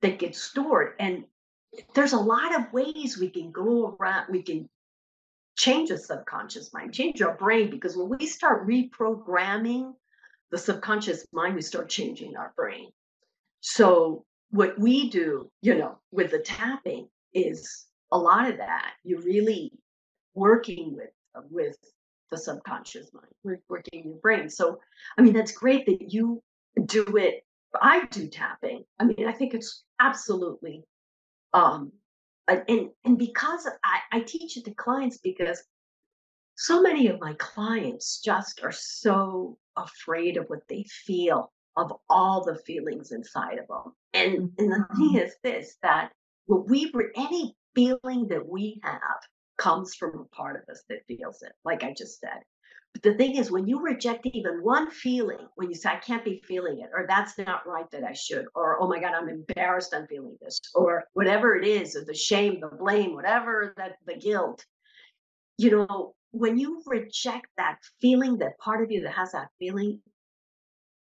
that 0.00 0.18
get 0.18 0.34
stored. 0.34 0.96
And 0.98 1.24
there's 1.94 2.12
a 2.12 2.18
lot 2.18 2.54
of 2.54 2.72
ways 2.72 3.18
we 3.18 3.30
can 3.30 3.50
go 3.50 3.96
around, 4.00 4.26
we 4.30 4.42
can 4.42 4.68
change 5.56 5.90
a 5.90 5.98
subconscious 5.98 6.72
mind, 6.72 6.94
change 6.94 7.22
our 7.22 7.36
brain, 7.36 7.70
because 7.70 7.96
when 7.96 8.08
we 8.08 8.26
start 8.26 8.66
reprogramming 8.66 9.92
the 10.50 10.58
subconscious 10.58 11.26
mind, 11.32 11.54
we 11.54 11.62
start 11.62 11.88
changing 11.88 12.36
our 12.36 12.52
brain. 12.56 12.88
So 13.60 14.24
what 14.50 14.78
we 14.78 15.10
do, 15.10 15.50
you 15.62 15.76
know, 15.76 15.98
with 16.10 16.32
the 16.32 16.40
tapping 16.40 17.08
is 17.34 17.86
a 18.10 18.18
lot 18.18 18.50
of 18.50 18.56
that. 18.56 18.92
You're 19.04 19.20
really 19.20 19.72
working 20.34 20.96
with 20.96 21.10
with 21.50 21.76
the 22.30 22.38
subconscious 22.38 23.10
mind, 23.12 23.58
working 23.68 24.04
your 24.04 24.16
brain. 24.16 24.48
So, 24.48 24.80
I 25.18 25.22
mean, 25.22 25.32
that's 25.32 25.52
great 25.52 25.86
that 25.86 26.12
you 26.12 26.42
do 26.86 27.04
it. 27.16 27.44
I 27.80 28.06
do 28.06 28.28
tapping. 28.28 28.84
I 28.98 29.04
mean, 29.04 29.26
I 29.28 29.32
think 29.32 29.54
it's 29.54 29.84
absolutely 30.00 30.82
um 31.52 31.92
and 32.48 32.90
and 33.04 33.18
because 33.18 33.68
I, 33.84 34.00
I 34.12 34.20
teach 34.20 34.56
it 34.56 34.64
to 34.64 34.74
clients 34.74 35.18
because 35.18 35.62
so 36.56 36.82
many 36.82 37.08
of 37.08 37.20
my 37.20 37.34
clients 37.34 38.20
just 38.20 38.62
are 38.62 38.72
so 38.72 39.56
afraid 39.76 40.36
of 40.36 40.46
what 40.48 40.66
they 40.68 40.84
feel 41.06 41.52
of 41.76 41.92
all 42.08 42.44
the 42.44 42.56
feelings 42.66 43.12
inside 43.12 43.58
of 43.58 43.68
them 43.68 43.92
and 44.12 44.50
and 44.58 44.72
the 44.72 44.86
thing 44.96 45.16
is 45.16 45.34
this 45.42 45.76
that 45.82 46.10
what 46.46 46.68
we 46.68 46.92
any 47.16 47.54
feeling 47.74 48.26
that 48.28 48.46
we 48.46 48.80
have 48.82 49.20
comes 49.56 49.94
from 49.94 50.18
a 50.18 50.36
part 50.36 50.56
of 50.56 50.68
us 50.68 50.82
that 50.88 51.06
feels 51.06 51.42
it 51.42 51.52
like 51.64 51.84
i 51.84 51.94
just 51.96 52.18
said 52.18 52.40
but 52.92 53.02
the 53.02 53.14
thing 53.14 53.36
is, 53.36 53.50
when 53.50 53.66
you 53.66 53.80
reject 53.80 54.26
even 54.26 54.62
one 54.62 54.90
feeling, 54.90 55.46
when 55.54 55.68
you 55.68 55.74
say, 55.74 55.90
I 55.90 55.96
can't 55.96 56.24
be 56.24 56.42
feeling 56.46 56.80
it, 56.80 56.90
or 56.92 57.06
that's 57.08 57.38
not 57.38 57.66
right 57.66 57.88
that 57.92 58.04
I 58.04 58.12
should, 58.12 58.46
or 58.54 58.80
oh 58.80 58.88
my 58.88 59.00
God, 59.00 59.12
I'm 59.14 59.28
embarrassed 59.28 59.94
I'm 59.94 60.06
feeling 60.06 60.36
this, 60.40 60.58
or 60.74 61.04
whatever 61.12 61.54
it 61.56 61.66
is, 61.66 61.96
or 61.96 62.04
the 62.04 62.14
shame, 62.14 62.60
the 62.60 62.68
blame, 62.68 63.14
whatever 63.14 63.74
that 63.76 63.96
the 64.06 64.16
guilt, 64.16 64.64
you 65.56 65.70
know, 65.70 66.14
when 66.32 66.58
you 66.58 66.82
reject 66.86 67.46
that 67.56 67.78
feeling, 68.00 68.38
that 68.38 68.58
part 68.58 68.82
of 68.82 68.90
you 68.90 69.02
that 69.02 69.12
has 69.12 69.32
that 69.32 69.48
feeling, 69.58 70.00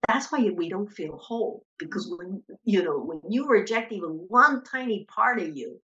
that's 0.07 0.31
why 0.33 0.51
we 0.57 0.69
don't 0.69 0.91
feel 0.91 1.17
whole. 1.17 1.65
Because 1.79 2.09
when 2.19 2.43
you 2.65 2.83
know, 2.83 2.99
when 2.99 3.21
you 3.31 3.47
reject 3.47 3.93
even 3.93 4.25
one 4.29 4.63
tiny 4.65 5.07
part 5.09 5.41
of 5.41 5.57
you, 5.57 5.81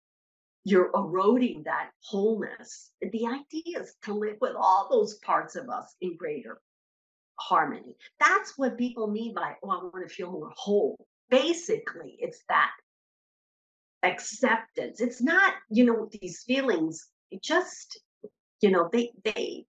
you're 0.64 0.90
eroding 0.94 1.62
that 1.64 1.90
wholeness. 2.02 2.90
The 3.00 3.26
idea 3.26 3.80
is 3.80 3.94
to 4.04 4.14
live 4.14 4.36
with 4.40 4.54
all 4.56 4.88
those 4.90 5.14
parts 5.18 5.56
of 5.56 5.68
us 5.68 5.94
in 6.00 6.16
greater 6.16 6.60
harmony. 7.36 7.96
That's 8.18 8.58
what 8.58 8.76
people 8.76 9.06
mean 9.06 9.34
by, 9.34 9.54
oh, 9.62 9.70
I 9.70 9.82
want 9.84 10.06
to 10.06 10.14
feel 10.14 10.30
more 10.30 10.52
whole. 10.54 11.06
Basically, 11.30 12.16
it's 12.18 12.40
that 12.48 12.70
acceptance. 14.02 15.00
It's 15.00 15.22
not, 15.22 15.54
you 15.70 15.84
know, 15.84 16.08
these 16.20 16.42
feelings, 16.46 17.06
it 17.30 17.42
just, 17.42 18.00
you 18.60 18.70
know, 18.70 18.88
they, 18.92 19.12
they, 19.24 19.64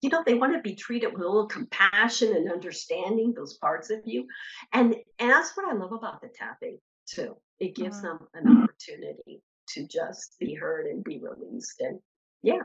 you 0.00 0.10
know, 0.10 0.22
they 0.24 0.34
want 0.34 0.54
to 0.54 0.60
be 0.60 0.74
treated 0.74 1.12
with 1.12 1.22
a 1.22 1.28
little 1.28 1.48
compassion 1.48 2.34
and 2.34 2.50
understanding 2.50 3.34
those 3.34 3.58
parts 3.58 3.90
of 3.90 4.00
you. 4.04 4.26
And, 4.72 4.94
and 5.18 5.30
that's 5.30 5.56
what 5.56 5.68
I 5.68 5.76
love 5.76 5.92
about 5.92 6.20
the 6.20 6.28
tapping 6.28 6.78
too. 7.06 7.36
It 7.58 7.74
gives 7.74 7.98
mm-hmm. 7.98 8.06
them 8.06 8.18
an 8.34 8.65
opportunity 8.76 9.42
to 9.68 9.86
just 9.86 10.36
be 10.38 10.54
heard 10.54 10.86
and 10.86 11.02
be 11.04 11.20
released. 11.20 11.80
And 11.80 11.98
yeah. 12.42 12.60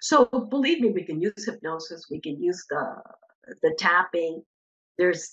So 0.00 0.26
believe 0.26 0.80
me, 0.80 0.90
we 0.90 1.04
can 1.04 1.20
use 1.20 1.44
hypnosis, 1.44 2.06
we 2.10 2.20
can 2.20 2.42
use 2.42 2.64
the 2.68 2.96
the 3.62 3.74
tapping. 3.78 4.42
There's 4.98 5.30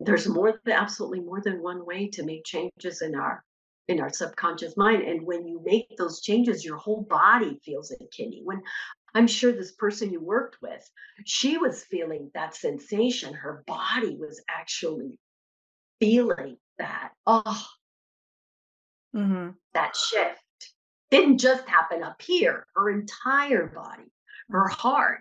there's 0.00 0.26
more 0.26 0.60
absolutely 0.68 1.20
more 1.20 1.40
than 1.40 1.62
one 1.62 1.86
way 1.86 2.08
to 2.08 2.24
make 2.24 2.44
changes 2.44 3.02
in 3.02 3.14
our 3.14 3.44
in 3.88 4.00
our 4.00 4.10
subconscious 4.10 4.76
mind. 4.76 5.02
And 5.02 5.26
when 5.26 5.46
you 5.46 5.60
make 5.64 5.96
those 5.98 6.20
changes, 6.22 6.64
your 6.64 6.76
whole 6.76 7.02
body 7.02 7.60
feels 7.64 7.90
it, 7.90 8.00
Kenny. 8.16 8.40
When 8.44 8.62
I'm 9.14 9.26
sure 9.26 9.52
this 9.52 9.72
person 9.72 10.10
you 10.10 10.20
worked 10.20 10.56
with, 10.62 10.88
she 11.26 11.58
was 11.58 11.84
feeling 11.84 12.30
that 12.34 12.56
sensation. 12.56 13.34
Her 13.34 13.62
body 13.66 14.16
was 14.16 14.42
actually 14.48 15.18
feeling 16.00 16.56
that. 16.78 17.10
Oh, 17.26 17.66
mm-hmm. 19.14 19.50
that 19.74 19.96
shift 19.96 20.40
didn't 21.10 21.38
just 21.38 21.68
happen 21.68 22.02
up 22.02 22.20
here, 22.22 22.66
her 22.74 22.90
entire 22.90 23.66
body, 23.66 24.10
her 24.50 24.68
heart, 24.68 25.20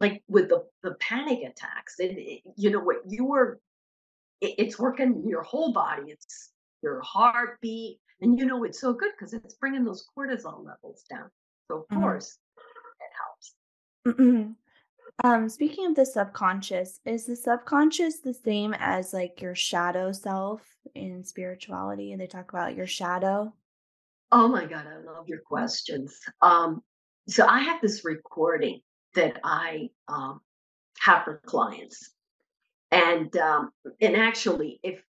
like 0.00 0.22
with 0.28 0.48
the, 0.48 0.64
the 0.82 0.94
panic 1.00 1.40
attacks. 1.40 1.98
And, 1.98 2.16
it, 2.18 2.40
you 2.56 2.70
know, 2.70 2.80
what 2.80 3.02
you 3.06 3.24
were, 3.24 3.60
it, 4.40 4.54
it's 4.58 4.78
working 4.78 5.24
your 5.26 5.42
whole 5.42 5.72
body, 5.72 6.04
it's 6.12 6.50
your 6.82 7.00
heartbeat. 7.02 7.98
And, 8.20 8.38
you 8.38 8.46
know, 8.46 8.64
it's 8.64 8.80
so 8.80 8.92
good 8.92 9.12
because 9.16 9.32
it's 9.32 9.54
bringing 9.54 9.84
those 9.84 10.04
cortisol 10.16 10.64
levels 10.64 11.04
down. 11.08 11.30
So, 11.70 11.78
of 11.78 11.88
mm-hmm. 11.88 12.02
course, 12.02 12.38
it 12.56 14.12
helps. 14.14 14.18
Mm-hmm. 14.18 14.52
Um, 15.24 15.48
speaking 15.48 15.86
of 15.86 15.96
the 15.96 16.06
subconscious, 16.06 17.00
is 17.04 17.26
the 17.26 17.34
subconscious 17.34 18.20
the 18.20 18.34
same 18.34 18.74
as 18.78 19.12
like 19.12 19.40
your 19.40 19.54
shadow 19.54 20.12
self 20.12 20.62
in 20.94 21.24
spirituality? 21.24 22.12
And 22.12 22.20
they 22.20 22.28
talk 22.28 22.52
about 22.52 22.76
your 22.76 22.86
shadow. 22.86 23.52
Oh 24.30 24.46
my 24.46 24.64
God, 24.64 24.86
I 24.86 24.98
love 24.98 25.28
your 25.28 25.40
questions. 25.40 26.20
Um, 26.40 26.82
so 27.26 27.46
I 27.46 27.60
have 27.60 27.80
this 27.80 28.04
recording 28.04 28.80
that 29.14 29.40
I 29.42 29.88
um, 30.06 30.40
have 31.00 31.24
for 31.24 31.40
clients, 31.44 32.12
and 32.90 33.34
um, 33.38 33.70
and 34.00 34.14
actually, 34.14 34.78
if 34.82 35.02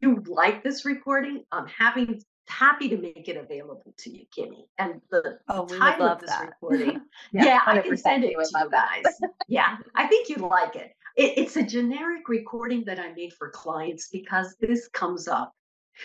you 0.00 0.22
like 0.26 0.64
this 0.64 0.84
recording, 0.84 1.44
I'm 1.52 1.66
happy 1.66 2.20
happy 2.48 2.88
to 2.88 2.96
make 2.96 3.28
it 3.28 3.36
available 3.36 3.94
to 3.98 4.10
you, 4.10 4.26
Kimmy. 4.36 4.66
And 4.78 5.00
the, 5.10 5.38
oh, 5.48 5.66
the 5.66 5.78
title 5.78 6.08
of 6.08 6.20
this 6.20 6.30
that. 6.30 6.46
recording, 6.46 7.00
yeah, 7.32 7.44
yeah 7.44 7.60
I 7.66 7.78
can 7.80 7.96
send 7.96 8.24
it 8.24 8.34
to 8.34 8.60
you 8.60 8.70
guys. 8.70 9.04
yeah, 9.48 9.76
I 9.94 10.06
think 10.06 10.28
you'd 10.28 10.40
like 10.40 10.76
it. 10.76 10.94
it. 11.16 11.38
It's 11.38 11.56
a 11.56 11.62
generic 11.62 12.28
recording 12.28 12.84
that 12.84 12.98
I 12.98 13.12
made 13.12 13.32
for 13.32 13.50
clients 13.50 14.08
because 14.10 14.56
this 14.60 14.88
comes 14.88 15.28
up. 15.28 15.52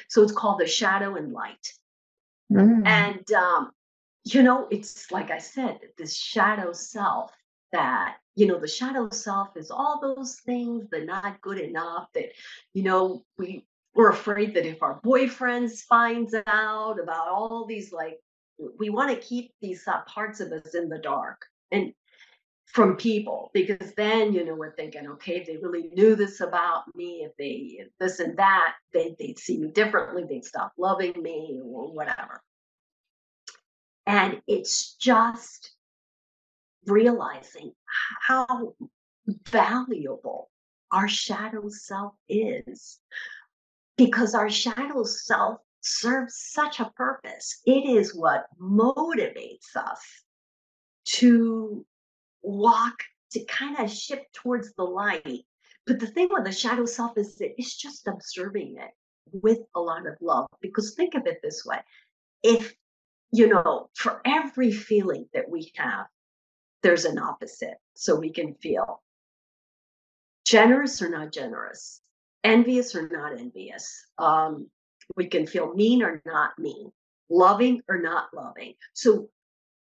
So 0.08 0.22
it's 0.22 0.32
called 0.32 0.60
The 0.60 0.68
Shadow 0.68 1.16
and 1.16 1.34
Light. 1.34 1.74
Mm. 2.52 2.86
And, 2.86 3.32
um, 3.32 3.72
you 4.24 4.44
know, 4.44 4.68
it's 4.70 5.12
like 5.12 5.32
I 5.32 5.40
said, 5.40 5.80
this 5.98 6.16
shadow 6.16 6.74
self 6.74 7.32
that 7.72 8.18
you 8.36 8.48
know 8.48 8.60
the 8.60 8.68
shadow 8.68 9.10
self 9.10 9.56
is 9.56 9.70
all 9.70 10.00
those 10.02 10.36
things 10.46 10.88
that 10.90 11.06
not 11.06 11.42
good 11.42 11.60
enough 11.60 12.08
that 12.14 12.30
you 12.74 12.84
know 12.84 13.24
we 13.38 13.66
we're 14.00 14.12
afraid 14.12 14.54
that 14.54 14.66
if 14.66 14.82
our 14.82 15.02
boyfriends 15.02 15.82
finds 15.82 16.34
out 16.48 16.96
about 17.04 17.28
all 17.28 17.66
these 17.68 17.92
like 17.92 18.18
we 18.80 18.90
want 18.90 19.10
to 19.10 19.28
keep 19.28 19.52
these 19.62 19.86
parts 20.08 20.40
of 20.40 20.54
us 20.54 20.74
in 20.74 20.88
the 20.88 21.00
dark 21.00 21.46
and 21.74 21.92
from 22.66 22.96
people 22.96 23.52
because 23.54 23.94
then 23.98 24.32
you 24.32 24.46
know 24.46 24.56
we're 24.56 24.74
thinking 24.78 25.06
okay 25.06 25.36
if 25.36 25.48
they 25.48 25.58
really 25.58 25.90
knew 25.92 26.16
this 26.16 26.40
about 26.40 26.84
me 26.96 27.28
if 27.28 27.36
they 27.38 27.76
if 27.78 27.90
this 28.00 28.22
and 28.22 28.38
that 28.38 28.76
they, 28.94 29.18
they'd 29.20 29.38
see 29.38 29.58
me 29.58 29.70
differently 29.70 30.24
they'd 30.30 30.46
stop 30.46 30.72
loving 30.78 31.22
me 31.22 31.60
or 31.62 31.92
whatever. 31.94 32.42
And 34.06 34.42
it's 34.48 34.94
just 34.94 35.74
realizing 36.86 37.74
how 38.22 38.76
valuable 39.50 40.50
our 40.90 41.10
shadow 41.10 41.68
self 41.68 42.14
is 42.30 42.98
because 44.00 44.34
our 44.34 44.50
shadow 44.50 45.04
self 45.04 45.60
serves 45.82 46.34
such 46.54 46.80
a 46.80 46.90
purpose. 46.96 47.60
It 47.66 47.84
is 47.86 48.16
what 48.16 48.46
motivates 48.58 49.76
us 49.76 50.00
to 51.18 51.86
walk, 52.42 53.04
to 53.32 53.44
kind 53.44 53.78
of 53.78 53.92
shift 53.92 54.32
towards 54.34 54.74
the 54.76 54.86
light. 54.86 55.46
But 55.86 56.00
the 56.00 56.08
thing 56.08 56.30
with 56.32 56.46
the 56.46 56.52
shadow 56.54 56.86
self 56.86 57.18
is 57.18 57.36
that 57.40 57.52
it's 57.58 57.76
just 57.76 58.08
observing 58.08 58.78
it 58.80 58.92
with 59.34 59.60
a 59.76 59.82
lot 59.82 60.08
of 60.08 60.14
love. 60.22 60.48
Because 60.62 60.96
think 60.96 61.14
of 61.14 61.28
it 61.28 61.40
this 61.44 61.66
way 61.66 61.80
if, 62.42 62.74
you 63.34 63.48
know, 63.48 63.90
for 63.96 64.22
every 64.24 64.72
feeling 64.72 65.28
that 65.34 65.50
we 65.50 65.74
have, 65.76 66.06
there's 66.84 67.04
an 67.04 67.20
opposite. 67.20 67.76
So 67.96 68.16
we 68.16 68.32
can 68.32 68.54
feel 68.56 69.04
generous 70.46 71.02
or 71.02 71.10
not 71.10 71.34
generous, 71.34 72.02
envious 72.44 72.96
or 72.96 73.08
not 73.10 73.38
envious. 73.38 74.06
Um, 74.18 74.70
we 75.16 75.28
can 75.28 75.48
feel 75.48 75.74
mean 75.74 76.04
or 76.04 76.22
not 76.26 76.58
mean, 76.60 76.92
loving 77.30 77.82
or 77.88 78.00
not 78.00 78.28
loving. 78.34 78.74
So 78.94 79.30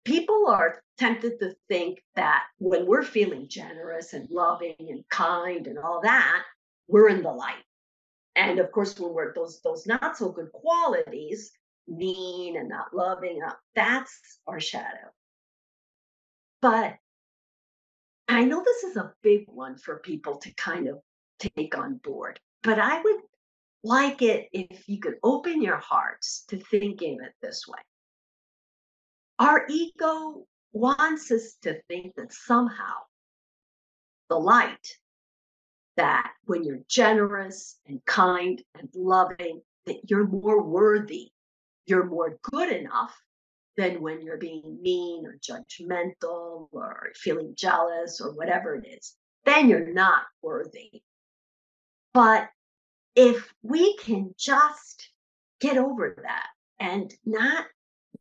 people 0.05 0.47
are 0.49 0.83
tempted 0.99 1.39
to 1.41 1.55
think 1.69 2.03
that 2.15 2.45
when 2.59 2.87
we're 2.87 3.03
feeling 3.03 3.49
generous 3.49 4.13
and 4.13 4.29
loving 4.31 4.77
and 4.79 5.07
kind 5.09 5.67
and 5.67 5.79
all 5.79 6.01
that, 6.03 6.43
we're 6.89 7.09
in 7.09 7.23
the 7.23 7.33
light. 7.33 7.65
And 8.37 8.59
of 8.59 8.71
course, 8.71 8.99
when 8.99 9.13
we're 9.13 9.35
those 9.35 9.61
those 9.63 9.87
not 9.87 10.17
so 10.17 10.31
good 10.31 10.53
qualities, 10.53 11.53
mean 11.89 12.57
and 12.57 12.69
not 12.69 12.95
loving, 12.95 13.41
uh, 13.45 13.55
that's 13.75 14.39
our 14.47 14.61
shadow. 14.61 15.11
But 16.61 16.97
I 18.29 18.45
know 18.45 18.63
this 18.63 18.85
is 18.85 18.97
a 18.97 19.15
big 19.23 19.45
one 19.47 19.77
for 19.79 19.99
people 19.99 20.39
to 20.39 20.55
kind 20.55 20.89
of 20.89 20.99
take 21.39 21.77
on 21.77 21.97
board 22.03 22.41
but 22.67 22.81
I 22.81 23.01
would 23.01 23.21
like 23.85 24.23
it 24.23 24.49
if 24.53 24.89
you 24.89 24.99
could 24.99 25.15
open 25.23 25.63
your 25.63 25.79
hearts 25.79 26.45
to 26.49 26.59
thinking 26.59 27.19
it 27.25 27.33
this 27.41 27.65
way. 27.69 27.79
our 29.39 29.67
ego 29.71 30.45
wants 30.73 31.31
us 31.31 31.57
to 31.63 31.81
think 31.89 32.15
that 32.17 32.33
somehow 32.33 32.95
the 34.29 34.37
light 34.37 34.89
that 35.97 36.33
when 36.47 36.65
you're 36.65 36.83
generous 36.89 37.79
and 37.87 38.05
kind 38.07 38.63
and 38.79 38.89
loving 38.95 39.63
that 39.87 39.99
you're 40.11 40.27
more 40.27 40.63
worthy 40.63 41.31
you're 41.87 42.07
more 42.07 42.39
good 42.53 42.71
enough 42.71 43.17
than 43.77 44.03
when 44.03 44.21
you're 44.23 44.39
being 44.39 44.79
mean 44.83 45.25
or 45.27 45.39
judgmental 45.39 46.69
or 46.73 47.13
feeling 47.15 47.55
jealous 47.57 48.21
or 48.21 48.33
whatever 48.35 48.75
it 48.75 48.87
is 48.99 49.15
then 49.45 49.69
you're 49.69 49.93
not 49.93 50.25
worthy 50.43 51.03
but 52.13 52.49
if 53.17 53.53
we 53.63 53.97
can 53.97 54.35
just 54.39 55.09
get 55.61 55.79
over 55.79 56.17
that 56.23 56.49
and 56.79 57.13
not 57.25 57.65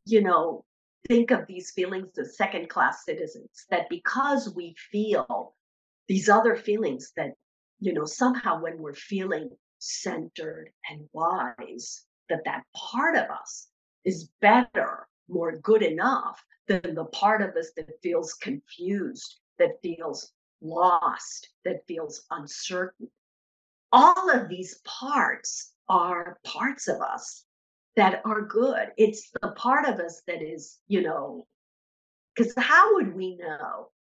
you 0.06 0.22
know 0.22 0.64
think 1.08 1.30
of 1.32 1.46
these 1.48 1.72
feelings 1.72 2.18
as 2.18 2.38
second 2.38 2.70
class 2.70 3.04
citizens 3.06 3.66
that 3.70 3.90
because 3.90 4.56
we 4.56 4.74
feel 4.92 5.54
these 6.08 6.30
other 6.30 6.56
feelings 6.56 7.12
that 7.18 7.32
you 7.80 7.94
know 7.94 8.06
somehow 8.06 8.60
when 8.62 8.78
we're 8.78 8.94
feeling 8.94 9.50
centered 9.80 10.70
and 10.90 11.08
wise 11.12 12.06
that 12.30 12.44
that 12.46 12.64
part 12.76 13.16
of 13.18 13.30
us 13.30 13.68
is 14.06 14.30
better 14.42 15.08
more 15.28 15.58
good 15.58 15.84
enough 15.84 16.42
than 16.68 16.96
the 16.96 17.06
part 17.06 17.42
of 17.42 17.56
us 17.58 17.72
that 17.76 17.90
feels 18.02 18.34
confused 18.36 19.40
that 19.60 19.82
feels 19.84 20.32
lost 20.62 21.50
that 21.66 21.86
feels 21.88 22.24
uncertain 22.32 23.10
all 23.96 24.30
of 24.30 24.50
these 24.50 24.82
parts 24.84 25.72
are 25.88 26.38
parts 26.44 26.90
of 26.90 27.02
us 27.02 27.46
that 27.96 28.22
are 28.26 28.42
good. 28.42 28.90
It's 28.98 29.32
the 29.42 29.52
part 29.52 29.88
of 29.88 30.02
us 30.02 30.22
that 30.28 30.42
is, 30.42 30.80
you 30.90 31.02
know, 31.02 31.48
because 32.36 32.54
how 32.58 32.96
would 32.96 33.16
we 33.16 33.38
know 33.38 33.92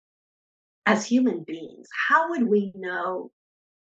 as 0.84 1.06
human 1.06 1.44
beings, 1.44 1.86
how 2.08 2.30
would 2.30 2.42
we 2.42 2.72
know 2.74 3.30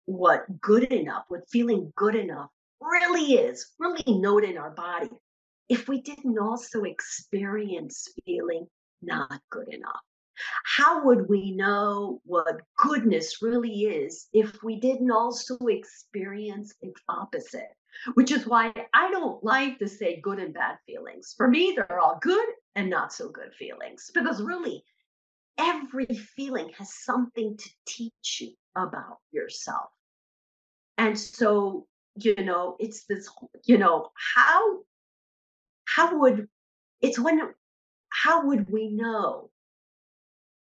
what 0.06 0.60
good 0.60 0.92
enough, 0.92 1.22
what 1.28 1.48
feeling 1.48 1.92
good 1.94 2.16
enough 2.16 2.50
really 2.80 3.34
is, 3.34 3.70
really 3.78 4.18
know 4.18 4.38
it 4.38 4.44
in 4.44 4.58
our 4.58 4.72
body, 4.72 5.08
if 5.68 5.88
we 5.88 6.00
didn't 6.00 6.36
also 6.36 6.82
experience 6.82 8.08
feeling 8.24 8.66
not 9.02 9.40
good 9.50 9.68
enough? 9.72 10.00
How 10.64 11.04
would 11.04 11.28
we 11.28 11.52
know 11.52 12.20
what 12.24 12.60
goodness 12.76 13.42
really 13.42 13.82
is 13.82 14.28
if 14.32 14.62
we 14.62 14.80
didn't 14.80 15.10
also 15.10 15.56
experience 15.66 16.74
its 16.80 17.00
opposite? 17.08 17.76
which 18.14 18.30
is 18.30 18.46
why 18.46 18.72
I 18.94 19.10
don't 19.10 19.42
like 19.44 19.78
to 19.78 19.88
say 19.88 20.20
good 20.20 20.38
and 20.38 20.54
bad 20.54 20.78
feelings. 20.86 21.34
For 21.36 21.48
me, 21.48 21.76
they're 21.76 21.98
all 21.98 22.18
good 22.20 22.46
and 22.74 22.90
not 22.90 23.12
so 23.12 23.28
good 23.28 23.52
feelings 23.54 24.10
because 24.12 24.42
really 24.42 24.84
every 25.58 26.06
feeling 26.06 26.70
has 26.78 26.94
something 26.94 27.56
to 27.56 27.70
teach 27.86 28.40
you 28.40 28.52
about 28.74 29.18
yourself. 29.30 29.90
And 30.98 31.18
so, 31.18 31.86
you 32.16 32.34
know, 32.36 32.76
it's 32.78 33.04
this, 33.04 33.28
you 33.64 33.78
know, 33.78 34.10
how 34.34 34.80
how 35.84 36.18
would 36.20 36.48
it's 37.00 37.18
when 37.18 37.40
how 38.08 38.46
would 38.46 38.70
we 38.70 38.88
know 38.88 39.50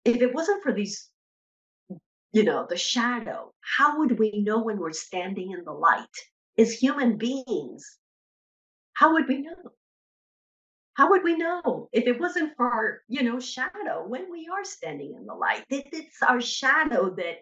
if 0.04 0.16
it 0.16 0.34
wasn't 0.34 0.62
for 0.62 0.72
these 0.72 1.08
you 2.32 2.44
know 2.44 2.66
the 2.68 2.76
shadow 2.76 3.52
how 3.60 3.98
would 3.98 4.18
we 4.18 4.42
know 4.42 4.62
when 4.62 4.78
we're 4.78 4.92
standing 4.92 5.52
in 5.52 5.64
the 5.64 5.72
light 5.72 6.06
as 6.58 6.72
human 6.72 7.16
beings, 7.16 7.98
how 8.94 9.12
would 9.12 9.28
we 9.28 9.42
know? 9.42 9.54
How 10.94 11.10
would 11.10 11.22
we 11.22 11.36
know 11.36 11.88
if 11.92 12.08
it 12.08 12.18
wasn't 12.18 12.56
for 12.56 12.68
our, 12.68 13.02
you 13.06 13.22
know, 13.22 13.38
shadow 13.38 14.04
when 14.04 14.30
we 14.30 14.48
are 14.52 14.64
standing 14.64 15.14
in 15.16 15.26
the 15.26 15.34
light? 15.34 15.64
It's 15.70 16.20
our 16.22 16.40
shadow 16.40 17.14
that 17.14 17.36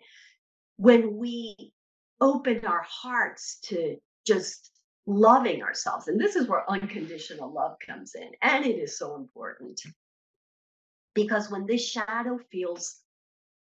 when 0.76 1.16
we 1.16 1.72
open 2.20 2.66
our 2.66 2.84
hearts 2.86 3.58
to 3.64 3.96
just 4.26 4.70
loving 5.06 5.62
ourselves, 5.62 6.08
and 6.08 6.20
this 6.20 6.36
is 6.36 6.46
where 6.46 6.70
unconditional 6.70 7.50
love 7.50 7.76
comes 7.86 8.14
in, 8.14 8.30
and 8.42 8.66
it 8.66 8.78
is 8.78 8.98
so 8.98 9.16
important 9.16 9.80
because 11.16 11.50
when 11.50 11.66
this 11.66 11.84
shadow 11.84 12.38
feels 12.52 13.00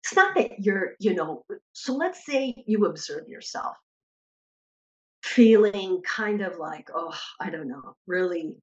it's 0.04 0.16
not 0.16 0.34
that 0.36 0.60
you're, 0.60 0.94
you 1.00 1.14
know, 1.14 1.44
so 1.74 1.94
let's 1.94 2.26
say 2.26 2.56
you 2.66 2.86
observe 2.86 3.28
yourself 3.28 3.76
feeling 5.24 6.02
kind 6.04 6.42
of 6.42 6.58
like, 6.58 6.90
oh, 6.96 7.14
I 7.42 7.50
don't 7.50 7.68
know, 7.68 7.96
really 8.08 8.56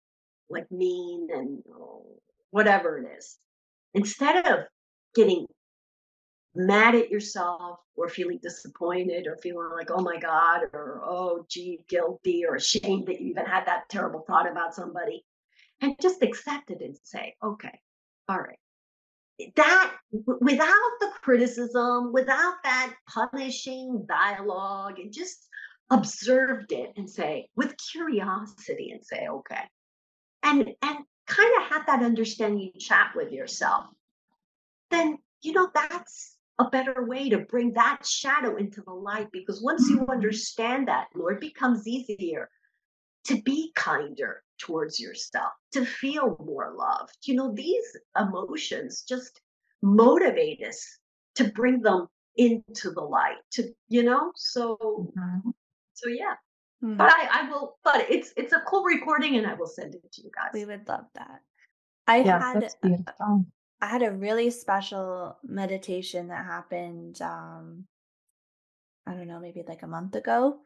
like 0.49 0.71
mean 0.71 1.29
and 1.31 1.63
oh, 1.71 2.07
whatever 2.51 2.99
it 2.99 3.07
is. 3.19 3.37
Instead 3.93 4.47
of 4.47 4.61
getting 5.15 5.47
mad 6.55 6.95
at 6.95 7.11
yourself 7.11 7.81
or 7.97 8.09
feeling 8.09 8.39
disappointed 8.43 9.27
or 9.27 9.37
feeling 9.37 9.69
like, 9.77 9.91
oh 9.91 10.01
my 10.01 10.17
God, 10.17 10.63
or 10.73 11.03
oh, 11.05 11.45
gee, 11.51 11.85
guilty 11.89 12.45
or 12.49 12.57
ashamed 12.57 13.07
that 13.07 13.21
you 13.21 13.29
even 13.29 13.45
had 13.45 13.67
that 13.67 13.89
terrible 13.91 14.25
thought 14.27 14.51
about 14.51 14.75
somebody, 14.75 15.25
and 15.83 15.95
just 16.01 16.23
accept 16.23 16.71
it 16.71 16.81
and 16.81 16.97
say, 17.03 17.35
okay, 17.43 17.79
all 18.29 18.39
right. 18.39 18.59
That 19.57 19.93
without 20.41 20.91
the 21.01 21.11
criticism, 21.23 22.13
without 22.13 22.55
that 22.65 22.95
punishing 23.09 24.07
dialogue, 24.09 24.99
and 24.99 25.13
just 25.13 25.47
observed 25.91 26.73
it 26.73 26.93
and 26.97 27.09
say 27.09 27.49
with 27.55 27.75
curiosity 27.93 28.91
and 28.93 29.05
say 29.05 29.29
okay. 29.29 29.65
And 30.43 30.71
and 30.83 30.99
kind 31.27 31.53
of 31.59 31.69
have 31.71 31.87
that 31.87 32.03
understanding 32.03 32.73
chat 32.79 33.13
with 33.15 33.33
yourself. 33.33 33.87
Then 34.91 35.19
you 35.43 35.53
know 35.53 35.69
that's 35.75 36.37
a 36.59 36.71
better 36.71 37.07
way 37.07 37.29
to 37.29 37.39
bring 37.39 37.75
that 37.75 38.07
shadow 38.07 38.57
into 38.57 38.81
the 38.83 38.93
light 38.93 39.29
because 39.33 39.63
once 39.63 39.89
you 39.89 39.99
mm-hmm. 39.99 40.11
understand 40.11 40.89
that 40.89 41.09
lord 41.15 41.39
becomes 41.39 41.87
easier 41.87 42.49
to 43.27 43.43
be 43.43 43.73
kinder 43.75 44.43
towards 44.59 44.99
yourself 44.99 45.53
to 45.73 45.85
feel 45.85 46.37
more 46.45 46.75
loved 46.77 47.17
you 47.25 47.35
know 47.35 47.53
these 47.53 47.97
emotions 48.19 49.03
just 49.03 49.41
motivate 49.83 50.63
us 50.63 50.99
to 51.35 51.45
bring 51.53 51.81
them 51.83 52.07
into 52.37 52.91
the 52.91 53.01
light 53.01 53.37
to 53.51 53.65
you 53.89 54.03
know 54.03 54.33
so 54.35 54.77
mm-hmm. 55.17 55.51
So 55.97 56.11
yeah. 56.11 56.35
Mm-hmm. 56.85 56.97
But 56.99 57.13
I, 57.13 57.29
I 57.33 57.51
will 57.51 57.79
but 57.83 58.07
it's 58.11 58.33
it's 58.37 58.53
a 58.53 58.63
cool 58.67 58.85
recording 58.85 59.37
and 59.37 59.47
I 59.47 59.55
will 59.55 59.67
send 59.67 59.95
it 59.95 60.13
to 60.13 60.23
you 60.23 60.31
guys. 60.35 60.51
We 60.53 60.67
would 60.67 60.87
love 60.87 61.07
that. 61.15 61.41
I 62.07 62.19
yeah, 62.19 62.39
had 62.39 62.71
I 63.81 63.87
had 63.87 64.03
a 64.03 64.13
really 64.13 64.51
special 64.51 65.37
meditation 65.43 66.29
that 66.29 66.45
happened 66.45 67.21
um 67.23 67.87
I 69.07 69.13
don't 69.13 69.29
know, 69.29 69.41
maybe 69.41 69.63
like 69.67 69.83
a 69.83 69.87
month 69.87 70.17
ago. 70.17 70.59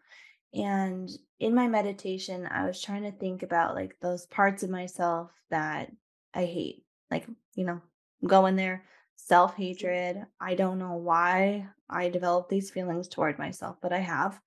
And 0.52 1.10
in 1.38 1.54
my 1.54 1.68
meditation, 1.68 2.46
I 2.46 2.66
was 2.66 2.80
trying 2.80 3.04
to 3.04 3.12
think 3.12 3.42
about 3.42 3.74
like 3.74 3.96
those 4.00 4.26
parts 4.26 4.62
of 4.62 4.70
myself 4.70 5.30
that 5.50 5.90
I 6.34 6.44
hate. 6.44 6.84
Like, 7.10 7.26
you 7.54 7.64
know, 7.64 7.80
going 8.26 8.56
there, 8.56 8.76
mm-hmm. 8.76 9.16
self 9.16 9.56
hatred. 9.56 10.26
I 10.40 10.54
don't 10.54 10.78
know 10.78 10.94
why 10.94 11.68
I 11.88 12.08
developed 12.08 12.50
these 12.50 12.70
feelings 12.70 13.08
toward 13.08 13.38
myself, 13.38 13.76
but 13.80 13.92
I 13.92 13.98
have 13.98 14.40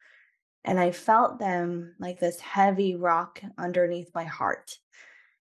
and 0.65 0.79
I 0.79 0.91
felt 0.91 1.39
them 1.39 1.95
like 1.99 2.19
this 2.19 2.39
heavy 2.39 2.95
rock 2.95 3.41
underneath 3.57 4.13
my 4.15 4.23
heart. 4.23 4.77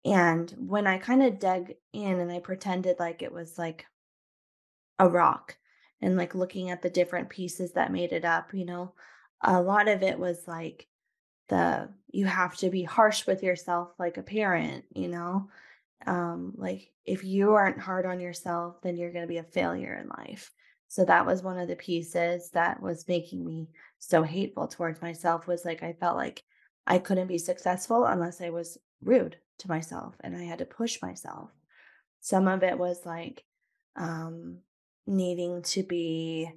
And 0.05 0.53
when 0.59 0.87
I 0.87 0.99
kind 0.99 1.23
of 1.23 1.39
dug 1.39 1.71
in 1.93 2.21
and 2.21 2.31
I 2.31 2.41
pretended 2.41 2.99
like 2.99 3.23
it 3.23 3.33
was 3.33 3.59
like 3.59 3.87
a 4.99 5.09
rock 5.09 5.57
and 6.01 6.17
like 6.17 6.35
looking 6.35 6.71
at 6.71 6.83
the 6.83 6.91
different 6.91 7.31
pieces 7.31 7.73
that 7.73 7.93
made 7.93 8.13
it 8.13 8.25
up, 8.25 8.53
you 8.53 8.65
know, 8.65 8.95
a 9.43 9.61
lot 9.61 9.89
of 9.89 10.03
it 10.03 10.19
was 10.19 10.47
like 10.47 10.87
the 11.49 11.89
you 12.11 12.27
have 12.27 12.57
to 12.59 12.71
be 12.71 12.83
harsh 12.83 13.27
with 13.27 13.43
yourself 13.43 13.91
like 13.99 14.17
a 14.17 14.23
parent, 14.23 14.85
you 14.95 15.09
know. 15.09 15.49
Um 16.07 16.55
like 16.57 16.91
if 17.05 17.25
you 17.25 17.53
aren't 17.53 17.81
hard 17.81 18.07
on 18.07 18.21
yourself, 18.21 18.81
then 18.83 18.97
you're 18.97 19.13
going 19.13 19.25
to 19.25 19.29
be 19.29 19.39
a 19.39 19.43
failure 19.43 19.95
in 19.95 20.09
life. 20.09 20.51
So 20.89 21.05
that 21.05 21.27
was 21.27 21.43
one 21.43 21.59
of 21.59 21.69
the 21.69 21.77
pieces 21.77 22.51
that 22.51 22.83
was 22.83 23.09
making 23.09 23.45
me 23.45 23.69
so 23.99 24.23
hateful 24.23 24.69
towards 24.69 25.03
myself 25.03 25.47
was 25.47 25.65
like 25.65 25.83
I 25.83 25.95
felt 25.95 26.17
like 26.17 26.43
I 26.87 26.99
couldn't 26.99 27.27
be 27.27 27.39
successful 27.39 28.05
unless 28.05 28.41
I 28.41 28.51
was 28.51 28.79
rude 29.03 29.37
to 29.59 29.69
myself 29.69 30.15
and 30.21 30.37
I 30.37 30.45
had 30.45 30.59
to 30.59 30.65
push 30.65 31.01
myself. 31.03 31.51
Some 32.21 32.49
of 32.49 32.63
it 32.63 32.79
was 32.79 33.05
like 33.05 33.45
um 33.97 34.59
needing 35.07 35.63
to 35.63 35.83
be 35.83 36.51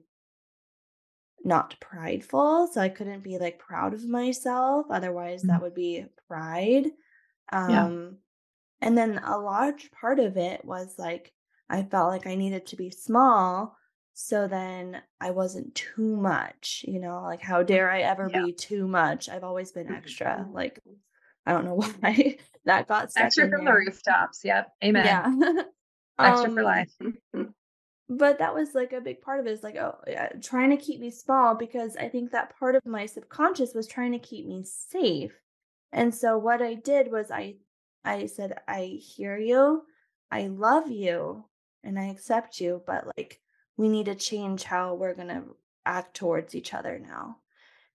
not 1.44 1.76
prideful, 1.80 2.68
so 2.72 2.82
I 2.82 2.90
couldn't 2.90 3.24
be 3.24 3.38
like 3.38 3.60
proud 3.60 3.94
of 3.94 4.06
myself 4.06 4.86
otherwise 4.90 5.42
mm-hmm. 5.42 5.50
that 5.50 5.62
would 5.62 5.76
be 5.76 6.06
pride. 6.28 6.88
Um 7.52 7.70
yeah. 7.70 8.88
and 8.88 8.98
then 8.98 9.22
a 9.24 9.38
large 9.38 9.92
part 9.92 10.20
of 10.20 10.38
it 10.38 10.64
was 10.64 10.96
like 10.98 11.32
I 11.70 11.84
felt 11.84 12.10
like 12.10 12.28
I 12.28 12.36
needed 12.36 12.68
to 12.68 12.76
be 12.76 12.92
small 12.92 13.78
so 14.14 14.48
then 14.48 15.02
I 15.20 15.32
wasn't 15.32 15.74
too 15.74 16.16
much, 16.16 16.86
you 16.88 17.00
know, 17.00 17.24
like 17.24 17.42
how 17.42 17.64
dare 17.64 17.90
I 17.90 18.02
ever 18.02 18.30
yeah. 18.32 18.46
be 18.46 18.54
too 18.54 18.88
much? 18.88 19.30
I've 19.30 19.44
always 19.44 19.72
been 19.72 19.92
extra. 19.92 20.42
Mm-hmm. 20.42 20.54
Like 20.54 20.80
I 21.46 21.54
don't 21.54 21.66
know 21.66 21.76
why 22.00 22.38
that 22.66 22.88
got 22.88 23.10
extra 23.16 23.50
from 23.50 23.66
there. 23.66 23.74
the 23.74 23.80
rooftops. 23.80 24.42
Yep. 24.44 24.72
Amen. 24.84 25.06
Yeah. 25.06 25.64
extra 26.20 26.50
um, 26.50 26.56
for 26.56 26.64
life. 26.64 26.92
but 28.12 28.40
that 28.40 28.54
was 28.54 28.76
like 28.76 28.92
a 28.92 29.00
big 29.00 29.22
part 29.22 29.40
of 29.40 29.48
it 29.48 29.52
is 29.52 29.64
like 29.64 29.78
oh 29.78 29.98
yeah, 30.06 30.28
trying 30.42 30.70
to 30.70 30.78
keep 30.78 31.00
me 31.00 31.10
small 31.10 31.56
because 31.56 31.96
i 31.96 32.08
think 32.10 32.30
that 32.32 32.58
part 32.60 32.76
of 32.76 32.86
my 32.86 33.06
subconscious 33.06 33.74
was 33.74 33.88
trying 33.88 34.12
to 34.12 34.20
keep 34.20 34.46
me 34.46 34.64
safe. 34.64 35.34
And 35.94 36.14
so 36.14 36.38
what 36.38 36.62
i 36.62 36.74
did 36.74 37.12
was 37.12 37.32
i 37.32 37.56
i 38.04 38.26
said 38.26 38.60
i 38.68 39.00
hear 39.02 39.38
you 39.38 39.84
i 40.30 40.48
love 40.48 40.90
you 40.90 41.46
and 41.84 41.98
i 41.98 42.06
accept 42.06 42.60
you 42.60 42.82
but 42.86 43.06
like 43.18 43.40
we 43.78 43.88
need 43.90 44.06
to 44.06 44.16
change 44.16 44.64
how 44.64 44.94
we're 44.94 45.16
going 45.16 45.30
to 45.30 45.44
act 45.86 46.16
towards 46.16 46.54
each 46.54 46.74
other 46.74 47.00
now. 47.00 47.38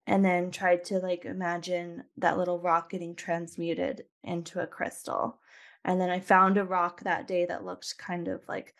And 0.06 0.24
then 0.24 0.50
tried 0.50 0.84
to 0.84 0.98
like 0.98 1.24
imagine 1.24 2.04
that 2.18 2.38
little 2.38 2.58
rock 2.58 2.90
getting 2.90 3.14
transmuted 3.14 4.04
into 4.22 4.60
a 4.60 4.66
crystal. 4.66 5.40
And 5.84 6.00
then 6.00 6.10
i 6.10 6.20
found 6.20 6.56
a 6.56 6.64
rock 6.64 7.02
that 7.02 7.26
day 7.26 7.46
that 7.46 7.64
looked 7.64 7.98
kind 7.98 8.28
of 8.28 8.42
like 8.48 8.74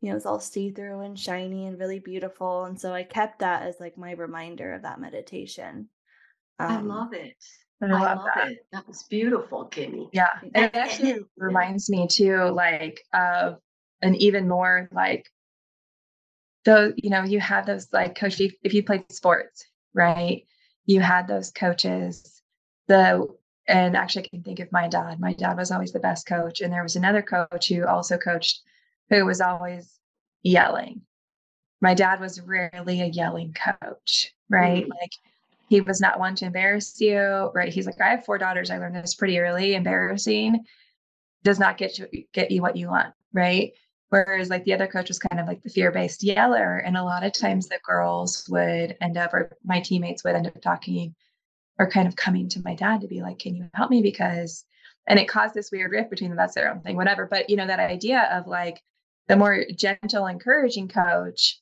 you 0.00 0.10
know, 0.10 0.16
it's 0.16 0.26
all 0.26 0.40
see 0.40 0.70
through 0.70 1.00
and 1.00 1.18
shiny 1.18 1.66
and 1.66 1.78
really 1.78 1.98
beautiful. 1.98 2.64
And 2.64 2.80
so 2.80 2.92
I 2.92 3.02
kept 3.02 3.40
that 3.40 3.62
as 3.62 3.76
like 3.80 3.98
my 3.98 4.12
reminder 4.12 4.72
of 4.72 4.82
that 4.82 5.00
meditation. 5.00 5.88
Um, 6.58 6.70
I 6.70 6.80
love 6.80 7.12
it. 7.12 7.36
I 7.82 7.86
love, 7.86 8.02
I 8.02 8.14
love 8.14 8.26
that. 8.34 8.50
it. 8.52 8.66
That 8.72 8.88
was 8.88 9.04
beautiful, 9.04 9.68
Kimmy. 9.70 10.08
Yeah. 10.12 10.30
And 10.54 10.66
it 10.66 10.74
actually 10.76 11.20
reminds 11.36 11.88
me 11.88 12.08
too, 12.08 12.44
like, 12.50 13.00
of 13.12 13.58
an 14.02 14.14
even 14.16 14.48
more 14.48 14.88
like, 14.92 15.26
so, 16.64 16.92
you 16.96 17.10
know, 17.10 17.22
you 17.22 17.40
had 17.40 17.66
those 17.66 17.88
like 17.92 18.16
coach, 18.18 18.40
if 18.40 18.74
you 18.74 18.82
played 18.82 19.10
sports, 19.10 19.64
right? 19.94 20.42
You 20.86 21.00
had 21.00 21.28
those 21.28 21.50
coaches, 21.52 22.42
the, 22.88 23.26
and 23.68 23.96
actually 23.96 24.24
I 24.24 24.28
can 24.28 24.42
think 24.42 24.60
of 24.60 24.72
my 24.72 24.88
dad. 24.88 25.20
My 25.20 25.32
dad 25.32 25.56
was 25.56 25.70
always 25.70 25.92
the 25.92 26.00
best 26.00 26.26
coach. 26.26 26.60
And 26.60 26.72
there 26.72 26.82
was 26.82 26.96
another 26.96 27.22
coach 27.22 27.68
who 27.68 27.86
also 27.86 28.18
coached 28.18 28.60
who 29.10 29.24
was 29.24 29.40
always 29.40 29.98
yelling. 30.42 31.02
My 31.80 31.94
dad 31.94 32.20
was 32.20 32.40
rarely 32.40 33.00
a 33.00 33.06
yelling 33.06 33.54
coach, 33.54 34.34
right? 34.48 34.82
Mm-hmm. 34.82 34.90
Like 34.90 35.12
he 35.68 35.80
was 35.80 36.00
not 36.00 36.18
one 36.18 36.34
to 36.36 36.46
embarrass 36.46 37.00
you, 37.00 37.50
right? 37.54 37.72
He's 37.72 37.86
like, 37.86 38.00
I 38.00 38.08
have 38.10 38.24
four 38.24 38.38
daughters. 38.38 38.70
I 38.70 38.78
learned 38.78 38.96
this 38.96 39.14
pretty 39.14 39.38
early. 39.38 39.74
Embarrassing 39.74 40.64
does 41.44 41.58
not 41.58 41.78
get 41.78 41.98
you 41.98 42.08
get 42.32 42.50
you 42.50 42.62
what 42.62 42.76
you 42.76 42.88
want, 42.88 43.14
right? 43.32 43.72
Whereas 44.10 44.48
like 44.48 44.64
the 44.64 44.72
other 44.72 44.86
coach 44.86 45.08
was 45.08 45.18
kind 45.18 45.40
of 45.40 45.46
like 45.46 45.62
the 45.62 45.68
fear-based 45.68 46.24
yeller. 46.24 46.78
And 46.78 46.96
a 46.96 47.04
lot 47.04 47.24
of 47.24 47.32
times 47.32 47.68
the 47.68 47.78
girls 47.84 48.46
would 48.48 48.96
end 49.00 49.18
up, 49.18 49.34
or 49.34 49.56
my 49.64 49.80
teammates 49.80 50.24
would 50.24 50.34
end 50.34 50.46
up 50.46 50.60
talking 50.62 51.14
or 51.78 51.90
kind 51.90 52.08
of 52.08 52.16
coming 52.16 52.48
to 52.48 52.62
my 52.62 52.74
dad 52.74 53.02
to 53.02 53.06
be 53.06 53.20
like, 53.20 53.38
can 53.38 53.54
you 53.54 53.68
help 53.74 53.90
me? 53.90 54.02
Because 54.02 54.64
and 55.06 55.18
it 55.18 55.28
caused 55.28 55.54
this 55.54 55.70
weird 55.70 55.92
rift 55.92 56.10
between 56.10 56.30
them. 56.30 56.36
That's 56.36 56.54
their 56.54 56.70
own 56.70 56.80
thing, 56.80 56.96
whatever. 56.96 57.26
But 57.26 57.50
you 57.50 57.56
know, 57.56 57.66
that 57.66 57.80
idea 57.80 58.28
of 58.32 58.46
like, 58.46 58.82
the 59.28 59.36
more 59.36 59.64
gentle, 59.76 60.26
encouraging 60.26 60.88
coach 60.88 61.60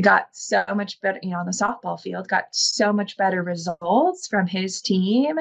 got 0.00 0.28
so 0.32 0.64
much 0.74 1.00
better, 1.00 1.18
you 1.22 1.30
know, 1.30 1.38
on 1.38 1.46
the 1.46 1.52
softball 1.52 2.00
field, 2.00 2.28
got 2.28 2.44
so 2.52 2.92
much 2.92 3.16
better 3.16 3.42
results 3.42 4.28
from 4.28 4.46
his 4.46 4.80
team 4.80 5.38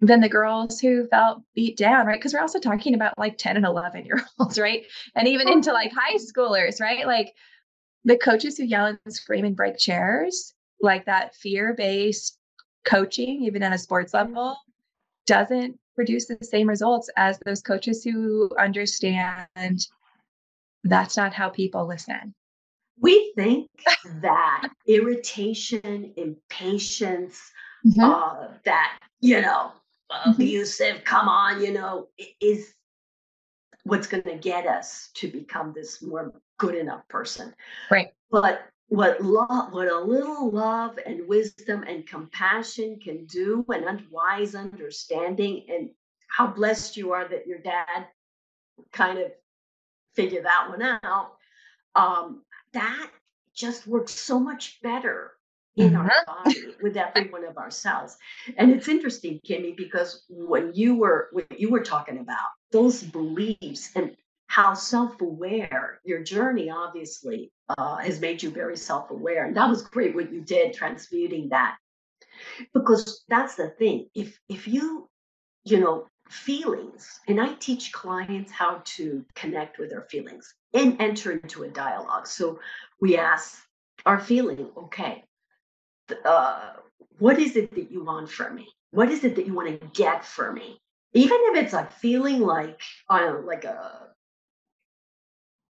than 0.00 0.20
the 0.20 0.28
girls 0.28 0.80
who 0.80 1.06
felt 1.08 1.42
beat 1.54 1.76
down, 1.76 2.06
right? 2.06 2.18
Because 2.18 2.32
we're 2.32 2.40
also 2.40 2.60
talking 2.60 2.94
about 2.94 3.18
like 3.18 3.36
10 3.36 3.56
and 3.56 3.66
11 3.66 4.04
year 4.04 4.24
olds, 4.38 4.58
right? 4.60 4.84
And 5.14 5.26
even 5.26 5.48
into 5.48 5.72
like 5.72 5.92
high 5.92 6.16
schoolers, 6.16 6.80
right? 6.80 7.06
Like 7.06 7.32
the 8.04 8.16
coaches 8.16 8.56
who 8.56 8.64
yell 8.64 8.86
and 8.86 8.98
scream 9.08 9.44
and 9.44 9.56
break 9.56 9.78
chairs, 9.78 10.54
like 10.80 11.06
that 11.06 11.34
fear 11.34 11.74
based 11.74 12.38
coaching, 12.84 13.42
even 13.42 13.62
at 13.62 13.72
a 13.72 13.78
sports 13.78 14.14
level, 14.14 14.56
doesn't 15.26 15.78
produce 15.94 16.26
the 16.26 16.38
same 16.42 16.68
results 16.68 17.08
as 17.16 17.38
those 17.44 17.62
coaches 17.62 18.04
who 18.04 18.50
understand 18.58 19.86
that's 20.84 21.16
not 21.16 21.34
how 21.34 21.48
people 21.48 21.86
listen. 21.86 22.34
We 23.00 23.32
think 23.34 23.68
that 24.22 24.68
irritation, 24.86 26.12
impatience, 26.16 27.40
mm-hmm. 27.84 28.00
uh, 28.00 28.48
that, 28.64 28.98
you 29.20 29.40
know, 29.40 29.72
mm-hmm. 30.12 30.30
abusive, 30.30 31.02
come 31.04 31.28
on, 31.28 31.60
you 31.60 31.72
know, 31.72 32.08
is 32.40 32.72
what's 33.82 34.06
going 34.06 34.22
to 34.24 34.36
get 34.36 34.66
us 34.66 35.10
to 35.14 35.28
become 35.28 35.72
this 35.74 36.02
more 36.02 36.32
good 36.58 36.74
enough 36.74 37.06
person. 37.08 37.52
Right. 37.90 38.08
But 38.30 38.62
what 38.88 39.20
love, 39.22 39.72
what 39.72 39.88
a 39.88 39.98
little 39.98 40.50
love 40.50 40.98
and 41.04 41.26
wisdom 41.26 41.82
and 41.82 42.06
compassion 42.06 43.00
can 43.02 43.26
do, 43.26 43.64
and 43.68 44.02
wise 44.10 44.54
understanding, 44.54 45.64
and 45.68 45.90
how 46.28 46.46
blessed 46.46 46.96
you 46.96 47.12
are 47.12 47.26
that 47.28 47.46
your 47.46 47.58
dad 47.58 48.06
kind 48.92 49.18
of 49.18 49.32
figure 50.14 50.42
that 50.42 50.68
one 50.68 50.82
out. 50.82 51.36
Um, 51.94 52.42
that 52.72 53.10
just 53.54 53.86
works 53.86 54.12
so 54.12 54.40
much 54.40 54.80
better 54.82 55.32
in 55.76 55.90
mm-hmm. 55.90 56.00
our 56.00 56.12
body 56.26 56.74
with 56.82 56.96
every 56.96 57.30
one 57.30 57.44
of 57.44 57.58
our 57.58 57.70
cells. 57.70 58.16
And 58.56 58.70
it's 58.70 58.88
interesting, 58.88 59.40
Kimmy, 59.46 59.76
because 59.76 60.24
when 60.28 60.72
you 60.74 60.96
were 60.96 61.28
when 61.32 61.46
you 61.56 61.70
were 61.70 61.82
talking 61.82 62.18
about 62.18 62.50
those 62.70 63.02
beliefs 63.02 63.90
and 63.94 64.16
how 64.46 64.74
self-aware 64.74 66.00
your 66.04 66.22
journey 66.22 66.70
obviously 66.70 67.50
uh, 67.76 67.96
has 67.96 68.20
made 68.20 68.42
you 68.42 68.50
very 68.50 68.76
self-aware, 68.76 69.46
and 69.46 69.56
that 69.56 69.68
was 69.68 69.82
great 69.82 70.14
what 70.14 70.32
you 70.32 70.40
did 70.42 70.74
transmuting 70.74 71.48
that. 71.48 71.76
Because 72.72 73.24
that's 73.28 73.54
the 73.54 73.70
thing. 73.70 74.08
If 74.14 74.38
if 74.48 74.68
you 74.68 75.08
you 75.64 75.80
know 75.80 76.06
feelings. 76.34 77.20
And 77.28 77.40
I 77.40 77.54
teach 77.54 77.92
clients 77.92 78.50
how 78.50 78.82
to 78.96 79.24
connect 79.34 79.78
with 79.78 79.90
their 79.90 80.06
feelings 80.10 80.52
and 80.72 81.00
enter 81.00 81.32
into 81.32 81.62
a 81.62 81.68
dialogue. 81.68 82.26
So 82.26 82.58
we 83.00 83.16
ask 83.16 83.62
our 84.04 84.18
feeling, 84.18 84.68
okay, 84.76 85.24
uh, 86.24 86.72
what 87.18 87.38
is 87.38 87.56
it 87.56 87.74
that 87.74 87.90
you 87.90 88.04
want 88.04 88.30
from 88.30 88.56
me? 88.56 88.68
What 88.90 89.10
is 89.10 89.24
it 89.24 89.36
that 89.36 89.46
you 89.46 89.54
want 89.54 89.80
to 89.80 89.86
get 89.88 90.24
from 90.24 90.56
me? 90.56 90.80
Even 91.12 91.38
if 91.40 91.64
it's 91.64 91.72
like 91.72 91.92
feeling 91.92 92.40
like, 92.40 92.80
I 93.08 93.20
don't 93.20 93.42
know, 93.42 93.46
like 93.46 93.64
a 93.64 94.08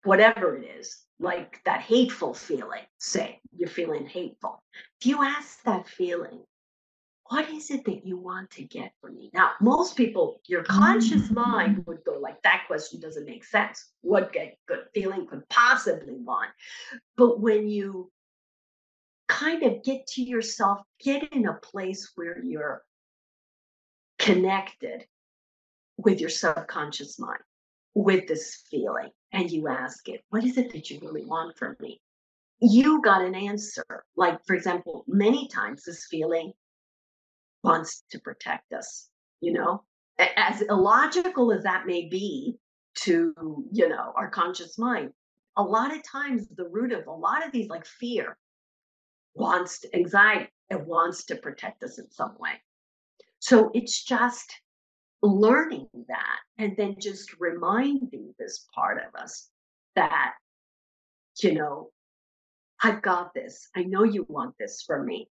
whatever 0.04 0.58
it 0.58 0.66
is, 0.80 0.98
like 1.20 1.62
that 1.66 1.82
hateful 1.82 2.34
feeling, 2.34 2.84
say 2.98 3.40
you're 3.56 3.70
feeling 3.70 4.08
hateful. 4.08 4.62
If 5.00 5.08
you 5.08 5.24
ask 5.24 5.62
that 5.64 5.88
feeling, 5.88 6.40
what 7.30 7.50
is 7.50 7.72
it 7.72 7.86
that 7.86 8.06
you 8.06 8.18
want 8.18 8.50
to 8.52 8.64
get 8.64 8.92
from 9.02 9.16
me? 9.16 9.30
Now, 9.34 9.52
most 9.62 9.96
people, 9.96 10.42
your 10.46 10.64
conscious 10.64 11.30
mind 11.30 11.78
mm. 11.78 11.88
would 11.88 12.04
go 12.06 12.20
like, 12.20 12.42
that 12.44 12.64
question 12.68 13.00
doesn't 13.00 13.26
make 13.26 13.44
sense. 13.44 13.92
What 14.02 14.34
good 14.34 14.54
feeling 14.94 15.28
could 15.28 15.48
possibly 15.50 16.16
want? 16.16 16.50
But 17.16 17.40
when 17.40 17.68
you 17.68 18.12
kind 19.28 19.64
of 19.64 19.84
get 19.84 20.08
to 20.08 20.24
yourself, 20.24 20.82
get 21.02 21.32
in 21.34 21.48
a 21.48 21.54
place 21.54 22.12
where 22.16 22.42
you're 22.44 22.84
connected 24.20 25.06
with 25.98 26.22
your 26.22 26.30
subconscious 26.30 27.20
mind, 27.20 27.42
with 27.94 28.28
this 28.28 28.64
feeling, 28.70 29.10
and 29.32 29.52
you 29.52 29.68
ask 29.68 30.08
it, 30.08 30.24
what 30.30 30.44
is 30.44 30.58
it 30.58 30.72
that 30.72 30.90
you 30.90 31.00
really 31.02 31.26
want 31.26 31.58
from 31.58 31.76
me? 31.80 32.00
You 32.60 33.02
got 33.02 33.22
an 33.22 33.36
answer. 33.36 34.06
Like, 34.16 34.40
for 34.46 34.56
example, 34.56 35.04
many 35.08 35.48
times 35.48 35.84
this 35.84 36.06
feeling 36.06 36.54
wants 37.64 38.04
to 38.12 38.20
protect 38.20 38.74
us, 38.74 39.10
you 39.42 39.54
know? 39.54 39.84
As 40.20 40.62
illogical 40.62 41.52
as 41.52 41.64
that 41.64 41.86
may 41.86 42.08
be 42.08 42.58
to, 43.00 43.34
you 43.72 43.88
know, 43.88 44.14
our 44.16 44.30
conscious 44.30 44.78
mind, 44.78 45.12
a 45.56 45.64
lot 45.64 45.96
of 45.96 46.04
times 46.04 46.48
the 46.56 46.68
root 46.68 46.92
of 46.92 47.08
a 47.08 47.12
lot 47.12 47.46
of 47.46 47.52
these, 47.52 47.70
like 47.70 47.86
fear, 47.86 48.38
wants 49.36 49.80
to, 49.82 49.96
anxiety, 49.96 50.50
it 50.70 50.86
wants 50.86 51.26
to 51.26 51.36
protect 51.36 51.84
us 51.84 52.00
in 52.00 52.10
some 52.12 52.36
way. 52.40 52.52
So 53.40 53.72
it's 53.74 54.04
just 54.04 54.52
learning 55.22 55.88
that 56.08 56.40
and 56.58 56.76
then 56.78 56.96
just 57.00 57.40
reminding 57.40 58.34
this 58.40 58.66
part 58.74 58.98
of 58.98 59.20
us 59.20 59.50
that, 59.96 60.34
you 61.42 61.54
know, 61.54 61.92
I've 62.84 63.02
got 63.02 63.34
this. 63.34 63.70
I 63.76 63.84
know 63.84 64.04
you 64.04 64.26
want 64.30 64.56
this 64.60 64.84
for 64.86 65.04
me, 65.04 65.30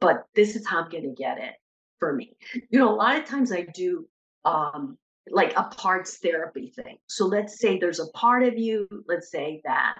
but 0.00 0.24
this 0.34 0.56
is 0.56 0.66
how 0.66 0.82
I'm 0.82 0.90
going 0.90 1.04
to 1.04 1.14
get 1.14 1.38
it 1.38 1.54
for 1.98 2.14
me. 2.14 2.36
You 2.70 2.78
know, 2.78 2.92
a 2.92 2.96
lot 2.96 3.18
of 3.18 3.26
times 3.26 3.52
I 3.52 3.62
do 3.74 4.08
um, 4.44 4.96
like 5.28 5.52
a 5.56 5.64
parts 5.64 6.18
therapy 6.18 6.72
thing. 6.74 6.96
So 7.06 7.26
let's 7.26 7.60
say 7.60 7.78
there's 7.78 8.00
a 8.00 8.08
part 8.08 8.42
of 8.42 8.58
you, 8.58 8.88
let's 9.06 9.30
say 9.30 9.60
that 9.64 9.98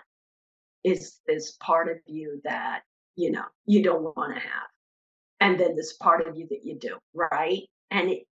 is 0.83 1.21
this 1.27 1.53
part 1.61 1.89
of 1.89 1.99
you 2.07 2.41
that, 2.45 2.81
you 3.17 3.31
know, 3.31 3.45
you 3.67 3.83
don't 3.83 4.17
want 4.17 4.35
to 4.35 4.41
have. 4.41 4.69
And 5.41 5.59
then 5.59 5.77
this 5.77 5.95
part 5.95 6.27
of 6.27 6.37
you 6.37 6.47
that 6.51 6.65
you 6.65 6.79
do, 6.79 6.97
right? 7.15 7.63
And 7.91 8.11
it, 8.11 8.27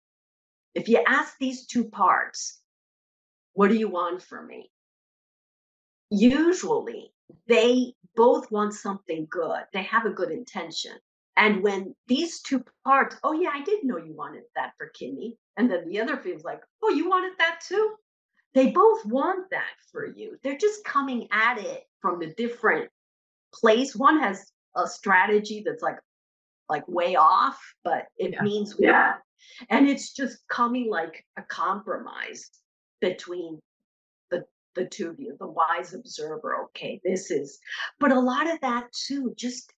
if 0.74 0.88
you 0.88 1.02
ask 1.06 1.36
these 1.38 1.66
two 1.66 1.84
parts, 1.84 2.60
what 3.54 3.68
do 3.68 3.76
you 3.76 3.88
want 3.88 4.22
from 4.22 4.46
me? 4.46 4.70
Usually 6.10 7.12
they 7.48 7.94
both 8.14 8.50
want 8.50 8.74
something 8.74 9.26
good. 9.30 9.62
They 9.72 9.82
have 9.82 10.06
a 10.06 10.10
good 10.10 10.30
intention 10.30 10.92
And 11.36 11.62
when 11.62 11.94
these 12.06 12.40
two 12.40 12.64
parts, 12.84 13.16
oh 13.22 13.32
yeah, 13.32 13.50
I 13.52 13.62
didn't 13.62 13.86
know 13.86 13.98
you 13.98 14.14
wanted 14.14 14.44
that 14.54 14.72
for 14.78 14.90
Kimmy. 14.98 15.36
And 15.56 15.70
then 15.70 15.88
the 15.88 16.00
other 16.00 16.16
feels 16.16 16.44
like, 16.44 16.60
oh, 16.82 16.90
you 16.90 17.08
wanted 17.08 17.32
that 17.38 17.60
too? 17.66 17.94
They 18.54 18.70
both 18.70 19.04
want 19.04 19.50
that 19.50 19.74
for 19.92 20.06
you. 20.06 20.38
They're 20.42 20.56
just 20.56 20.82
coming 20.84 21.28
at 21.30 21.58
it 21.58 21.84
from 22.00 22.22
a 22.22 22.32
different 22.34 22.90
place. 23.52 23.94
One 23.94 24.18
has 24.20 24.50
a 24.74 24.86
strategy 24.86 25.62
that's 25.64 25.82
like 25.82 25.98
like 26.68 26.86
way 26.88 27.16
off, 27.16 27.60
but 27.84 28.06
it 28.16 28.32
yeah. 28.32 28.42
means 28.42 28.74
yeah. 28.78 29.14
And 29.68 29.88
it's 29.88 30.12
just 30.12 30.38
coming 30.48 30.90
like 30.90 31.24
a 31.38 31.42
compromise 31.42 32.50
between 33.00 33.60
the 34.30 34.44
the 34.74 34.86
two 34.86 35.10
of 35.10 35.20
you, 35.20 35.36
the 35.38 35.46
wise 35.46 35.94
observer. 35.94 36.64
Okay, 36.64 37.00
this 37.04 37.30
is, 37.30 37.58
but 38.00 38.10
a 38.10 38.18
lot 38.18 38.50
of 38.50 38.58
that 38.62 38.90
too, 38.92 39.34
just 39.36 39.72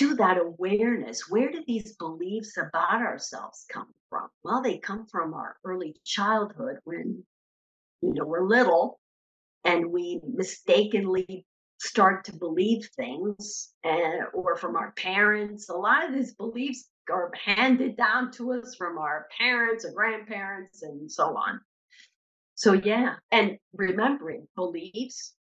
to 0.00 0.14
that 0.14 0.38
awareness. 0.38 1.28
Where 1.28 1.50
do 1.52 1.62
these 1.66 1.94
beliefs 1.96 2.56
about 2.56 3.02
ourselves 3.02 3.66
come 3.70 3.92
from? 4.08 4.28
Well, 4.42 4.62
they 4.62 4.78
come 4.78 5.04
from 5.04 5.34
our 5.34 5.56
early 5.62 5.94
childhood 6.06 6.78
when 6.84 7.22
you 8.00 8.14
know 8.14 8.24
we're 8.24 8.46
little 8.46 8.98
and 9.64 9.92
we 9.92 10.20
mistakenly 10.24 11.44
start 11.80 12.24
to 12.24 12.32
believe 12.34 12.88
things 12.96 13.74
and 13.84 14.22
or 14.32 14.56
from 14.56 14.74
our 14.74 14.92
parents 14.92 15.68
a 15.68 15.74
lot 15.74 16.06
of 16.06 16.14
these 16.14 16.34
beliefs 16.34 16.88
are 17.10 17.30
handed 17.34 17.96
down 17.96 18.30
to 18.30 18.52
us 18.52 18.74
from 18.76 18.98
our 18.98 19.26
parents 19.38 19.84
or 19.84 19.92
grandparents 19.92 20.82
and 20.82 21.10
so 21.10 21.36
on 21.36 21.58
so 22.54 22.74
yeah 22.74 23.14
and 23.32 23.56
remembering 23.72 24.46
beliefs 24.56 25.34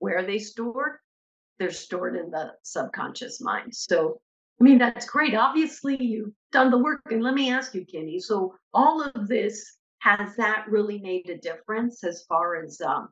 where 0.00 0.18
are 0.18 0.26
they 0.26 0.38
stored 0.38 0.96
they're 1.58 1.70
stored 1.70 2.16
in 2.16 2.30
the 2.30 2.52
subconscious 2.62 3.40
mind 3.40 3.74
so 3.74 4.20
i 4.60 4.64
mean 4.64 4.78
that's 4.78 5.06
great 5.06 5.34
obviously 5.34 5.96
you've 6.02 6.32
done 6.52 6.70
the 6.70 6.78
work 6.78 7.00
and 7.10 7.22
let 7.22 7.34
me 7.34 7.50
ask 7.50 7.74
you 7.74 7.84
Kimmy 7.84 8.20
so 8.20 8.54
all 8.72 9.02
of 9.02 9.28
this 9.28 9.76
has 10.04 10.36
that 10.36 10.66
really 10.68 10.98
made 10.98 11.30
a 11.30 11.38
difference 11.38 12.04
as 12.04 12.24
far 12.28 12.62
as 12.62 12.78
um, 12.82 13.08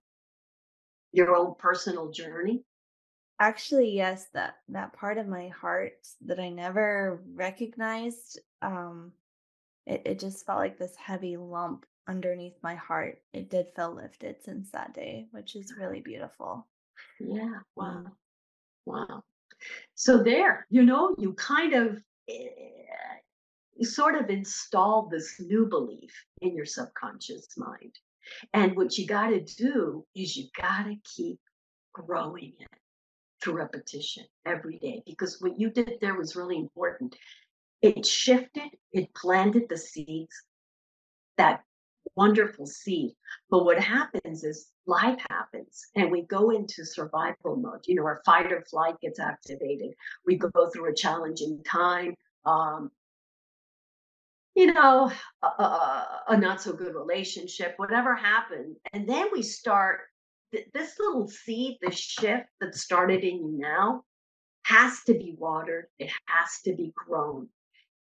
your 1.12 1.34
own 1.34 1.55
personal 1.59 2.11
journey? 2.11 2.64
Actually, 3.40 3.90
yes, 3.90 4.26
that 4.34 4.57
that 4.68 4.93
part 4.93 5.16
of 5.16 5.26
my 5.26 5.49
heart 5.49 5.95
that 6.26 6.38
I 6.38 6.51
never 6.51 7.22
recognized, 7.34 8.38
um, 8.61 9.12
it, 9.86 10.03
it 10.05 10.20
just 10.20 10.45
felt 10.45 10.59
like 10.59 10.78
this 10.78 10.95
heavy 10.97 11.36
lump 11.36 11.86
underneath 12.07 12.59
my 12.62 12.74
heart. 12.74 13.22
It 13.32 13.51
did 13.51 13.68
feel 13.74 13.95
lifted 13.95 14.36
since 14.45 14.70
that 14.72 14.93
day, 14.93 15.28
which 15.30 15.57
is 15.57 15.74
really 15.78 16.01
beautiful. 16.01 16.66
Yeah. 17.18 17.61
Wow. 17.74 18.05
Wow. 18.87 19.22
So 19.95 20.22
there, 20.22 20.66
you 20.70 20.83
know, 20.83 21.14
you 21.18 21.35
kind 21.35 21.74
of 21.74 22.03
eh, 22.28 22.49
you 23.76 23.87
sort 23.87 24.16
of 24.16 24.30
install 24.30 25.09
this 25.09 25.41
new 25.41 25.66
belief 25.66 26.12
in 26.41 26.55
your 26.55 26.66
subconscious 26.66 27.49
mind. 27.57 27.99
And 28.53 28.76
what 28.76 28.97
you 28.99 29.07
got 29.07 29.28
to 29.28 29.41
do 29.41 30.05
is 30.14 30.37
you 30.37 30.47
got 30.61 30.85
to 30.85 30.97
keep 31.05 31.39
growing 31.93 32.53
it 32.59 32.68
through 33.43 33.55
repetition 33.55 34.24
every 34.47 34.78
day 34.78 35.03
because 35.05 35.41
what 35.41 35.59
you 35.59 35.70
did 35.70 35.95
there 36.01 36.14
was 36.16 36.37
really 36.37 36.59
important. 36.59 37.16
It 37.80 38.07
shifted, 38.07 38.70
it 38.93 39.12
planted 39.14 39.68
the 39.68 39.76
seeds, 39.76 40.45
that 41.37 41.64
wonderful 42.16 42.66
seed. 42.66 43.12
But 43.50 43.64
what 43.64 43.80
happens 43.80 44.44
is 44.44 44.68
life 44.86 45.20
happens 45.30 45.86
and 45.96 46.10
we 46.10 46.22
go 46.22 46.50
into 46.50 46.84
survival 46.84 47.56
mode. 47.56 47.80
You 47.86 47.96
know, 47.96 48.04
our 48.04 48.22
fight 48.24 48.52
or 48.52 48.62
flight 48.62 49.00
gets 49.00 49.18
activated. 49.18 49.92
We 50.26 50.36
go 50.36 50.68
through 50.70 50.90
a 50.90 50.94
challenging 50.94 51.62
time. 51.64 52.14
Um, 52.44 52.90
you 54.54 54.72
know, 54.72 55.10
a, 55.42 55.46
a, 55.46 56.08
a, 56.28 56.36
not 56.36 56.60
so 56.60 56.74
good 56.74 56.94
relationship, 56.94 57.74
whatever 57.78 58.14
happened. 58.14 58.76
And 58.92 59.08
then 59.08 59.28
we 59.32 59.42
start 59.42 60.00
th- 60.52 60.68
this 60.74 60.98
little 60.98 61.26
seed, 61.26 61.78
this 61.80 61.98
shift 61.98 62.48
that 62.60 62.74
started 62.74 63.24
in 63.24 63.36
you 63.36 63.58
now 63.58 64.04
has 64.64 65.02
to 65.04 65.14
be 65.14 65.34
watered. 65.38 65.86
It 65.98 66.10
has 66.26 66.60
to 66.66 66.74
be 66.74 66.92
grown. 66.94 67.48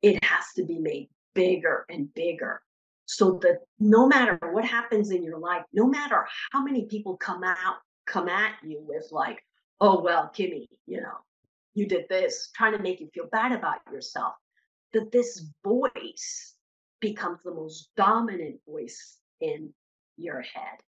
It 0.04 0.24
has 0.24 0.46
to 0.58 0.64
be 0.64 0.78
made 0.78 1.10
bigger 1.34 1.86
and 1.90 2.14
bigger 2.14 2.62
so 3.08 3.40
that 3.42 3.60
no 3.80 4.08
matter 4.08 4.38
what 4.52 4.66
happens 4.66 5.12
in 5.12 5.24
your 5.24 5.40
life, 5.40 5.64
no 5.74 5.88
matter 5.88 6.28
how 6.52 6.62
many 6.62 6.86
people 6.86 7.18
come 7.18 7.44
out, 7.44 7.78
come 8.06 8.28
at 8.28 8.54
you 8.64 8.84
with 8.86 9.08
like, 9.12 9.42
oh, 9.80 10.02
well, 10.02 10.30
Kimmy, 10.36 10.68
you 10.86 11.02
know, 11.02 11.18
you 11.74 11.88
did 11.88 12.06
this, 12.10 12.50
trying 12.56 12.74
to 12.74 12.84
make 12.84 13.00
you 13.00 13.10
feel 13.14 13.28
bad 13.32 13.54
about 13.54 13.80
yourself 13.92 14.34
that 14.94 15.12
this 15.12 15.46
voice 15.64 16.56
becomes 17.00 17.40
the 17.44 17.54
most 17.54 17.90
dominant 17.96 18.60
voice 18.68 19.18
in 19.42 19.74
your 20.18 20.42
head. 20.42 20.80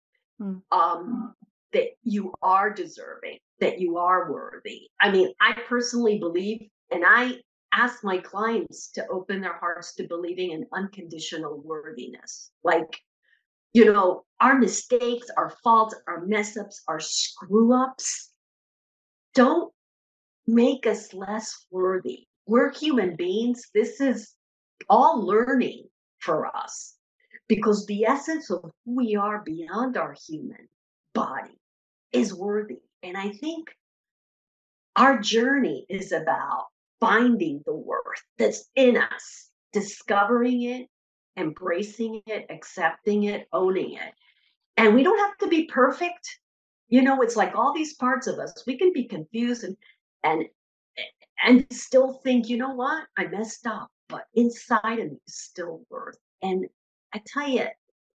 Mm. 0.41 0.61
Um, 0.71 1.35
that 1.71 1.89
you 2.03 2.33
are 2.41 2.71
deserving, 2.71 3.37
that 3.59 3.79
you 3.79 3.97
are 3.97 4.31
worthy. 4.31 4.87
I 4.99 5.11
mean, 5.11 5.31
I 5.39 5.53
personally 5.67 6.17
believe, 6.17 6.67
and 6.91 7.03
I 7.05 7.41
ask 7.73 8.03
my 8.03 8.17
clients 8.17 8.91
to 8.91 9.07
open 9.07 9.41
their 9.41 9.57
hearts 9.57 9.95
to 9.95 10.07
believing 10.07 10.51
in 10.51 10.65
unconditional 10.73 11.61
worthiness. 11.63 12.51
Like, 12.63 12.99
you 13.73 13.85
know, 13.85 14.25
our 14.39 14.57
mistakes, 14.57 15.27
our 15.37 15.51
faults, 15.63 15.95
our 16.07 16.25
mess 16.25 16.57
ups, 16.57 16.81
our 16.87 16.99
screw 16.99 17.73
ups 17.73 18.31
don't 19.35 19.71
make 20.47 20.87
us 20.87 21.13
less 21.13 21.65
worthy 21.69 22.25
we're 22.49 22.73
human 22.73 23.15
beings. 23.15 23.69
This 23.75 24.01
is 24.01 24.33
all 24.89 25.23
learning 25.23 25.87
for 26.17 26.47
us 26.47 26.95
because 27.47 27.85
the 27.85 28.05
essence 28.05 28.49
of 28.49 28.63
who 28.63 28.95
we 28.95 29.15
are 29.15 29.43
beyond 29.43 29.97
our 29.97 30.15
human 30.27 30.67
body 31.13 31.59
is 32.11 32.33
worthy. 32.33 32.79
And 33.03 33.15
I 33.15 33.29
think 33.33 33.69
our 34.95 35.19
journey 35.19 35.85
is 35.89 36.11
about 36.11 36.65
finding 36.99 37.61
the 37.65 37.73
worth 37.73 38.23
that's 38.37 38.65
in 38.75 38.97
us, 38.97 39.49
discovering 39.73 40.63
it, 40.63 40.87
embracing 41.37 42.21
it, 42.27 42.45
accepting 42.49 43.23
it, 43.23 43.47
owning 43.53 43.93
it. 43.93 44.13
And 44.77 44.95
we 44.95 45.03
don't 45.03 45.19
have 45.19 45.37
to 45.39 45.47
be 45.47 45.65
perfect. 45.65 46.39
You 46.87 47.01
know, 47.01 47.21
it's 47.21 47.35
like 47.35 47.55
all 47.55 47.73
these 47.73 47.95
parts 47.95 48.27
of 48.27 48.39
us, 48.39 48.63
we 48.65 48.77
can 48.77 48.91
be 48.93 49.05
confused 49.05 49.63
and 49.63 49.77
and 50.23 50.45
and 51.43 51.65
still 51.71 52.13
think, 52.23 52.49
you 52.49 52.57
know 52.57 52.73
what, 52.73 53.05
I 53.17 53.27
messed 53.27 53.65
up, 53.65 53.89
but 54.09 54.25
inside 54.33 54.99
of 54.99 55.11
me 55.11 55.17
is 55.27 55.39
still 55.39 55.81
worth. 55.89 56.17
And 56.41 56.65
I 57.13 57.21
tell 57.25 57.47
you, 57.47 57.61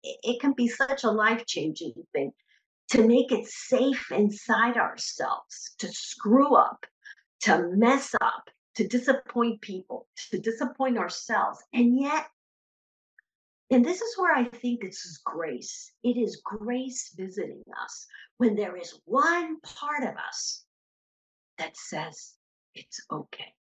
it, 0.03 0.17
it 0.23 0.41
can 0.41 0.53
be 0.53 0.67
such 0.67 1.03
a 1.03 1.11
life 1.11 1.45
changing 1.45 1.93
thing 2.13 2.34
to 2.89 3.07
make 3.07 3.31
it 3.31 3.47
safe 3.47 4.11
inside 4.11 4.75
ourselves, 4.77 5.75
to 5.79 5.88
screw 5.88 6.55
up, 6.55 6.86
to 7.41 7.69
mess 7.75 8.13
up, 8.21 8.49
to 8.76 8.88
disappoint 8.88 9.61
people, 9.61 10.07
to 10.32 10.39
disappoint 10.39 10.97
ourselves. 10.97 11.59
And 11.74 11.99
yet, 11.99 12.28
and 13.69 13.84
this 13.84 14.01
is 14.01 14.17
where 14.17 14.34
I 14.34 14.45
think 14.45 14.82
this 14.82 15.05
is 15.05 15.21
grace. 15.24 15.91
It 16.03 16.17
is 16.17 16.41
grace 16.43 17.13
visiting 17.15 17.63
us 17.84 18.07
when 18.38 18.55
there 18.55 18.78
is 18.78 18.99
one 19.05 19.59
part 19.61 20.03
of 20.03 20.15
us 20.28 20.65
that 21.57 21.78
says, 21.78 22.34
it's 22.76 23.01
okay. 23.11 23.53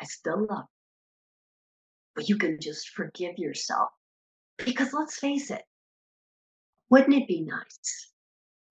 I 0.00 0.04
still 0.04 0.46
love 0.48 0.64
you. 0.64 0.82
But 2.14 2.28
you 2.28 2.36
can 2.36 2.58
just 2.60 2.90
forgive 2.90 3.38
yourself. 3.38 3.90
Because 4.58 4.92
let's 4.92 5.18
face 5.18 5.50
it, 5.50 5.62
wouldn't 6.90 7.14
it 7.14 7.26
be 7.26 7.42
nice 7.42 8.12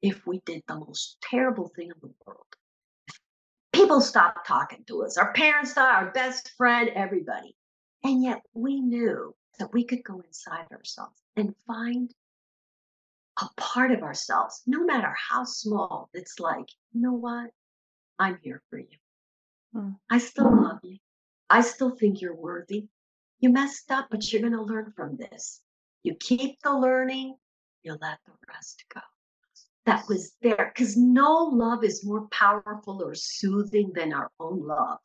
if 0.02 0.26
we 0.28 0.41
did 0.45 0.64
the 0.68 0.76
most 0.76 1.18
terrible 1.22 1.72
thing 1.76 1.88
in 1.88 1.99
the 2.02 2.14
world? 2.26 2.45
People 3.74 4.01
stopped 4.01 4.45
talking 4.45 4.84
to 4.88 5.03
us, 5.03 5.17
our 5.17 5.34
parents 5.34 5.74
thought, 5.74 5.95
our 5.95 6.11
best 6.11 6.51
friend, 6.57 6.89
everybody. 6.93 7.55
And 8.03 8.24
yet 8.24 8.41
we 8.53 8.82
knew 8.82 9.34
that 9.59 9.72
we 9.74 9.86
could 9.86 10.03
go 10.03 10.22
inside 10.22 10.67
ourselves 10.72 11.22
and 11.36 11.55
find 11.67 12.13
a 13.41 13.45
part 13.57 13.91
of 13.91 14.03
ourselves, 14.03 14.61
no 14.67 14.84
matter 14.84 15.15
how 15.30 15.43
small, 15.45 16.09
it's 16.13 16.39
like, 16.39 16.67
you 16.91 17.01
know 17.01 17.13
what? 17.13 17.49
I'm 18.19 18.38
here 18.41 18.61
for 18.69 18.78
you. 18.78 18.97
Mm. 19.76 19.95
I 20.09 20.17
still 20.17 20.51
love 20.51 20.80
you. 20.84 20.97
I 21.49 21.61
still 21.61 21.95
think 21.95 22.22
you're 22.22 22.36
worthy. 22.36 22.88
You 23.39 23.49
messed 23.49 23.91
up, 23.91 24.07
but 24.11 24.32
you're 24.32 24.41
going 24.41 24.53
to 24.53 24.61
learn 24.61 24.93
from 24.95 25.17
this. 25.17 25.61
You 26.03 26.15
keep 26.15 26.59
the 26.61 26.74
learning, 26.78 27.36
you 27.84 27.97
let 27.99 28.19
the 28.26 28.34
rest 28.47 28.84
go. 28.93 29.01
That 29.86 30.08
was 30.08 30.34
there 30.42 30.72
because 30.74 30.96
no 30.96 31.50
love 31.52 31.84
is 31.84 32.06
more 32.06 32.28
powerful 32.28 33.02
or 33.04 33.16
soothing 33.16 33.92
than 33.96 34.14
our 34.14 34.30
own 34.40 34.66
love. 34.66 35.00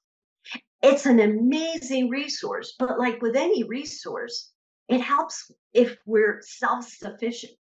It's 0.82 1.06
an 1.06 1.20
amazing 1.20 2.10
resource, 2.10 2.74
but 2.78 2.98
like 2.98 3.22
with 3.22 3.36
any 3.36 3.64
resource, 3.64 4.52
it 4.88 5.00
helps 5.00 5.50
if 5.72 5.96
we're 6.06 6.40
self 6.42 6.86
sufficient 6.86 7.58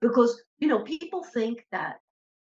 because, 0.00 0.40
you 0.58 0.68
know, 0.68 0.80
people 0.80 1.24
think 1.24 1.66
that, 1.72 1.96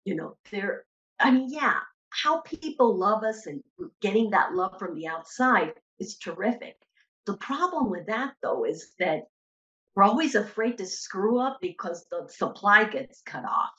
you 0.05 0.15
know, 0.15 0.37
they're, 0.51 0.85
I 1.19 1.31
mean, 1.31 1.47
yeah, 1.49 1.79
how 2.09 2.41
people 2.41 2.97
love 2.97 3.23
us 3.23 3.47
and 3.47 3.63
getting 4.01 4.29
that 4.31 4.53
love 4.53 4.77
from 4.77 4.95
the 4.95 5.07
outside 5.07 5.73
is 5.99 6.17
terrific. 6.17 6.75
The 7.25 7.37
problem 7.37 7.89
with 7.89 8.05
that, 8.07 8.33
though, 8.41 8.65
is 8.65 8.93
that 8.99 9.23
we're 9.95 10.03
always 10.03 10.35
afraid 10.35 10.77
to 10.77 10.85
screw 10.85 11.39
up 11.39 11.59
because 11.61 12.05
the 12.11 12.27
supply 12.27 12.83
gets 12.83 13.21
cut 13.21 13.45
off. 13.45 13.71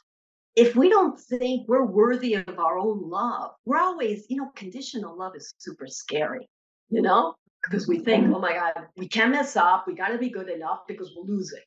If 0.57 0.77
we 0.77 0.89
don't 0.89 1.19
think 1.19 1.69
we're 1.69 1.85
worthy 1.85 2.35
of 2.35 2.59
our 2.59 2.79
own 2.79 3.09
love, 3.09 3.53
we're 3.65 3.79
always, 3.79 4.27
you 4.29 4.37
know, 4.37 4.51
conditional 4.55 5.17
love 5.17 5.35
is 5.35 5.53
super 5.59 5.87
scary, 5.87 6.49
you 6.91 7.03
know, 7.03 7.35
because 7.63 7.89
we 7.89 7.99
think, 7.99 8.33
oh 8.33 8.39
my 8.39 8.53
God, 8.53 8.87
we 8.97 9.09
can't 9.09 9.33
mess 9.33 9.57
up. 9.57 9.87
We 9.87 9.95
got 9.95 10.09
to 10.09 10.19
be 10.19 10.31
good 10.31 10.49
enough 10.49 10.81
because 10.87 11.13
we'll 11.15 11.27
lose 11.27 11.53
it. 11.53 11.65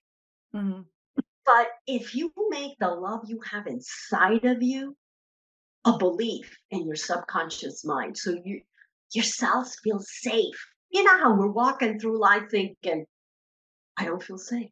Mm-hmm. 0.56 0.82
But 1.46 1.68
if 1.86 2.16
you 2.16 2.32
make 2.50 2.78
the 2.80 2.90
love 2.90 3.22
you 3.26 3.40
have 3.52 3.68
inside 3.68 4.46
of 4.46 4.62
you 4.62 4.96
a 5.86 5.98
belief 5.98 6.58
in 6.72 6.86
your 6.86 6.96
subconscious 6.96 7.86
mind, 7.86 8.18
so 8.18 8.36
you 8.44 8.62
your 9.14 9.24
cells 9.24 9.78
feel 9.84 10.00
safe. 10.02 10.68
You 10.92 11.04
know 11.04 11.18
how 11.18 11.34
we're 11.34 11.48
walking 11.48 12.00
through 12.00 12.20
life 12.20 12.50
thinking, 12.52 13.06
I 13.96 14.06
don't 14.06 14.22
feel 14.22 14.38
safe. 14.38 14.70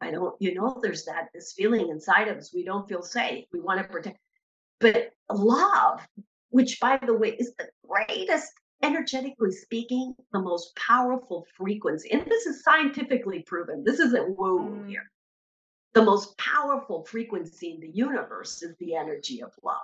I 0.00 0.10
don't, 0.10 0.34
you 0.40 0.54
know, 0.54 0.78
there's 0.82 1.04
that 1.06 1.28
this 1.34 1.52
feeling 1.52 1.88
inside 1.88 2.28
of 2.28 2.36
us. 2.36 2.52
We 2.54 2.64
don't 2.64 2.88
feel 2.88 3.02
safe. 3.02 3.46
We 3.52 3.60
want 3.60 3.80
to 3.80 3.88
protect. 3.88 4.18
But 4.80 5.10
love, 5.32 6.06
which 6.50 6.78
by 6.80 6.98
the 7.04 7.14
way 7.14 7.30
is 7.30 7.54
the 7.56 7.68
greatest, 7.88 8.52
energetically 8.82 9.52
speaking, 9.52 10.14
the 10.32 10.40
most 10.40 10.76
powerful 10.76 11.46
frequency. 11.56 12.12
And 12.12 12.26
this 12.26 12.46
is 12.46 12.62
scientifically 12.62 13.42
proven. 13.46 13.84
This 13.84 14.00
isn't 14.00 14.36
woo 14.36 14.60
mm. 14.60 14.88
here 14.88 15.10
the 15.96 16.04
most 16.04 16.36
powerful 16.36 17.06
frequency 17.06 17.72
in 17.72 17.80
the 17.80 17.88
universe 17.88 18.62
is 18.62 18.76
the 18.76 18.94
energy 18.94 19.42
of 19.42 19.50
love. 19.64 19.76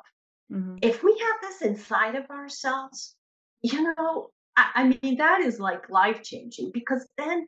Mm-hmm. 0.52 0.76
If 0.82 1.02
we 1.02 1.18
have 1.18 1.40
this 1.40 1.62
inside 1.62 2.16
of 2.16 2.28
ourselves, 2.28 3.16
you 3.62 3.82
know, 3.82 4.28
I, 4.54 4.70
I 4.74 4.98
mean, 5.02 5.16
that 5.16 5.40
is 5.40 5.58
like 5.58 5.88
life 5.88 6.22
changing 6.22 6.70
because 6.74 7.08
then 7.16 7.46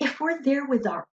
if 0.00 0.20
we're 0.20 0.42
there 0.42 0.66
with 0.66 0.86
our 0.86 1.06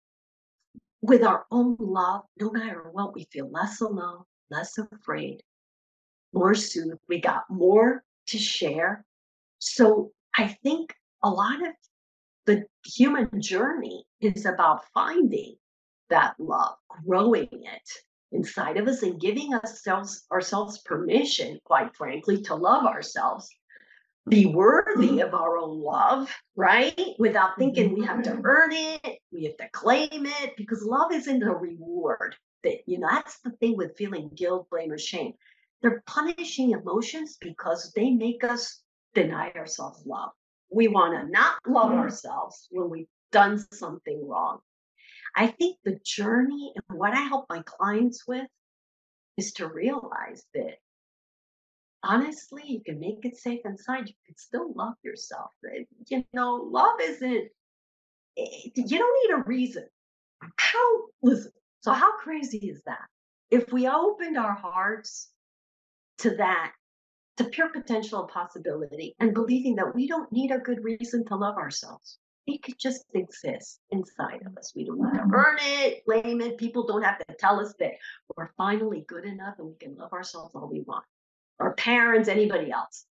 with 1.02 1.22
our 1.22 1.46
own 1.50 1.76
love, 1.78 2.22
no 2.38 2.50
matter 2.50 2.88
what, 2.92 3.14
we 3.14 3.26
feel 3.32 3.50
less 3.50 3.80
alone, 3.80 4.22
less 4.50 4.78
afraid, 4.78 5.42
more 6.32 6.54
soothed. 6.54 7.00
We 7.08 7.20
got 7.20 7.44
more 7.48 8.02
to 8.28 8.38
share. 8.38 9.04
So 9.58 10.12
I 10.36 10.56
think 10.62 10.94
a 11.22 11.30
lot 11.30 11.66
of 11.66 11.74
the 12.46 12.64
human 12.84 13.40
journey 13.40 14.04
is 14.20 14.46
about 14.46 14.84
finding 14.92 15.56
that 16.08 16.34
love, 16.38 16.76
growing 16.88 17.48
it 17.50 17.88
inside 18.32 18.76
of 18.76 18.86
us 18.88 19.02
and 19.02 19.20
giving 19.20 19.54
ourselves 19.54 20.24
ourselves 20.30 20.78
permission, 20.78 21.58
quite 21.64 21.94
frankly, 21.96 22.42
to 22.42 22.54
love 22.54 22.84
ourselves, 22.84 23.48
be 24.28 24.46
worthy 24.46 25.20
of 25.20 25.34
our 25.34 25.56
own 25.56 25.80
love, 25.80 26.30
right? 26.54 27.14
Without 27.18 27.58
thinking 27.58 27.94
we 27.94 28.04
have 28.04 28.22
to 28.22 28.30
mm-hmm. 28.30 28.44
earn 28.44 28.70
it, 28.72 29.18
we 29.32 29.44
have 29.44 29.56
to 29.56 29.68
claim 29.70 30.26
it, 30.26 30.56
because 30.56 30.82
love 30.84 31.12
isn't 31.12 31.42
a 31.42 31.52
reward. 31.52 32.36
That 32.62 32.80
you 32.86 32.98
know, 32.98 33.08
that's 33.10 33.40
the 33.40 33.50
thing 33.52 33.76
with 33.76 33.96
feeling 33.96 34.30
guilt, 34.34 34.68
blame, 34.70 34.92
or 34.92 34.98
shame. 34.98 35.32
They're 35.80 36.02
punishing 36.06 36.72
emotions 36.72 37.38
because 37.40 37.92
they 37.96 38.10
make 38.10 38.44
us 38.44 38.82
deny 39.14 39.50
ourselves 39.52 40.02
love. 40.04 40.30
We 40.70 40.88
want 40.88 41.14
to 41.14 41.30
not 41.30 41.56
love 41.66 41.90
mm-hmm. 41.90 42.00
ourselves 42.00 42.68
when 42.70 42.90
we've 42.90 43.08
done 43.32 43.64
something 43.72 44.28
wrong. 44.28 44.58
I 45.34 45.46
think 45.46 45.78
the 45.84 45.98
journey 46.04 46.72
and 46.74 46.98
what 46.98 47.14
I 47.14 47.20
help 47.20 47.46
my 47.48 47.62
clients 47.64 48.26
with 48.26 48.46
is 49.36 49.52
to 49.54 49.68
realize 49.68 50.44
that 50.54 50.74
honestly, 52.02 52.62
you 52.66 52.80
can 52.84 52.98
make 53.00 53.24
it 53.24 53.36
safe 53.36 53.60
inside. 53.64 54.08
You 54.08 54.14
can 54.26 54.36
still 54.36 54.72
love 54.74 54.94
yourself. 55.02 55.50
You 56.06 56.24
know, 56.32 56.54
love 56.54 57.00
isn't, 57.00 57.48
eh, 58.38 58.68
you 58.74 58.98
don't 58.98 59.28
need 59.28 59.34
a 59.34 59.44
reason. 59.46 59.86
How, 60.56 61.04
listen, 61.22 61.52
so 61.80 61.92
how 61.92 62.16
crazy 62.18 62.58
is 62.58 62.82
that? 62.86 63.06
If 63.50 63.72
we 63.72 63.88
opened 63.88 64.36
our 64.36 64.54
hearts 64.54 65.30
to 66.18 66.36
that, 66.36 66.72
to 67.36 67.44
pure 67.44 67.70
potential 67.70 68.24
possibility, 68.24 69.14
and 69.18 69.32
believing 69.32 69.76
that 69.76 69.94
we 69.94 70.06
don't 70.06 70.30
need 70.30 70.50
a 70.50 70.58
good 70.58 70.84
reason 70.84 71.24
to 71.26 71.36
love 71.36 71.56
ourselves 71.56 72.18
it 72.46 72.62
could 72.62 72.78
just 72.78 73.04
exist 73.14 73.80
inside 73.90 74.40
of 74.46 74.56
us. 74.56 74.72
We 74.74 74.84
don't 74.84 75.00
need 75.00 75.18
to 75.18 75.28
earn 75.32 75.58
it, 75.60 76.04
blame 76.04 76.40
it. 76.40 76.58
People 76.58 76.86
don't 76.86 77.02
have 77.02 77.18
to 77.18 77.34
tell 77.38 77.60
us 77.60 77.74
that 77.78 77.92
we're 78.36 78.50
finally 78.56 79.04
good 79.06 79.24
enough 79.24 79.54
and 79.58 79.68
we 79.68 79.74
can 79.74 79.96
love 79.96 80.12
ourselves 80.12 80.54
all 80.54 80.68
we 80.68 80.80
want. 80.80 81.04
Our 81.60 81.74
parents, 81.74 82.28
anybody 82.28 82.70
else. 82.72 83.04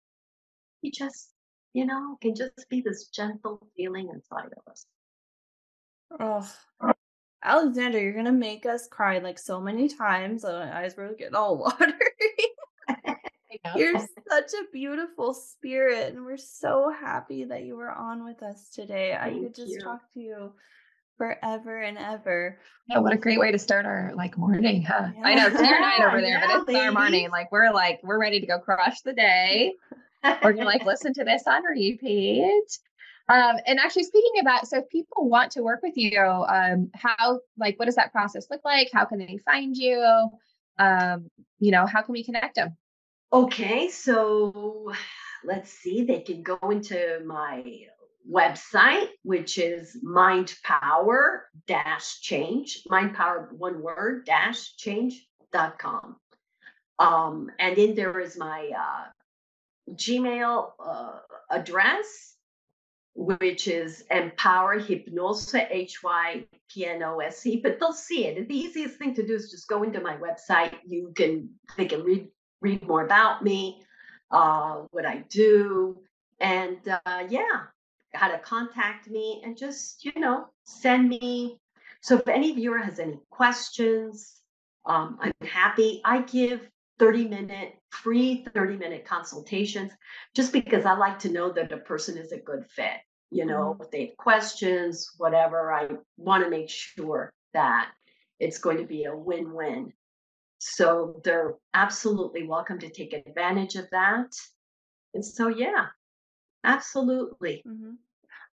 We 0.81 0.91
just, 0.91 1.29
you 1.73 1.85
know, 1.85 2.17
can 2.21 2.35
just 2.35 2.67
be 2.69 2.81
this 2.81 3.07
gentle 3.07 3.67
feeling 3.77 4.09
inside 4.11 4.45
of 4.45 4.71
us. 4.71 4.85
Oh, 6.19 6.51
Alexandra, 7.43 8.01
you're 8.01 8.13
gonna 8.13 8.31
make 8.31 8.65
us 8.65 8.87
cry 8.87 9.19
like 9.19 9.37
so 9.37 9.61
many 9.61 9.87
times. 9.87 10.43
my 10.43 10.81
eyes 10.81 10.97
were 10.97 11.13
getting 11.13 11.35
all 11.35 11.57
watery. 11.79 11.93
You're 13.75 13.99
such 14.29 14.53
a 14.53 14.71
beautiful 14.71 15.33
spirit, 15.33 16.13
and 16.13 16.23
we're 16.23 16.37
so 16.37 16.91
happy 16.91 17.45
that 17.45 17.63
you 17.63 17.75
were 17.75 17.91
on 17.91 18.23
with 18.23 18.43
us 18.43 18.69
today. 18.69 19.17
Thank 19.19 19.37
I 19.37 19.39
could 19.43 19.55
just 19.55 19.73
you. 19.73 19.79
talk 19.79 20.01
to 20.13 20.19
you 20.19 20.53
forever 21.19 21.81
and 21.81 21.97
ever. 21.97 22.57
Yeah, 22.87 22.99
what 22.99 23.13
a 23.13 23.17
great 23.17 23.39
way 23.39 23.51
to 23.51 23.59
start 23.59 23.85
our 23.85 24.13
like 24.15 24.35
morning, 24.37 24.81
huh? 24.81 25.09
Yeah. 25.15 25.21
I 25.23 25.35
know 25.35 25.47
it's 25.47 25.61
your 25.61 25.79
night 25.79 26.01
over 26.01 26.21
there, 26.21 26.39
yeah, 26.39 26.47
but 26.47 26.55
it's 26.61 26.67
ladies. 26.67 26.81
our 26.81 26.91
morning. 26.91 27.29
Like 27.29 27.51
we're 27.51 27.71
like 27.71 27.99
we're 28.01 28.19
ready 28.19 28.39
to 28.39 28.47
go 28.47 28.57
crush 28.57 29.01
the 29.01 29.13
day. 29.13 29.73
we're 30.23 30.53
gonna 30.53 30.65
like 30.65 30.85
listen 30.85 31.13
to 31.13 31.23
this 31.23 31.43
on 31.45 31.61
repeat. 31.63 32.79
Um, 33.27 33.57
and 33.67 33.79
actually 33.79 34.05
speaking 34.05 34.41
about 34.41 34.67
so 34.67 34.79
if 34.79 34.89
people 34.89 35.29
want 35.29 35.51
to 35.51 35.61
work 35.61 35.81
with 35.83 35.97
you, 35.97 36.19
um, 36.19 36.89
how 36.95 37.41
like 37.59 37.77
what 37.77 37.85
does 37.85 37.95
that 37.95 38.11
process 38.11 38.47
look 38.49 38.61
like? 38.65 38.89
How 38.91 39.05
can 39.05 39.19
they 39.19 39.39
find 39.45 39.77
you? 39.77 40.29
Um, 40.79 41.29
you 41.59 41.71
know, 41.71 41.85
how 41.85 42.01
can 42.01 42.13
we 42.13 42.23
connect 42.23 42.55
them? 42.55 42.75
Okay, 43.31 43.89
so 43.89 44.93
let's 45.43 45.69
see. 45.69 46.03
They 46.03 46.21
can 46.21 46.41
go 46.41 46.57
into 46.71 47.21
my 47.25 47.61
website, 48.29 49.07
which 49.23 49.57
is 49.57 49.97
mind 50.03 50.53
power 50.63 51.49
dash 51.67 52.21
change, 52.21 52.83
mind 52.87 53.15
power 53.15 53.49
one 53.57 53.81
word 53.81 54.25
dash 54.25 54.75
change.com. 54.75 56.15
Um, 56.99 57.49
and 57.59 57.77
in 57.77 57.95
there 57.95 58.19
is 58.19 58.37
my 58.37 58.69
uh, 58.77 59.05
Gmail 59.93 60.71
uh, 60.85 61.19
address, 61.49 62.35
which 63.15 63.67
is 63.67 64.03
empower 64.11 64.79
hypnose, 64.79 65.55
H 65.69 66.03
Y 66.03 66.45
P 66.69 66.85
N 66.85 67.01
O 67.03 67.19
S 67.19 67.45
E. 67.45 67.61
But 67.63 67.79
they'll 67.79 67.93
see 67.93 68.25
it. 68.25 68.47
The 68.47 68.55
easiest 68.55 68.97
thing 68.97 69.15
to 69.15 69.25
do 69.25 69.33
is 69.33 69.49
just 69.49 69.67
go 69.67 69.83
into 69.83 70.01
my 70.01 70.17
website. 70.17 70.75
You 70.85 71.13
can, 71.15 71.49
they 71.77 71.85
can 71.85 72.03
read 72.03 72.27
read 72.61 72.85
more 72.85 73.03
about 73.03 73.43
me, 73.43 73.81
uh, 74.31 74.83
what 74.91 75.05
I 75.05 75.23
do, 75.29 76.01
and 76.39 76.77
uh, 77.05 77.23
yeah, 77.29 77.67
how 78.13 78.27
to 78.27 78.39
contact 78.39 79.09
me, 79.09 79.41
and 79.43 79.57
just 79.57 80.03
you 80.03 80.13
know 80.17 80.47
send 80.63 81.09
me. 81.09 81.59
So 82.01 82.17
if 82.17 82.27
any 82.27 82.53
viewer 82.53 82.77
has 82.77 82.99
any 82.99 83.19
questions, 83.29 84.41
um, 84.85 85.17
I'm 85.21 85.33
happy. 85.47 86.01
I 86.05 86.21
give 86.21 86.69
30 86.97 87.27
minute 87.27 87.75
free 87.89 88.45
30 88.53 88.77
minute 88.77 89.05
consultations 89.05 89.91
just 90.35 90.53
because 90.53 90.85
I 90.85 90.93
like 90.95 91.19
to 91.19 91.31
know 91.31 91.51
that 91.51 91.71
a 91.71 91.77
person 91.77 92.17
is 92.17 92.31
a 92.31 92.37
good 92.37 92.65
fit. 92.69 92.99
You 93.31 93.45
know, 93.45 93.73
mm-hmm. 93.73 93.83
if 93.83 93.91
they 93.91 94.07
have 94.07 94.17
questions, 94.17 95.11
whatever, 95.17 95.71
I 95.71 95.89
want 96.17 96.43
to 96.43 96.49
make 96.49 96.69
sure 96.69 97.31
that 97.53 97.91
it's 98.39 98.59
going 98.59 98.77
to 98.77 98.85
be 98.85 99.05
a 99.05 99.15
win 99.15 99.53
win 99.53 99.93
so 100.59 101.21
they're 101.23 101.55
absolutely 101.73 102.45
welcome 102.45 102.79
to 102.79 102.89
take 102.89 103.13
advantage 103.13 103.75
of 103.75 103.89
that. 103.91 104.27
And 105.13 105.25
so, 105.25 105.47
yeah, 105.47 105.87
absolutely. 106.63 107.63
Mm-hmm. 107.67 107.91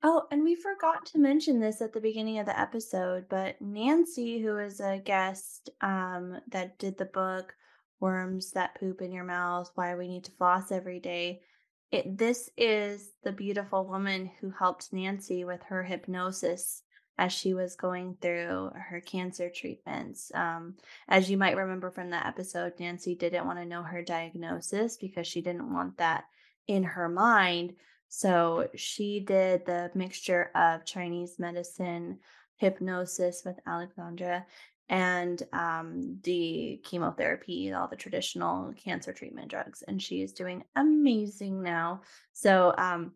Oh, 0.03 0.23
and 0.31 0.43
we 0.43 0.55
forgot 0.55 1.05
to 1.07 1.19
mention 1.19 1.61
this 1.61 1.83
at 1.83 1.93
the 1.93 2.01
beginning 2.01 2.39
of 2.39 2.47
the 2.47 2.59
episode, 2.59 3.27
but 3.29 3.61
Nancy, 3.61 4.41
who 4.41 4.57
is 4.59 4.81
a 4.81 4.99
guest 4.99 5.69
um, 5.83 6.41
that 6.49 6.79
did 6.79 6.97
the 6.97 7.05
book 7.05 7.55
Worms 8.01 8.53
That 8.53 8.75
Poop 8.81 9.03
in 9.03 9.13
Your 9.13 9.25
Mouth 9.25 9.71
Why 9.75 9.95
We 9.95 10.09
Need 10.09 10.25
to 10.25 10.31
Floss 10.33 10.73
Every 10.73 11.01
Day, 11.01 11.43
it, 11.91 12.17
this 12.17 12.49
is 12.57 13.11
the 13.25 13.33
beautiful 13.33 13.87
woman 13.87 14.31
who 14.41 14.51
helped 14.51 14.93
Nancy 14.93 15.45
with 15.45 15.63
her 15.65 15.83
hypnosis 15.83 16.83
as 17.19 17.33
she 17.33 17.53
was 17.53 17.77
going 17.77 18.17
through 18.23 18.71
her 18.75 19.03
cancer 19.03 19.51
treatments. 19.55 20.33
Um, 20.35 20.77
as 21.09 21.31
you 21.31 21.37
might 21.37 21.57
remember 21.59 21.91
from 21.91 22.11
that 22.11 22.27
episode, 22.27 22.73
Nancy 22.79 23.15
didn't 23.15 23.45
want 23.45 23.59
to 23.59 23.67
know 23.67 23.83
her 23.83 24.03
diagnosis 24.03 24.97
because 24.97 25.27
she 25.27 25.43
didn't 25.43 25.71
want 25.71 25.99
that 25.99 26.25
in 26.67 26.85
her 26.85 27.11
mind. 27.11 27.75
So 28.11 28.69
she 28.75 29.21
did 29.21 29.65
the 29.65 29.91
mixture 29.95 30.51
of 30.55 30.85
Chinese 30.85 31.39
medicine, 31.39 32.19
hypnosis 32.57 33.43
with 33.47 33.59
Alexandra. 33.67 34.45
and 34.91 35.41
um, 35.53 36.19
the 36.25 36.81
chemotherapy, 36.83 37.73
all 37.73 37.87
the 37.87 37.95
traditional 37.97 38.75
cancer 38.75 39.13
treatment 39.13 39.49
drugs. 39.49 39.83
And 39.87 40.03
she 40.03 40.21
is 40.21 40.33
doing 40.33 40.65
amazing 40.75 41.63
now. 41.63 42.03
So, 42.33 42.75
um, 42.77 43.13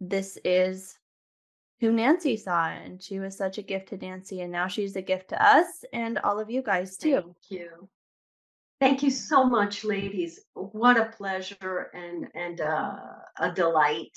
this 0.00 0.38
is 0.44 0.98
who 1.80 1.92
Nancy 1.92 2.36
saw, 2.38 2.68
and 2.68 3.02
she 3.02 3.18
was 3.18 3.36
such 3.36 3.58
a 3.58 3.62
gift 3.62 3.90
to 3.90 3.98
Nancy, 3.98 4.40
and 4.40 4.50
now 4.50 4.66
she's 4.66 4.96
a 4.96 5.02
gift 5.02 5.28
to 5.28 5.42
us 5.44 5.84
and 5.92 6.18
all 6.18 6.40
of 6.40 6.50
you 6.50 6.62
guys 6.62 6.96
too. 6.96 7.20
Thank 7.20 7.50
you. 7.50 7.88
Thank 8.84 9.02
you 9.02 9.10
so 9.10 9.44
much, 9.44 9.82
ladies. 9.82 10.40
What 10.52 10.98
a 10.98 11.06
pleasure 11.06 11.90
and 11.94 12.28
and 12.34 12.60
uh, 12.60 12.96
a 13.40 13.50
delight. 13.50 14.14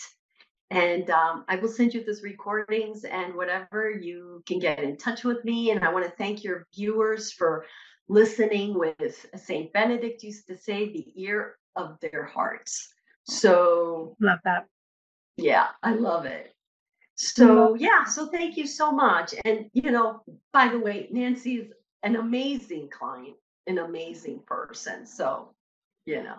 And 0.71 1.09
um, 1.09 1.45
I 1.47 1.55
will 1.55 1.69
send 1.69 1.93
you 1.93 2.03
those 2.03 2.21
recordings 2.21 3.05
and 3.05 3.33
whatever 3.33 3.89
you 3.89 4.43
can 4.45 4.59
get 4.59 4.83
in 4.83 4.97
touch 4.97 5.23
with 5.23 5.45
me. 5.45 5.71
And 5.71 5.85
I 5.85 5.93
want 5.93 6.03
to 6.03 6.11
thank 6.11 6.43
your 6.43 6.67
viewers 6.75 7.31
for 7.31 7.65
listening 8.09 8.77
with 8.77 9.25
Saint 9.37 9.71
Benedict 9.71 10.21
used 10.21 10.47
to 10.47 10.57
say, 10.57 10.91
the 10.91 11.13
ear 11.15 11.55
of 11.77 11.97
their 12.01 12.25
hearts. 12.25 12.93
So 13.23 14.17
love 14.19 14.39
that. 14.43 14.65
Yeah, 15.37 15.67
I 15.81 15.93
love 15.93 16.25
it. 16.25 16.53
So 17.15 17.75
yeah, 17.75 18.03
so 18.03 18.27
thank 18.27 18.57
you 18.57 18.67
so 18.67 18.91
much. 18.91 19.33
And 19.45 19.69
you 19.71 19.91
know, 19.91 20.23
by 20.51 20.67
the 20.67 20.79
way, 20.79 21.07
Nancy 21.09 21.55
is 21.55 21.71
an 22.03 22.17
amazing 22.17 22.89
client, 22.89 23.37
an 23.67 23.79
amazing 23.79 24.39
person. 24.45 25.05
So, 25.05 25.49
you 26.05 26.23
know. 26.23 26.37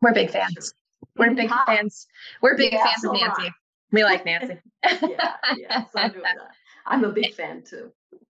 We're 0.00 0.12
big 0.12 0.30
fans. 0.30 0.74
We're 1.16 1.34
big 1.34 1.50
yeah. 1.50 1.64
fans. 1.64 2.06
We're 2.42 2.56
big 2.56 2.72
yeah, 2.72 2.84
fans 2.84 3.02
so 3.02 3.10
of 3.10 3.20
Nancy. 3.20 3.52
We 3.92 4.04
like 4.04 4.24
Nancy. 4.24 4.58
yeah, 4.84 5.34
yeah. 5.56 5.84
So 5.86 6.10
I'm 6.86 7.04
a 7.04 7.10
big 7.10 7.34
fan 7.34 7.62
too. 7.62 7.92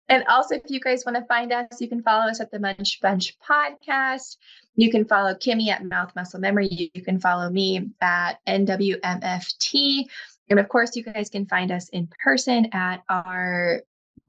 And 0.08 0.24
also, 0.24 0.56
if 0.56 0.62
you 0.66 0.80
guys 0.80 1.04
want 1.06 1.16
to 1.16 1.24
find 1.26 1.52
us, 1.52 1.80
you 1.80 1.88
can 1.88 2.02
follow 2.02 2.28
us 2.28 2.40
at 2.40 2.50
the 2.50 2.58
Munch 2.58 3.00
Bunch 3.00 3.38
podcast. 3.38 4.38
You 4.74 4.90
can 4.90 5.04
follow 5.04 5.34
Kimmy 5.34 5.68
at 5.68 5.84
Mouth 5.84 6.10
Muscle 6.16 6.40
Memory. 6.40 6.90
You 6.92 7.02
can 7.02 7.20
follow 7.20 7.48
me 7.48 7.90
at 8.00 8.44
NWMFT. 8.48 10.06
And 10.48 10.58
of 10.58 10.68
course, 10.68 10.96
you 10.96 11.04
guys 11.04 11.30
can 11.30 11.46
find 11.46 11.70
us 11.70 11.88
in 11.90 12.08
person 12.24 12.68
at 12.72 13.04
our 13.08 13.82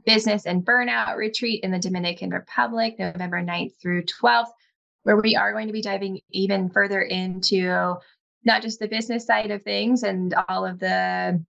business 0.06 0.46
and 0.46 0.66
burnout 0.66 1.18
retreat 1.18 1.64
in 1.64 1.72
the 1.72 1.80
Dominican 1.80 2.30
Republic, 2.30 2.96
November 3.00 3.44
9th 3.44 3.74
through 3.82 4.04
12th, 4.04 4.52
where 5.04 5.18
we 5.18 5.36
are 5.36 5.52
going 5.52 5.68
to 5.68 5.74
be 5.74 5.82
diving 5.82 6.20
even 6.32 6.70
further 6.70 7.02
into 7.02 7.96
not 8.44 8.62
just 8.62 8.80
the 8.80 8.88
business 8.88 9.26
side 9.26 9.52
of 9.52 9.64
things 9.64 10.04
and 10.04 10.34
all 10.50 10.66
of 10.66 10.80
the 10.80 11.44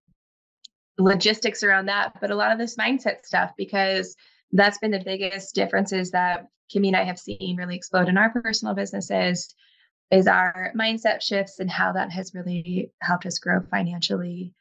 logistics 0.97 1.63
around 1.63 1.87
that, 1.87 2.13
but 2.21 2.31
a 2.31 2.35
lot 2.35 2.51
of 2.51 2.59
this 2.59 2.77
mindset 2.77 3.25
stuff, 3.25 3.51
because 3.57 4.15
that's 4.51 4.77
been 4.77 4.91
the 4.91 5.01
biggest 5.03 5.55
differences 5.55 6.11
that 6.11 6.47
Kimmy 6.73 6.87
and 6.87 6.95
I 6.95 7.03
have 7.03 7.19
seen 7.19 7.57
really 7.57 7.75
explode 7.75 8.09
in 8.09 8.17
our 8.17 8.29
personal 8.29 8.75
businesses 8.75 9.53
is 10.11 10.27
our 10.27 10.71
mindset 10.77 11.21
shifts 11.21 11.59
and 11.59 11.69
how 11.69 11.91
that 11.93 12.11
has 12.11 12.33
really 12.35 12.91
helped 13.01 13.25
us 13.25 13.39
grow 13.39 13.61
financially 13.71 14.53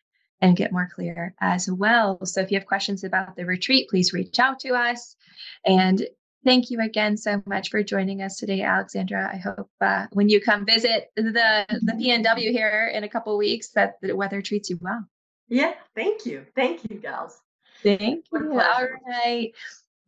and 0.42 0.56
get 0.56 0.72
more 0.72 0.90
clear 0.92 1.34
as 1.40 1.70
well. 1.70 2.18
So 2.26 2.40
if 2.42 2.50
you 2.50 2.58
have 2.58 2.66
questions 2.66 3.04
about 3.04 3.36
the 3.36 3.46
retreat, 3.46 3.88
please 3.88 4.12
reach 4.12 4.38
out 4.40 4.58
to 4.60 4.74
us. 4.74 5.16
And 5.64 6.04
thank 6.44 6.68
you 6.70 6.80
again 6.80 7.16
so 7.16 7.40
much 7.46 7.70
for 7.70 7.82
joining 7.82 8.20
us 8.20 8.36
today, 8.36 8.60
Alexandra. 8.62 9.30
I 9.32 9.36
hope 9.36 9.70
uh, 9.80 10.08
when 10.12 10.28
you 10.28 10.40
come 10.40 10.66
visit 10.66 11.10
the 11.16 11.64
the 11.68 11.92
PNW 11.92 12.50
here 12.50 12.90
in 12.92 13.04
a 13.04 13.08
couple 13.08 13.38
weeks 13.38 13.70
that 13.70 13.94
the 14.02 14.14
weather 14.14 14.42
treats 14.42 14.68
you 14.68 14.78
well. 14.82 15.06
Yeah, 15.48 15.74
thank 15.94 16.26
you. 16.26 16.44
Thank 16.56 16.90
you, 16.90 16.96
gals. 16.96 17.38
Thank 17.82 18.24
you. 18.32 18.60
All 18.60 18.88
right. 19.06 19.52